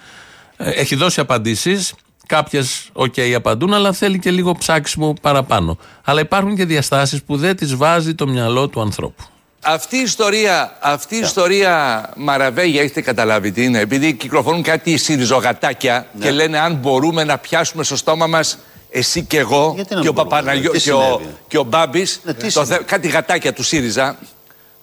έχει 0.56 0.94
δώσει 0.96 1.20
απαντήσεις. 1.20 1.92
Κάποιες, 2.26 2.88
οκ, 2.92 3.14
απαντούν, 3.36 3.74
αλλά 3.74 3.92
θέλει 3.92 4.18
και 4.18 4.30
λίγο 4.30 4.52
ψάξιμο 4.52 5.14
παραπάνω. 5.20 5.78
Αλλά 6.04 6.20
υπάρχουν 6.20 6.56
και 6.56 6.64
διαστάσεις 6.64 7.22
που 7.22 7.36
δεν 7.36 7.56
τις 7.56 7.76
βάζει 7.76 8.14
το 8.14 8.26
μυαλό 8.26 8.68
του 8.68 8.80
ανθρώπου. 8.80 9.22
Αυτή 9.60 9.96
η 9.96 10.00
ιστορία, 10.00 10.76
αυτή 10.80 11.16
η 11.16 11.18
ιστορία 11.18 12.04
Μαραβέγια, 12.16 12.80
έχετε 12.80 13.00
καταλάβει 13.00 13.52
τι 13.52 13.64
είναι. 13.64 13.78
Επειδή 13.78 14.12
κυκλοφορούν 14.12 14.62
κάτι 14.62 14.96
συριζογατάκια 14.96 16.06
και 16.20 16.30
λένε 16.30 16.58
αν 16.58 16.74
μπορούμε 16.74 17.24
να 17.24 17.38
πιάσουμε 17.38 17.84
στο 17.84 17.96
στόμα 17.96 18.26
μας 18.26 18.58
εσύ 18.90 19.24
και 19.24 19.38
εγώ 19.38 19.72
Γιατί 19.74 19.94
να 19.94 20.00
και 20.00 20.08
ο 20.08 20.12
μπορούμε, 20.12 20.30
Παπαναγιώ 20.36 20.70
τι 20.70 20.80
και 20.80 20.92
ο, 20.92 21.00
συνέβη; 21.02 21.34
και 21.48 21.58
ο 21.58 21.62
Μπάμπης, 21.62 22.20
Ναι, 22.24 22.34
τι 22.34 22.42
το 22.44 22.50
συνέβη; 22.50 22.72
θε- 22.72 22.82
κάτι 22.86 23.08
γατάκια 23.08 23.52
του 23.52 23.62
ΣΥΡΙΖΑ, 23.62 24.18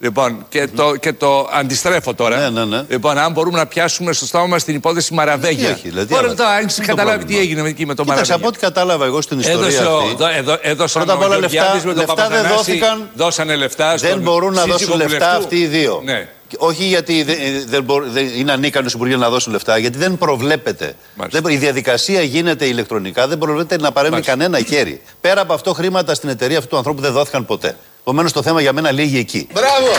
Λοιπόν, 0.03 0.45
και 0.49 0.67
το, 0.75 0.95
και 0.95 1.13
το 1.13 1.49
αντιστρέφω 1.53 2.13
τώρα. 2.13 2.37
Ναι, 2.39 2.49
ναι, 2.49 2.65
ναι. 2.65 2.83
Λοιπόν, 2.89 3.17
αν 3.17 3.31
μπορούμε 3.31 3.57
να 3.57 3.65
πιάσουμε 3.65 4.13
στο 4.13 4.25
στόμα 4.25 4.45
μας 4.45 4.63
την 4.63 4.75
υπόθεση 4.75 5.13
Μαραβέγια. 5.13 5.65
Τι 5.67 5.71
έχει, 5.73 5.89
δηλαδή, 5.89 6.07
Τώρα 6.13 6.25
αλλά- 6.25 6.35
τώρα, 6.35 6.49
αν 6.49 6.67
τι 6.67 6.73
είναι 6.77 6.85
το 6.87 6.93
καταλάβει 6.95 7.17
πρόβλημα; 7.17 7.41
τι 7.41 7.47
έγινε 7.47 7.69
εκεί 7.69 7.85
με 7.85 7.93
το 7.95 8.03
Κοίταξε, 8.03 8.09
Μαραβέγια. 8.31 8.35
από 8.35 8.47
ό,τι 8.47 8.59
κατάλαβα 8.59 9.05
εγώ 9.05 9.21
στην 9.21 9.39
ιστορία 9.39 9.59
Έδωσε 9.59 9.83
ο- 9.85 9.97
αυτή. 9.97 10.15
δώ- 10.15 10.29
έδω- 10.37 10.59
έδωσαν 10.61 11.03
πρώτα 11.03 11.17
απ' 11.17 11.21
ο 11.23 11.25
όλα 11.25 11.37
Γεωργιάδης 11.37 11.73
λεφτά, 11.73 11.87
με 11.87 11.93
τον 11.93 12.05
λεφτά 12.07 12.27
δεν 12.27 12.41
Παπαθανάση, 12.41 12.55
δόθηκαν. 12.71 13.09
Δώσανε 13.15 13.55
λεφτά 13.55 13.89
Δεν 13.95 13.97
στον 14.09 14.21
μπορούν 14.21 14.53
να 14.53 14.61
σύζυγο 14.61 14.77
δώσουν 14.77 14.97
λεφτά 14.97 15.15
βουλευτού. 15.17 15.43
αυτοί 15.43 15.55
οι 15.59 15.65
δύο. 15.65 16.01
Ναι. 16.05 16.27
Και 16.47 16.55
Όχι 16.59 16.83
γιατί 16.83 17.23
δεν, 17.23 17.35
δεν, 17.67 17.83
μπορούν- 17.83 18.11
δεν 18.11 18.27
είναι 18.37 18.51
ανίκανος 18.51 18.91
οι 18.91 18.95
υπουργοί 18.97 19.15
να 19.15 19.29
δώσουν 19.29 19.51
λεφτά, 19.51 19.77
γιατί 19.77 19.97
δεν 19.97 20.17
προβλέπεται. 20.17 20.93
Δεν, 21.29 21.43
η 21.47 21.55
διαδικασία 21.57 22.21
γίνεται 22.21 22.65
ηλεκτρονικά, 22.65 23.27
δεν 23.27 23.37
προβλέπεται 23.37 23.81
να 23.83 23.91
παρέμβει 23.91 24.21
κανένα 24.21 24.59
χέρι. 24.59 25.01
Πέρα 25.21 25.41
από 25.41 25.53
αυτό, 25.53 25.73
χρήματα 25.73 26.13
στην 26.13 26.29
εταιρεία 26.29 26.57
αυτού 26.57 26.69
του 26.69 26.77
ανθρώπου 26.77 27.01
δεν 27.01 27.11
δόθηκαν 27.11 27.45
ποτέ. 27.45 27.75
Επομένως, 28.05 28.31
το 28.31 28.41
θέμα 28.41 28.61
για 28.61 28.73
μένα 28.73 28.91
λύγει 28.91 29.17
εκεί. 29.17 29.47
Μπράβο! 29.53 29.91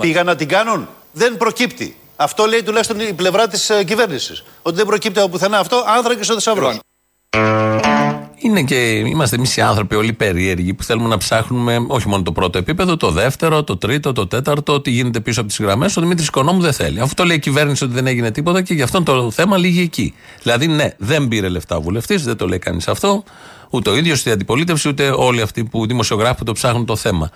Πήγαν 0.00 0.26
να 0.26 0.36
την 0.36 0.48
κάνουν, 0.48 0.88
δεν 1.12 1.36
προκύπτει. 1.36 1.96
Αυτό 2.16 2.44
λέει 2.44 2.62
τουλάχιστον 2.62 3.00
η 3.00 3.12
πλευρά 3.12 3.48
της 3.48 3.70
κυβέρνησης. 3.86 4.44
Ότι 4.62 4.76
δεν 4.76 4.86
προκύπτει 4.86 5.18
από 5.18 5.28
πουθενά 5.28 5.58
αυτό, 5.58 5.84
άνθρακε 5.96 6.32
ο 6.32 6.34
θησαυρό. 6.34 6.78
Είναι 8.38 8.62
και 8.62 8.90
είμαστε 8.90 9.36
εμείς 9.36 9.56
οι 9.56 9.60
άνθρωποι 9.60 9.94
όλοι 9.94 10.12
περίεργοι 10.12 10.74
που 10.74 10.82
θέλουμε 10.82 11.08
να 11.08 11.16
ψάχνουμε 11.16 11.84
όχι 11.88 12.08
μόνο 12.08 12.22
το 12.22 12.32
πρώτο 12.32 12.58
επίπεδο, 12.58 12.96
το 12.96 13.10
δεύτερο, 13.10 13.64
το 13.64 13.76
τρίτο, 13.76 14.12
το 14.12 14.26
τέταρτο, 14.26 14.80
τι 14.80 14.90
γίνεται 14.90 15.20
πίσω 15.20 15.40
από 15.40 15.48
τις 15.48 15.58
γραμμές. 15.58 15.96
Ο 15.96 16.00
Δημήτρης 16.00 16.26
Οικονόμου 16.26 16.60
δεν 16.60 16.72
θέλει. 16.72 17.00
Αφού 17.00 17.14
το 17.14 17.24
λέει 17.24 17.36
η 17.36 17.38
κυβέρνηση 17.40 17.84
ότι 17.84 17.92
δεν 17.92 18.06
έγινε 18.06 18.30
τίποτα 18.30 18.62
και 18.62 18.74
γι' 18.74 18.82
αυτό 18.82 19.02
το 19.02 19.30
θέμα 19.30 19.56
λύγει 19.56 19.80
εκεί. 19.80 20.14
Δηλαδή, 20.42 20.66
ναι, 20.66 20.90
δεν 20.98 21.28
πήρε 21.28 21.48
λεφτά 21.48 21.76
ο 21.76 21.80
βουλευτής, 21.80 22.24
δεν 22.24 22.36
το 22.36 22.46
λέει 22.46 22.58
κανείς 22.58 22.88
αυτό. 22.88 23.22
Ούτε 23.70 23.90
ο 23.90 23.96
ίδιος, 23.96 24.20
ούτε 24.20 24.30
η 24.30 24.32
αντιπολίτευση, 24.32 24.88
ούτε 24.88 25.08
όλοι 25.16 25.40
αυτοί 25.40 25.64
που 25.64 25.86
δημοσιογράφοι 25.86 26.38
που 26.38 26.44
το 26.44 26.52
ψάχνουν 26.52 26.86
το 26.86 26.96
θέμα. 26.96 27.30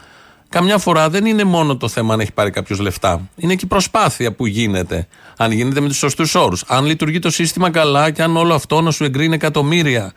Καμιά 0.49 0.79
φορά 0.79 1.11
δεν 1.11 1.27
είναι 1.27 1.45
μόνο 1.45 1.77
το 1.77 1.89
θέμα 1.89 2.15
αν 2.15 2.21
έχει 2.21 2.33
πάρει 2.33 2.51
κάποιος 2.51 2.79
λεφτά. 2.79 3.29
Είναι 3.37 3.55
και 3.55 3.65
η 3.65 3.69
προσπάθεια 3.69 4.33
που 4.33 4.47
γίνεται. 4.47 5.07
Αν 5.37 5.53
γίνεται 5.53 5.81
με 5.81 5.89
τους 5.89 5.97
σωστούς 5.97 6.35
όρους. 6.35 6.65
Αν 6.67 6.85
λειτουργεί 6.85 7.19
το 7.19 7.31
σύστημα 7.31 7.71
καλά 7.71 8.11
και 8.11 8.23
αν 8.23 8.37
όλο 8.37 8.55
αυτό 8.55 8.81
να 8.81 8.91
σου 8.91 9.05
εγκρίνει 9.05 9.35
εκατομμύρια 9.35 10.13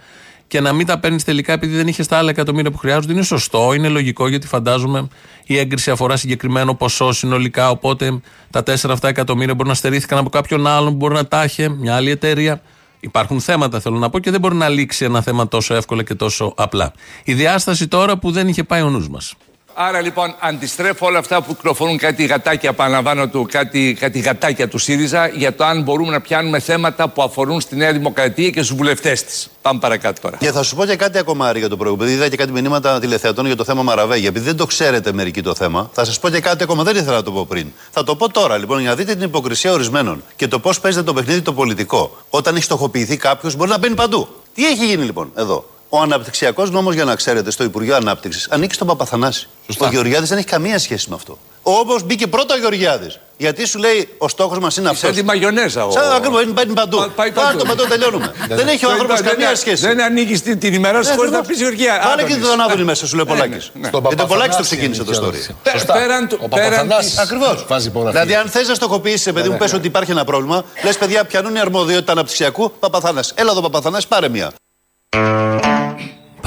και 0.48 0.62
να 0.62 0.74
μην 0.74 0.86
τα 0.86 1.00
παίρνεις 1.00 1.24
τελικά 1.24 1.54
επειδή 1.54 1.76
δεν 1.76 1.88
είχες 1.88 2.08
τα 2.08 2.18
άλλα 2.18 2.30
εκατομμύρια 2.30 2.72
που 2.72 2.78
χρειάζονται, 2.78 3.14
είναι 3.14 3.24
σωστό, 3.24 3.74
είναι 3.74 3.88
λογικό 3.88 4.28
γιατί 4.28 4.48
φαντάζομαι 4.48 5.08
η 5.46 5.58
έγκριση 5.58 5.92
αφορά 5.92 6.16
συγκεκριμένο 6.16 6.76
ποσό 6.76 7.12
συνολικά. 7.12 7.70
Οπότε 7.70 8.22
τα 8.50 8.64
4 8.66 8.90
αυτά 8.90 9.08
εκατομμύρια 9.08 9.56
μπορεί 9.56 9.70
να 9.70 9.76
στερήθηκαν 9.76 10.18
από 10.18 10.30
κάποιον 10.30 10.68
άλλον 10.68 10.90
που 10.90 10.96
μπορεί 10.96 11.14
να 11.14 11.26
τα 11.26 11.44
είχε, 11.44 11.70
μια 11.70 11.96
άλλη 11.96 12.10
εταιρεία. 12.10 12.62
Υπάρχουν 13.04 13.42
θέματα, 13.42 13.80
θέλω 13.80 13.98
να 13.98 14.10
πω, 14.10 14.20
και 14.20 14.32
δεν 14.32 14.40
μπορεί 14.40 14.56
να 14.56 14.70
λήξει 14.70 15.06
ένα 15.06 15.22
θέμα 15.22 15.48
τόσο 15.48 15.76
εύκολα 15.76 16.04
και 16.04 16.16
τόσο 16.16 16.54
απλά. 16.58 16.94
Η 17.24 17.34
διάσταση 17.34 17.88
τώρα 17.88 18.18
που 18.18 18.32
δεν 18.32 18.48
είχε 18.48 18.64
πάει 18.64 18.82
ο 18.82 18.90
νους 18.90 19.10
μας. 19.10 19.34
Άρα 19.76 20.02
λοιπόν 20.02 20.36
αντιστρέφω 20.40 21.06
όλα 21.06 21.20
αυτά 21.20 21.42
που 21.42 21.56
κυκλοφορούν 21.56 21.98
κάτι 21.98 22.26
γατάκια, 22.26 22.70
επαναλαμβάνω 22.70 23.28
του, 23.28 23.48
κάτι, 23.52 23.98
κάτι 24.00 24.20
γατάκια 24.20 24.68
του 24.68 24.78
ΣΥΡΙΖΑ 24.78 25.28
για 25.28 25.56
το 25.56 25.64
αν 25.64 25.82
μπορούμε 25.82 26.12
να 26.12 26.22
πιάνουμε 26.22 26.60
θέματα 26.60 27.08
που 27.08 27.22
αφορούν 27.24 27.62
στη 27.62 27.76
Νέα 27.76 27.92
Δημοκρατία 27.94 28.50
και 28.50 28.64
στους 28.64 28.78
βουλευτές 28.78 29.24
της. 29.24 29.50
Πάμε 29.62 29.80
παρακάτω 29.80 30.22
τώρα. 30.22 30.38
Και 30.38 30.52
θα 30.52 30.64
σου 30.64 30.76
πω 30.76 30.86
και 30.86 30.96
κάτι 30.96 31.18
ακόμα 31.18 31.48
Άρη, 31.48 31.60
για 31.60 31.70
το 31.70 31.78
προηγούμενο. 31.78 32.10
Επειδή 32.10 32.22
είδα 32.24 32.30
και 32.30 32.38
κάτι 32.38 32.52
μηνύματα 32.52 33.00
τηλεθεατών 33.00 33.46
για 33.46 33.56
το 33.56 33.64
θέμα 33.64 33.84
Μαραβέγια. 33.84 34.28
Επειδή 34.28 34.46
δεν 34.46 34.56
το 34.56 34.66
ξέρετε 34.66 35.14
μερικοί 35.14 35.42
το 35.42 35.56
θέμα, 35.56 35.90
θα 35.94 36.06
σας 36.06 36.20
πω 36.20 36.30
και 36.30 36.40
κάτι 36.40 36.64
ακόμα. 36.64 36.84
Δεν 36.84 36.96
ήθελα 36.96 37.16
να 37.16 37.24
το 37.24 37.32
πω 37.32 37.46
πριν. 37.46 37.68
Θα 37.92 38.04
το 38.04 38.16
πω 38.16 38.30
τώρα 38.30 38.58
λοιπόν 38.58 38.80
για 38.80 38.90
να 38.90 38.96
δείτε 38.96 39.14
την 39.14 39.24
υποκρισία 39.24 39.72
ορισμένων 39.72 40.24
και 40.36 40.48
το 40.48 40.60
πώς 40.60 40.80
παίζεται 40.80 41.04
το 41.04 41.14
παιχνίδι 41.14 41.42
το 41.42 41.54
πολιτικό. 41.54 42.18
Όταν 42.30 42.56
έχει 42.56 42.64
στοχοποιηθεί 42.64 43.18
κάποιος, 43.18 43.56
μπορεί 43.56 43.70
να 43.70 43.78
μπαίνει 43.78 43.96
παντού. 43.96 44.28
Τι 44.54 44.66
έχει 44.66 44.86
γίνει 44.86 45.04
λοιπόν 45.04 45.32
εδώ; 45.36 45.66
Ο 45.96 46.00
αναπτυξιακός 46.02 46.72
νόμος, 46.72 46.94
για 46.94 47.04
να 47.06 47.16
ξέρετε, 47.16 47.52
στο 47.52 47.64
Υπουργείο 47.64 47.96
Ανάπτυξης 47.96 48.48
ανήκει 48.50 48.74
στον 48.74 48.88
Παπαθανάση. 48.88 49.48
Ο 49.80 49.88
Γεωργιάδης 49.92 50.30
δεν 50.30 50.38
έχει 50.38 50.48
καμία 50.48 50.80
σχέση 50.80 51.10
με 51.10 51.16
αυτό. 51.16 51.38
Όπω 51.64 52.00
μπήκε 52.06 52.28
πρώτα 52.28 52.54
ο 52.54 52.58
Γεωργιάδης. 52.58 53.20
Γιατί 53.38 53.66
σου 53.66 53.80
λέει 53.80 54.10
ο 54.18 54.28
στόχος 54.28 54.60
μας 54.60 54.78
είναι 54.78 54.90
αυτός. 54.90 55.02
Σαν 55.10 55.14
τη 55.16 55.24
μαγιονέζα. 55.24 55.86
ο- 55.86 55.92
Σαν 55.92 56.12
ακριβώς, 56.12 56.54
μπαίνει 56.54 56.74
παντού. 56.74 56.98
Πάρ' 57.16 57.32
το 57.58 57.66
παντού, 57.68 57.84
τελειώνουμε. 57.88 58.34
Δεν 58.60 58.68
έχει 58.68 58.86
ο 58.86 58.88
Δεν- 58.88 58.92
άνθρωπος 58.92 59.22
δεν- 59.22 59.30
καμία 59.32 59.48
δεν- 59.48 59.56
σχέση. 59.56 59.82
Δεν 59.88 60.02
ανοίγει 60.02 60.40
την, 60.40 60.60
την 60.60 60.74
ημέρα 60.74 61.04
σου 61.04 61.10
Ναι, 61.10 61.16
χωρίς 61.16 61.32
να 61.32 61.38
ακριβώς. 61.38 61.60
πεις 61.62 61.68
Γεωργία. 61.78 62.02
Βάλε 62.04 62.24
και 62.24 62.34
Άδωνης. 62.34 62.50
τον 62.50 62.62
Άδωνη 62.62 62.84
μέσα, 62.84 63.08
σου 63.08 63.16
λέει 63.16 63.26
ο 63.30 63.34
Ναι, 63.34 63.40
Πολάκης. 63.42 63.72
ναι. 63.74 63.90
Γιατί 64.08 64.22
ο 64.24 64.26
Πολάκη 64.26 64.56
το 64.56 64.62
ξεκίνησε 64.64 65.04
το 65.04 65.22
story. 65.26 65.54
Πε- 65.64 65.86
Πέραν 65.92 66.28
του. 66.28 66.38
Ο 66.42 66.48
πέραν 66.48 66.70
Παπαθανάσης 66.70 67.10
της- 67.12 67.20
Ακριβώς. 67.20 67.66
Βάζει 67.68 67.88
υπογραφή. 67.88 68.18
Δηλαδή, 68.18 68.36
αν 68.36 68.48
θες 68.50 68.68
να 68.68 68.74
στοχοποιήσεις, 68.74 69.34
παιδί 69.34 69.50
μου, 69.50 69.58
πες 69.58 69.74
ότι 69.74 69.88
υπάρχει 69.88 70.12
ένα 70.12 70.24
πρόβλημα, 70.26 70.64
λες 70.84 70.98
παιδιά, 70.98 71.26
πιανούν 71.26 71.56
η 71.56 71.60
αρμοδιότητα 71.60 72.12
αναπτυξιακού 72.12 72.72
Παπαθάνα. 72.80 73.24
Έλα 73.36 73.52
εδώ, 73.52 73.62
Παπαθάνα, 73.62 74.02
πάρε 74.08 74.30
μία. 74.30 74.52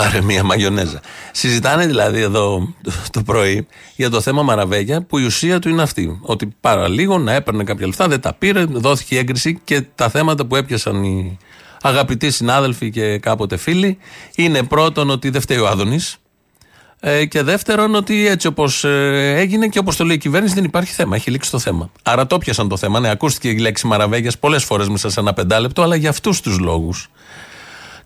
Πάρε 0.06 0.20
μία 0.22 0.44
μαγιονέζα. 0.44 1.00
Συζητάνε 1.32 1.86
δηλαδή 1.86 2.20
εδώ 2.20 2.68
το- 2.82 2.92
το 3.10 3.22
πρωί 3.22 3.66
για 3.96 4.10
το 4.10 4.20
θέμα 4.20 4.42
Μαραβέγια 4.42 5.02
που 5.02 5.18
η 5.18 5.24
ουσία 5.24 5.58
του 5.58 5.68
είναι 5.68 5.82
αυτή. 5.82 6.18
Ότι 6.22 6.54
παραλίγο 6.60 7.18
να 7.18 7.32
έπαιρνε 7.32 7.64
κάποια 7.64 7.86
λεφτά, 7.86 8.08
δεν 8.08 8.20
τα 8.20 8.32
πήρε, 8.34 8.64
δόθηκε 8.64 9.14
η 9.14 9.18
έγκριση 9.18 9.60
και 9.64 9.82
τα 9.94 10.08
θέματα 10.08 10.46
που 10.46 10.56
έπιασαν 10.56 11.04
οι 11.04 11.38
αγαπητοί 11.82 12.30
συνάδελφοι 12.30 12.90
και 12.90 13.18
κάποτε 13.18 13.56
φίλοι 13.56 13.98
είναι 14.34 14.62
πρώτον 14.62 15.10
ότι 15.10 15.30
δεν 15.30 15.40
φταίει 15.40 15.58
ο 15.58 15.68
Άδωνης 15.68 16.16
ε, 17.00 17.24
και 17.24 17.42
δεύτερον 17.42 17.94
ότι 17.94 18.26
έτσι 18.26 18.46
όπως 18.46 18.84
έγινε 18.84 19.68
και 19.68 19.78
όπως 19.78 19.96
το 19.96 20.04
λέει 20.04 20.16
η 20.16 20.18
κυβέρνηση 20.18 20.54
δεν 20.54 20.64
υπάρχει 20.64 20.92
θέμα. 20.92 21.16
Έχει 21.16 21.30
λήξει 21.30 21.50
το 21.50 21.58
θέμα. 21.58 21.90
Άρα 22.02 22.26
το 22.26 22.38
πιασαν 22.38 22.68
το 22.68 22.76
θέμα. 22.76 23.00
Ναι, 23.00 23.10
ακούστηκε 23.10 23.48
η 23.48 23.58
λέξη 23.58 23.86
Μαραβέγιας 23.86 24.38
πολλές 24.38 24.64
φορές 24.64 24.88
μέσα 24.88 25.10
σε 25.10 25.20
ένα 25.20 25.32
πεντάλεπτο, 25.32 25.82
αλλά 25.82 25.96
για 25.96 26.10
αυτούς 26.10 26.40
τους 26.40 26.58
λόγους. 26.58 27.08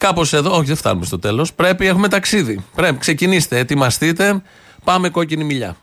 Κάπως 0.01 0.33
εδώ, 0.33 0.51
όχι 0.57 0.65
δεν 0.67 0.77
φτάνουμε 0.77 1.05
στο 1.07 1.19
τέλος. 1.19 1.53
Πρέπει, 1.53 1.87
έχουμε 1.87 2.09
ταξίδι. 2.09 2.65
Πρέπει, 2.75 2.99
ξεκινήστε, 2.99 3.59
ετοιμαστείτε. 3.59 4.43
Πάμε 4.85 5.09
κόκκινη 5.09 5.45
μιλιά. 5.45 5.77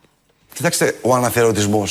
Κοιτάξτε, 0.53 0.95
ο 1.01 1.13
αναθεωρητισμό 1.15 1.83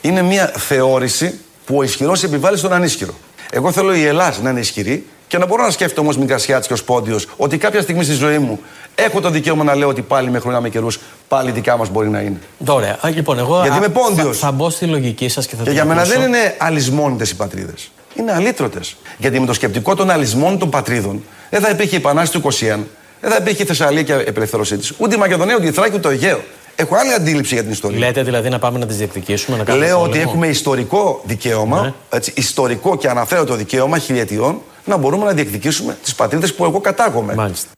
είναι 0.00 0.22
μια 0.22 0.46
θεώρηση 0.46 1.38
που 1.64 1.76
ο 1.76 1.82
ισχυρός 1.82 2.22
επιβάλλει 2.22 2.56
στον 2.56 2.72
ανίσχυρο. 2.72 3.14
Εγώ 3.52 3.72
θέλω 3.72 3.94
η 3.94 4.04
Ελλάδα 4.04 4.36
να 4.42 4.50
είναι 4.50 4.60
ισχυρή 4.60 5.06
και 5.28 5.38
να 5.38 5.46
μπορώ 5.46 5.62
να 5.62 5.70
σκέφτομαι 5.70 6.08
όμω 6.08 6.18
Μικρασιάτη 6.18 6.66
και 6.66 6.72
ω 6.72 6.76
πόντιος 6.84 7.26
ότι 7.36 7.58
κάποια 7.58 7.82
στιγμή 7.82 8.04
στη 8.04 8.12
ζωή 8.14 8.38
μου 8.38 8.60
έχω 8.94 9.20
το 9.20 9.30
δικαίωμα 9.30 9.64
να 9.64 9.74
λέω 9.74 9.88
ότι 9.88 10.02
πάλι 10.02 10.30
με 10.30 10.38
χρονάμε 10.38 10.68
καιρούς 10.68 11.00
πάλι 11.28 11.50
δικά 11.50 11.76
μας 11.76 11.88
μπορεί 11.88 12.08
να 12.08 12.20
είναι. 12.20 12.38
Ωραία. 12.66 12.98
Α, 13.00 13.08
Λοιπόν, 13.10 13.38
εγώ 13.38 13.60
Γιατί 13.60 13.74
α, 13.74 13.76
είμαι 13.76 13.88
πόντιος. 13.88 14.38
Θα, 14.38 14.46
θα 14.46 14.52
μπω 14.52 14.70
στη 14.70 14.84
λογική 14.86 15.28
σας 15.28 15.46
και 15.46 15.52
θα 15.56 15.58
Και 15.58 15.64
την 15.64 15.72
για 15.72 15.84
μένα 15.84 16.00
ακούσω. 16.00 16.18
δεν 16.18 16.28
είναι 16.28 16.54
αλυσμόνιτε 16.58 17.24
οι 17.24 17.34
πατρίδες. 17.34 17.90
Είναι 18.14 18.32
αλήτρωτες. 18.32 18.96
Γιατί 19.18 19.40
με 19.40 19.46
το 19.46 19.52
σκεπτικό 19.52 19.94
των 19.94 20.10
αλυσμών 20.10 20.58
των 20.58 20.70
πατρίδων 20.70 21.22
δεν 21.50 21.60
θα 21.60 21.70
υπήρχε 21.70 21.94
η 21.94 21.98
Επανάσταση 21.98 22.42
του 22.42 22.48
21, 22.52 22.78
δεν 23.20 23.30
θα 23.30 23.36
υπήρχε 23.40 23.62
η 23.62 23.66
Θεσσαλία 23.66 24.02
και 24.02 24.12
η 24.12 24.24
απελευθέρωσή 24.28 24.76
τη, 24.78 24.88
ούτε 24.98 25.14
η 25.14 25.18
Μακεδονία, 25.18 25.54
ούτε 25.56 25.66
η 25.66 25.70
Θράκη, 25.70 25.90
ούτε 25.92 26.00
το 26.00 26.08
Αιγαίο. 26.08 26.40
Έχω 26.76 26.96
άλλη 26.96 27.12
αντίληψη 27.12 27.54
για 27.54 27.62
την 27.62 27.72
ιστορία. 27.72 27.98
Λέτε 27.98 28.22
δηλαδή 28.22 28.48
να 28.48 28.58
πάμε 28.58 28.78
να 28.78 28.86
τις 28.86 28.96
διεκδικήσουμε, 28.96 29.56
να 29.56 29.64
κάνουμε 29.64 29.86
Λέω 29.86 29.96
πόλεμο. 29.96 30.12
ότι 30.14 30.22
έχουμε 30.28 30.46
ιστορικό 30.46 31.20
δικαίωμα, 31.24 31.80
Ναι. 31.82 31.92
έτσι, 32.10 32.32
ιστορικό 32.36 32.96
και 32.96 33.08
αναφέρω 33.08 33.44
το 33.44 33.54
δικαίωμα 33.54 33.98
χιλιετιών 33.98 34.60
να 34.84 34.96
μπορούμε 34.96 35.24
να 35.24 35.32
διεκδικήσουμε 35.32 35.96
τις 36.02 36.14
πατρίδες 36.14 36.54
που 36.54 36.64
εγώ 36.64 36.80
κατάγομαι. 36.80 37.34
Μάλιστα. 37.34 37.68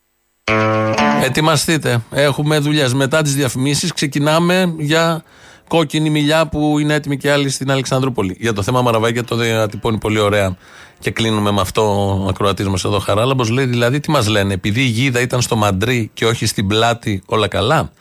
Ετοιμαστείτε. 1.24 2.00
Έχουμε 2.10 2.58
δουλειές. 2.58 2.94
Μετά 2.94 3.22
τις 3.22 3.34
διαφημίσεις 3.34 3.92
ξεκινάμε 3.92 4.74
για 4.78 5.22
κόκκινη 5.68 6.10
μιλιά 6.10 6.46
που 6.46 6.78
είναι 6.78 6.94
έτοιμη 6.94 7.16
και 7.16 7.30
άλλοι 7.30 7.48
στην 7.48 7.70
Αλεξανδρούπολη. 7.70 8.36
Για 8.40 8.52
το 8.52 8.62
θέμα 8.62 8.82
Μαραβάκια 8.82 9.24
το 9.24 9.36
διατυπώνει 9.36 9.98
πολύ 9.98 10.18
ωραία. 10.18 10.56
Και 10.98 11.10
κλείνουμε 11.10 11.50
με 11.50 11.60
αυτό 11.60 11.82
ο 12.24 12.28
ακροατής 12.28 12.66
μας 12.68 12.84
εδώ 12.84 12.98
Χαράλαμπος. 12.98 13.48
Λέει 13.48 13.64
δηλαδή 13.64 14.00
τι 14.00 14.10
μας 14.10 14.28
λένε, 14.28 14.54
επειδή 14.54 14.80
η 14.80 14.86
γίδα 14.86 15.20
ήταν 15.20 15.40
στο 15.40 15.56
μαντρί 15.56 16.10
και 16.14 16.26
όχι 16.26 16.46
στην 16.46 16.66
πλάτη, 16.66 17.22
όλα 17.26 17.48
καλά; 17.48 17.92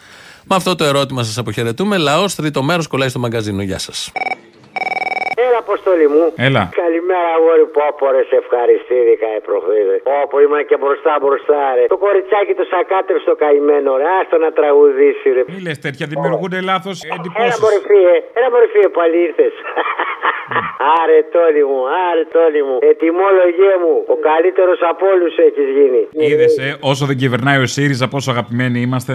Με 0.43 0.55
αυτό 0.55 0.76
το 0.76 0.84
ερώτημα 0.84 1.24
σας 1.24 1.38
αποχαιρετούμε. 1.38 1.97
Λαός, 1.97 2.36
τρίτο 2.36 2.64
μέρος 2.64 2.88
κολλάει 2.88 3.09
στο 3.09 3.20
μαγκαζίνο. 3.20 3.62
Γεια 3.62 3.80
σας. 3.80 4.12
Έλα, 5.62 5.70
Αποστολή 5.70 6.07
μου. 6.14 6.24
Έλα. 6.47 6.64
Καλημέρα, 6.84 7.30
αγόρι 7.38 7.66
Πόπο, 7.78 8.05
ρε, 8.16 8.24
σε 8.30 8.36
ευχαριστήθηκα, 8.43 9.28
ε, 9.36 9.39
προχθές. 9.47 9.88
Πόπο, 10.09 10.36
είμαι 10.43 10.59
και 10.70 10.78
μπροστά 10.82 11.14
μπροστά, 11.24 11.62
ρε. 11.78 11.84
Το 11.93 11.99
κοριτσάκι 12.05 12.53
το 12.59 12.66
σακάτευσε 12.72 13.26
το 13.32 13.36
καημένο, 13.43 13.89
ρε. 14.01 14.07
Άστο 14.20 14.36
να 14.45 14.49
τραγουδήσει, 14.59 15.28
ρε. 15.36 15.41
Μη 15.51 15.59
λες 15.68 15.78
τέτοια, 15.86 16.05
δημιουργούνται 16.14 16.59
λάθος 16.72 16.95
Έλα, 17.03 17.16
εντυπώσεις. 17.18 17.59
μορφίε, 17.66 18.14
έλα, 18.38 18.49
μορφίε, 18.55 18.88
πάλι 18.97 19.16
ήρθες. 19.28 19.53
Άρε, 20.99 21.20
τόλι 21.36 21.64
μου, 21.70 21.80
άρε, 22.07 22.24
τόλι 22.36 22.62
μου. 22.68 22.76
Ετοιμόλογέ 22.91 23.72
μου, 23.84 23.93
ο 24.14 24.16
καλύτερος 24.30 24.80
από 24.91 25.03
όλους 25.14 25.34
έχεις 25.47 25.68
γίνει. 25.78 26.01
Είδες, 26.28 26.53
ε, 26.66 26.70
όσο 26.91 27.03
δεν 27.09 27.18
κυβερνάει 27.22 27.59
ο 27.66 27.68
ΣΥΡΙΖΑ, 27.76 28.05
πόσο 28.14 28.30
αγαπημένοι 28.36 28.80
είμαστε. 28.88 29.14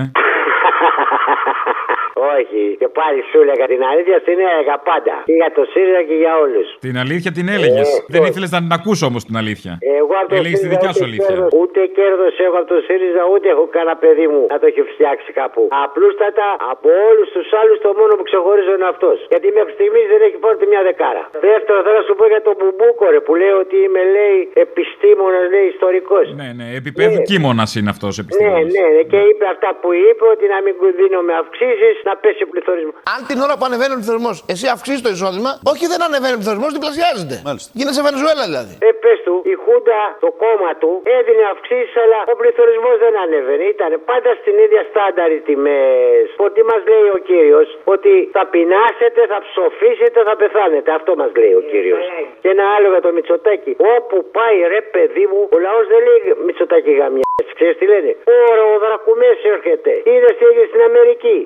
Όχι, 2.37 2.61
και 2.81 2.89
πάλι 2.99 3.19
σου 3.31 3.37
έλεγα 3.45 3.64
την 3.73 3.83
αλήθεια, 3.91 4.17
την 4.29 4.39
έλεγα 4.51 4.77
πάντα. 4.91 5.14
Και 5.29 5.35
για 5.41 5.51
το 5.57 5.62
ΣΥΡΙΖΑ 5.73 6.03
και 6.09 6.17
για 6.23 6.33
όλους. 6.45 6.67
Την 6.87 6.97
αλήθεια 7.05 7.31
την 7.39 7.47
έλεγες. 7.57 7.89
Ε, 7.97 8.05
δεν 8.14 8.21
όχι. 8.23 8.31
ήθελες 8.31 8.51
να 8.57 8.61
την 8.64 8.73
ακούσω 8.79 9.05
όμως 9.11 9.23
την 9.29 9.37
αλήθεια. 9.43 9.73
Εγώ 10.01 10.14
από 10.21 10.29
το 10.31 10.35
Έλεγες 10.41 10.59
τη 10.59 10.64
ΣΥΡΙΖΑ 10.64 10.75
δικιά 10.75 10.91
σου 10.97 11.03
ούτε 11.05 11.09
αλήθεια. 11.11 11.29
κέρδος- 11.31 11.53
Ούτε 11.62 11.81
κέρδος 11.99 12.33
έχω 12.47 12.57
από 12.62 12.69
το 12.75 12.79
ΣΥΡΙΖΑ, 12.87 13.23
ούτε 13.33 13.47
έχω 13.55 13.64
κανένα 13.77 13.95
παιδί 14.05 14.27
μου 14.33 14.43
να 14.53 14.57
το 14.61 14.64
έχει 14.71 14.83
φτιάξει 14.95 15.29
κάπου. 15.41 15.62
Απλούστατα 15.87 16.47
από 16.73 16.89
όλους 17.09 17.29
τους 17.37 17.49
άλλους 17.61 17.77
το 17.85 17.91
μόνο 18.01 18.12
που 18.19 18.25
ξεχωρίζει 18.31 18.71
ο 18.75 18.79
αυτός. 18.95 19.17
Γιατί 19.33 19.47
μέχρι 19.59 19.73
στιγμής 19.79 20.05
δεν 20.12 20.21
έχει 20.27 20.37
πάρει 20.45 20.57
μια 20.73 20.83
δεκάρα. 20.89 21.23
Δεύτερο, 21.49 21.79
θέλω 21.85 21.99
να 22.03 22.07
σου 22.09 22.14
πω 22.19 22.25
για 22.35 22.43
τον 22.47 22.55
Μπουμπούκο, 22.59 23.05
ρε, 23.14 23.21
που 23.27 23.33
λέει 23.41 23.55
ότι 23.62 23.77
είμαι, 23.87 24.03
λέει, 24.17 24.39
επιστήμονα, 24.67 25.41
λέει, 25.53 25.67
ιστορικός. 25.75 26.27
Ναι, 26.41 26.49
ναι, 26.59 26.67
επίπεδου 26.81 27.19
κύμωνα 27.29 27.64
είναι 27.79 27.91
αυτός 27.95 28.12
Ναι, 28.17 28.23
επιστήμονας. 28.25 28.73
ναι, 28.77 28.85
ναι, 28.97 29.03
και 29.12 29.19
είπε 29.31 29.45
αυτά 29.55 29.71
που 29.81 29.89
είπε, 30.07 30.25
ότι 30.35 30.45
να 30.55 30.59
μην 30.64 30.75
δίνουμε 31.01 31.33
αυξήσεις, 31.43 31.95
να 32.09 32.13
πέσει 32.23 32.43
ο 32.47 32.49
πληθωρισμός. 32.53 32.97
Αν 33.15 33.21
την 33.31 33.39
ώρα 33.47 33.55
που 33.59 33.65
ανεβαίνει 33.69 33.93
ο 33.97 33.99
πληθωρισμός, 34.01 34.37
εσύ 34.53 34.67
αυξήσεις 34.75 35.03
το 35.07 35.11
εισόδημα, 35.15 35.51
όχι 35.73 35.85
δεν 35.93 36.01
ανεβαίνει 36.09 36.35
ο 36.37 36.39
πληθωρισμός, 36.41 36.71
διπλασιάζεται. 36.77 37.37
Γίνεσαι 37.79 38.03
Βενεζουέλα 38.07 38.45
δηλαδή. 38.51 38.75
Ε, 38.89 38.91
πες 39.03 39.19
του, 39.27 39.35
η 39.53 39.55
Χούντα, 39.63 40.01
το 40.25 40.31
κόμμα 40.45 40.71
του, 40.81 40.91
έδινε 41.19 41.45
αυξήσεις, 41.55 41.95
αλλά 42.03 42.19
ο 42.33 42.35
πληθωρισμός 42.41 42.97
δεν 43.05 43.15
ανέβαινε. 43.25 43.65
Ήταν 43.75 43.91
πάντα 44.11 44.31
στην 44.41 44.55
ίδια 44.65 44.83
στάνταρ 44.91 45.29
οι 45.37 45.41
τιμές. 45.49 46.27
Ότι 46.47 46.61
μας 46.71 46.81
λέει 46.93 47.09
ο 47.17 47.19
κύριος, 47.31 47.69
ότι 47.95 48.13
θα 48.37 48.43
πεινάσετε, 48.53 49.21
θα 49.33 49.39
ψοφήσετε, 49.47 50.19
θα 50.29 50.35
πεθάνετε. 50.43 50.89
Αυτό 50.99 51.13
μας 51.21 51.31
λέει 51.41 51.55
ο 51.61 51.63
κύριος. 51.73 52.03
Και 52.43 52.49
ένα 52.55 52.65
άλλο 52.75 52.89
για 52.95 53.03
το 53.07 53.11
Μητσοτάκι. 53.17 53.73
Όπου 53.95 54.17
πάει 54.37 54.57
ρε 54.77 54.83
παιδί 54.95 55.25
μου, 55.31 55.41
ο 55.55 55.59
λαός 55.67 55.85
δεν 55.93 56.01
λέει 56.09 56.21
Μητσοτάκι 56.47 56.93
γαμιά. 57.01 57.25
Ξέρεις 57.59 57.77
τι 57.81 57.87
λένε; 57.93 58.11
Ωρα 58.51 58.65
ο 58.75 58.77
Δρακουμές 58.85 59.39
έρχεται. 59.55 59.93
Είδες 60.13 60.33
τι 60.39 60.45
έγινε 60.49 60.67
στην 60.73 60.83
Αμερική. 60.89 61.37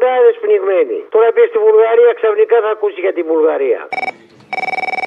Εκατοντάδε 0.00 0.30
πνιγμένοι. 0.44 0.98
Τώρα 1.14 1.28
πεις 1.34 1.46
στη 1.52 1.58
Βουλγαρία, 1.66 2.10
ξαφνικά 2.20 2.56
θα 2.64 2.70
ακούσει 2.76 3.00
για 3.06 3.12
τη 3.16 3.22
Βουλγαρία. 3.30 3.80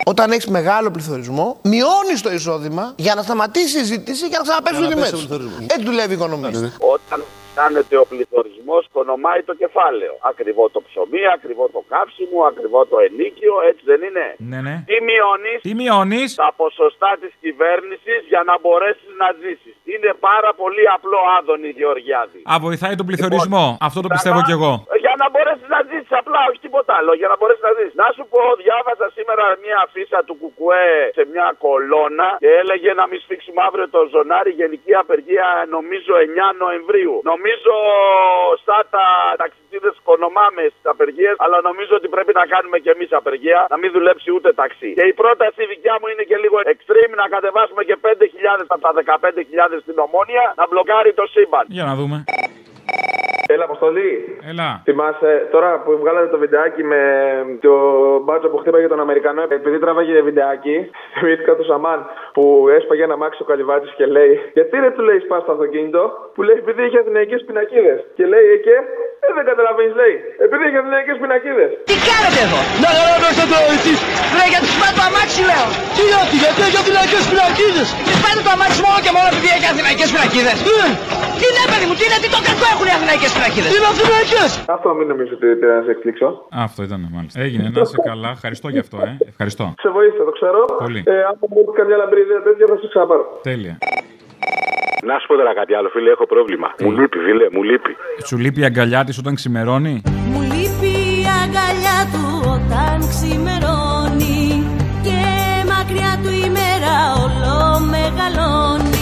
Όταν 0.06 0.32
έχεις 0.32 0.48
μεγάλο 0.48 0.91
πληθωρισμό, 0.91 1.48
μειώνεις 1.72 2.20
το 2.26 2.32
εισόδημα 2.32 2.94
για 3.06 3.16
να 3.16 3.22
σταματήσει 3.22 3.80
η 3.80 3.84
ζήτηση 3.84 4.30
και 4.30 4.38
να 4.38 4.44
ξαναπέσουν 4.48 4.84
οι 4.84 4.88
τιμές. 4.88 5.12
Έτσι 5.74 5.86
δουλεύει 5.89 6.12
η 6.12 6.18
οικονομία. 6.20 6.50
Όταν 6.96 7.24
κάνετε 7.60 7.95
ο 8.04 8.06
πληθωρισμός, 8.12 8.82
κονομάει 8.97 9.41
το 9.49 9.54
κεφάλαιο. 9.62 10.14
Ακριβό 10.32 10.64
το 10.76 10.80
ψωμί, 10.88 11.24
ακριβό 11.38 11.66
το 11.76 11.82
κάψιμο, 11.93 12.39
ακριβό 12.51 12.82
το 12.91 12.97
ενίκιο, 13.08 13.54
έτσι 13.70 13.84
δεν 13.91 13.99
είναι; 14.08 14.26
Ναι, 14.51 14.60
ναι. 14.68 14.76
Τι 14.89 14.97
μειώνεις; 15.08 15.58
Τι 15.68 15.72
μειώνεις; 15.80 16.30
τα 16.43 16.49
ποσοστά 16.62 17.12
της 17.22 17.32
κυβέρνησης 17.43 18.20
για 18.32 18.41
να 18.49 18.54
μπορέσεις 18.62 19.12
να 19.22 19.28
ζήσεις. 19.41 19.76
Είναι 19.93 20.12
πάρα 20.30 20.51
πολύ 20.62 20.84
απλό, 20.95 21.20
Άδωνη 21.38 21.70
Γεωργιάδη. 21.80 22.39
Α, 22.51 22.54
βοηθάει 22.66 22.95
τον 22.99 23.06
πληθωρισμό. 23.10 23.66
Αυτό 23.88 23.99
το 24.06 24.10
πιστεύω 24.16 24.39
κι 24.47 24.56
εγώ. 24.58 24.72
Για 25.04 25.14
να 25.22 25.28
μπορέσεις 25.32 25.68
να 25.76 25.80
ζήσεις 25.89 26.14
απλά, 26.22 26.39
όχι 26.49 26.60
τίποτα 26.66 26.91
άλλο. 26.99 27.12
Για 27.22 27.30
να 27.32 27.36
μπορέσεις 27.39 27.64
να 27.70 27.74
ζήσεις. 27.78 27.95
Να 28.04 28.08
σου 28.16 28.24
πω, 28.34 28.41
διάβασα 28.64 29.08
σήμερα 29.18 29.43
μια 29.66 29.78
αφίσα 29.86 30.20
του 30.28 30.36
Κουκουέ 30.41 30.91
σε 31.18 31.24
μια 31.34 31.47
κολόνα 31.66 32.28
και 32.43 32.51
έλεγε 32.62 32.89
να 32.99 33.06
μην 33.10 33.20
σφίξουμε 33.24 33.62
αύριο 33.68 33.88
το 33.95 34.01
ζωνάρι. 34.14 34.51
Γενική 34.62 34.93
απεργία 35.04 35.47
νομίζω 35.76 36.14
9 36.28 36.47
Νοεμβρίου. 36.64 37.16
Νομίζω 37.32 37.41
σαν 38.66 38.84
τα 38.96 39.06
ταξιτζίδες 39.41 39.96
κονομάμες 40.10 40.70
στι 40.76 40.88
απεργίε, 40.94 41.32
αλλά 41.44 41.58
νομίζω 41.70 41.94
ότι 42.00 42.08
πρέπει 42.16 42.34
να 42.39 42.46
κάνουμε 42.54 42.78
και 42.84 42.91
εμείς 42.96 43.10
απεργία, 43.22 43.60
να 43.74 43.78
μην 43.82 43.89
δουλέψει 43.96 44.30
ούτε 44.36 44.50
ταξί. 44.62 44.91
Και 45.00 45.06
η 45.12 45.14
πρόταση 45.22 45.62
δικιά 45.74 45.96
μου 46.00 46.08
είναι 46.12 46.24
και 46.30 46.38
λίγο 46.44 46.58
extreme 46.74 47.14
να 47.22 47.28
κατεβάσουμε 47.36 47.82
και 47.89 47.98
5.000 48.02 48.66
από 48.74 48.82
τα 48.86 48.91
15.000 49.22 49.82
στην 49.86 49.98
ομόνια 50.06 50.44
να 50.60 50.66
μπλοκάρει 50.70 51.12
το 51.14 51.26
σύμπαν. 51.34 51.66
Για 51.78 51.86
να 51.89 51.94
δούμε. 52.00 52.18
Έλα, 53.54 53.64
Αποστολή. 53.64 54.38
Έλα. 54.51 54.82
Θυμάσαι 54.84 55.47
τώρα 55.51 55.70
που 55.84 55.97
βγάλατε 56.01 56.28
το 56.28 56.38
βιντεάκι 56.38 56.84
με 56.84 57.01
το 57.62 57.74
μπάτσο 58.24 58.47
που 58.49 58.58
χτύπαγε 58.58 58.88
τον 58.88 58.99
Αμερικανό, 58.99 59.41
επειδή 59.49 59.80
τράβαγε 59.80 60.22
βιντεάκι, 60.22 60.89
θυμήθηκα 61.20 61.56
το 61.56 61.64
Σαμάν 61.64 62.06
που 62.34 62.68
έσπαγε 62.78 63.04
ένα 63.04 63.18
μάξι 63.18 63.41
ο 63.41 63.45
Καλυβάτης 63.45 63.93
και 63.97 64.06
λέει: 64.06 64.39
Γιατί 64.54 64.80
ρε 64.80 64.91
του 64.91 65.01
λέει 65.01 65.20
σπάς 65.20 65.45
το 65.45 65.51
αυτοκίνητο, 65.51 66.12
που 66.34 66.41
λέει 66.43 66.56
επειδή 66.58 66.84
είχε 66.86 66.99
αθηναϊκές 66.99 67.43
πινακίδες. 67.47 67.99
Και 68.16 68.26
λέει 68.26 68.60
και, 68.66 68.76
ε, 69.26 69.30
δεν 69.38 69.45
καταλαβαίνεις, 69.51 69.93
λέει, 70.01 70.15
επειδή 70.45 70.63
είχε 70.67 70.80
αθηναϊκέ 70.84 71.13
πινακίδες. 71.21 71.69
Τι 71.89 71.95
κάνετε 72.09 72.39
εδώ! 72.47 72.59
Να 72.84 72.89
γράψετε 72.97 73.45
το 73.51 73.57
εσείς! 73.76 73.99
Ρε 74.38 74.45
γιατί 74.53 74.67
σπάτε 74.76 74.95
το 74.99 75.03
αμάξι 75.09 75.41
λέω! 75.49 75.67
Τι 75.97 76.03
όχι, 76.21 76.36
γιατί 76.43 76.59
έχει 76.67 76.78
αθηναϊκές 76.84 77.24
πινακίδες! 77.32 77.88
Και 78.07 78.13
σπάτε 78.19 78.41
το 78.47 78.51
αμάξι 78.55 78.80
μόνο 78.86 78.97
και 79.05 79.11
μόνο 79.15 79.28
επειδή 79.34 79.49
έχει 79.57 79.67
αθηναϊκές 79.74 80.07
πινακίδες! 80.13 80.57
Ναι! 80.67 80.88
Τι 81.39 81.45
είναι 81.49 81.63
παιδί 81.71 81.86
μου, 81.89 81.95
τι 81.99 82.03
είναι, 82.07 82.17
τι 82.24 82.30
το 82.36 82.39
κακό 82.49 82.65
έχουν 82.74 82.86
οι 82.89 82.93
αθηναϊκές 82.97 83.32
πινακίδες! 83.36 83.69
Είναι 83.76 83.88
αθηναϊκές! 83.93 84.49
Αυτό 84.76 84.88
μην 84.97 85.05
νομίζω 85.11 85.32
ότι 85.38 85.45
ήταν 85.55 85.69
να 85.78 85.82
σε 85.88 85.91
εκπλήξω. 85.95 86.28
Α, 86.55 86.57
Αυτό 86.67 86.80
ήταν, 86.88 86.99
μάλιστα. 87.17 87.38
Έγινε, 87.45 87.65
να 87.76 87.80
είσαι 87.86 87.99
καλά. 88.11 88.30
Ευχαριστώ 88.38 88.67
γι' 88.76 88.84
αυτό, 88.86 88.97
ε. 89.09 89.11
Ευχαριστώ. 89.34 89.63
Σε 89.86 89.89
βοήθησα, 89.95 90.24
το 90.30 90.34
ξέρω. 90.39 90.59
Πολύ. 90.86 91.01
Ε, 91.13 91.15
αν 91.30 91.34
μου 91.51 91.57
έρθει 91.61 91.74
καμιά 91.80 91.97
λαμπρή 92.01 92.21
ιδέα 92.26 92.41
τέτοια 92.47 92.65
θα 92.71 92.76
σε 92.82 92.88
ξαναπάρω. 92.91 93.24
Τέλεια. 93.49 93.76
Να 95.10 95.20
σου 95.20 95.28
πω 95.28 95.36
τώρα 95.36 95.54
κάτι 95.54 95.74
άλλο, 95.74 95.89
φίλε, 95.89 96.10
έχω 96.12 96.26
πρόβλημα. 96.26 96.68
Μου 96.84 96.91
λείπει, 96.91 97.18
φίλε, 97.26 97.45
μου 97.51 97.64
λείπει. 97.64 97.93
Σου 98.28 98.38
λείπει 98.38 98.60
η 98.60 98.66
αγκαλιά 98.66 99.04
της 99.04 99.18
όταν 99.18 99.36
ξημερώνει; 99.36 100.01
Μου 100.32 100.41
λείπει 100.51 100.93
η 101.22 101.26
αγκαλιά 101.43 101.99
του 102.14 102.26
όταν 102.56 102.95
ξημερώνει 103.12 104.41
και 105.06 105.20
μακριά 105.74 106.14
του 106.24 106.32
η 106.45 106.47
μέρα 106.58 106.93
όλο 107.26 107.54
μεγαλώνει. 107.93 109.01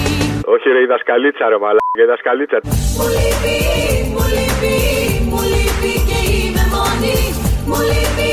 Όχι, 0.54 0.68
ρε, 0.76 0.80
η 0.86 0.88
δασκαλίτσα, 0.93 1.45
ρε, 1.52 1.58
μαλάκα, 1.64 2.02
η 2.06 2.08
δασκαλίτσα. 2.14 2.58
Μου 2.97 3.06
λείπει, 3.16 3.58
μου 4.14 4.24
λείπει, 4.36 4.76
μου 5.32 5.41
λείπει 5.52 5.93
και 6.10 6.20
είμαι 6.34 6.64
μόνη. 6.76 7.18
Μου 7.70 7.80
λείπει, 7.89 8.30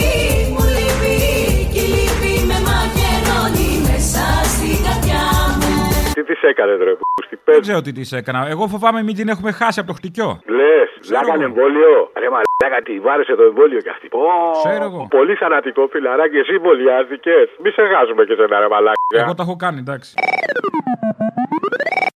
Τι 6.18 6.34
τη 6.34 6.46
έκανε, 6.50 6.72
ρε, 6.86 6.92
που 6.98 7.04
στη 7.26 7.34
Δεν 7.36 7.44
πέτσα. 7.44 7.60
ξέρω 7.60 7.80
τι 7.86 7.92
τη 7.98 8.16
έκανα. 8.16 8.40
Εγώ 8.54 8.64
φοβάμαι 8.72 9.00
μην 9.02 9.14
την 9.18 9.28
έχουμε 9.28 9.50
χάσει 9.60 9.78
από 9.80 9.88
το 9.88 9.94
χτυκιό. 9.94 10.30
Λες, 10.58 10.88
λάκανε 11.14 11.44
εμβόλιο. 11.44 11.92
Ρε, 12.22 12.28
μαλάκα, 12.34 12.78
τη 12.84 12.94
βάρεσε 13.06 13.34
το 13.34 13.42
εμβόλιο 13.42 13.80
κι 13.84 13.88
αυτή. 13.88 14.08
Πω, 14.08 14.20
Ξέρω 14.64 14.84
εγώ. 14.90 15.06
Πολύ 15.10 15.34
θανατικό, 15.34 15.82
φιλαράκι, 15.92 16.36
εσύ 16.36 16.52
εμβολιάστηκες. 16.54 17.46
Μη 17.62 17.70
σε 17.70 17.82
χάσουμε 17.94 18.24
και 18.24 18.34
σε 18.34 18.42
ένα 18.42 18.58
ρε, 18.62 18.68
μαλάκα. 18.68 18.98
Εγώ 19.22 19.34
τα 19.34 19.42
έχω 19.46 19.56
κάνει, 19.56 19.78
εντάξει. 19.78 20.10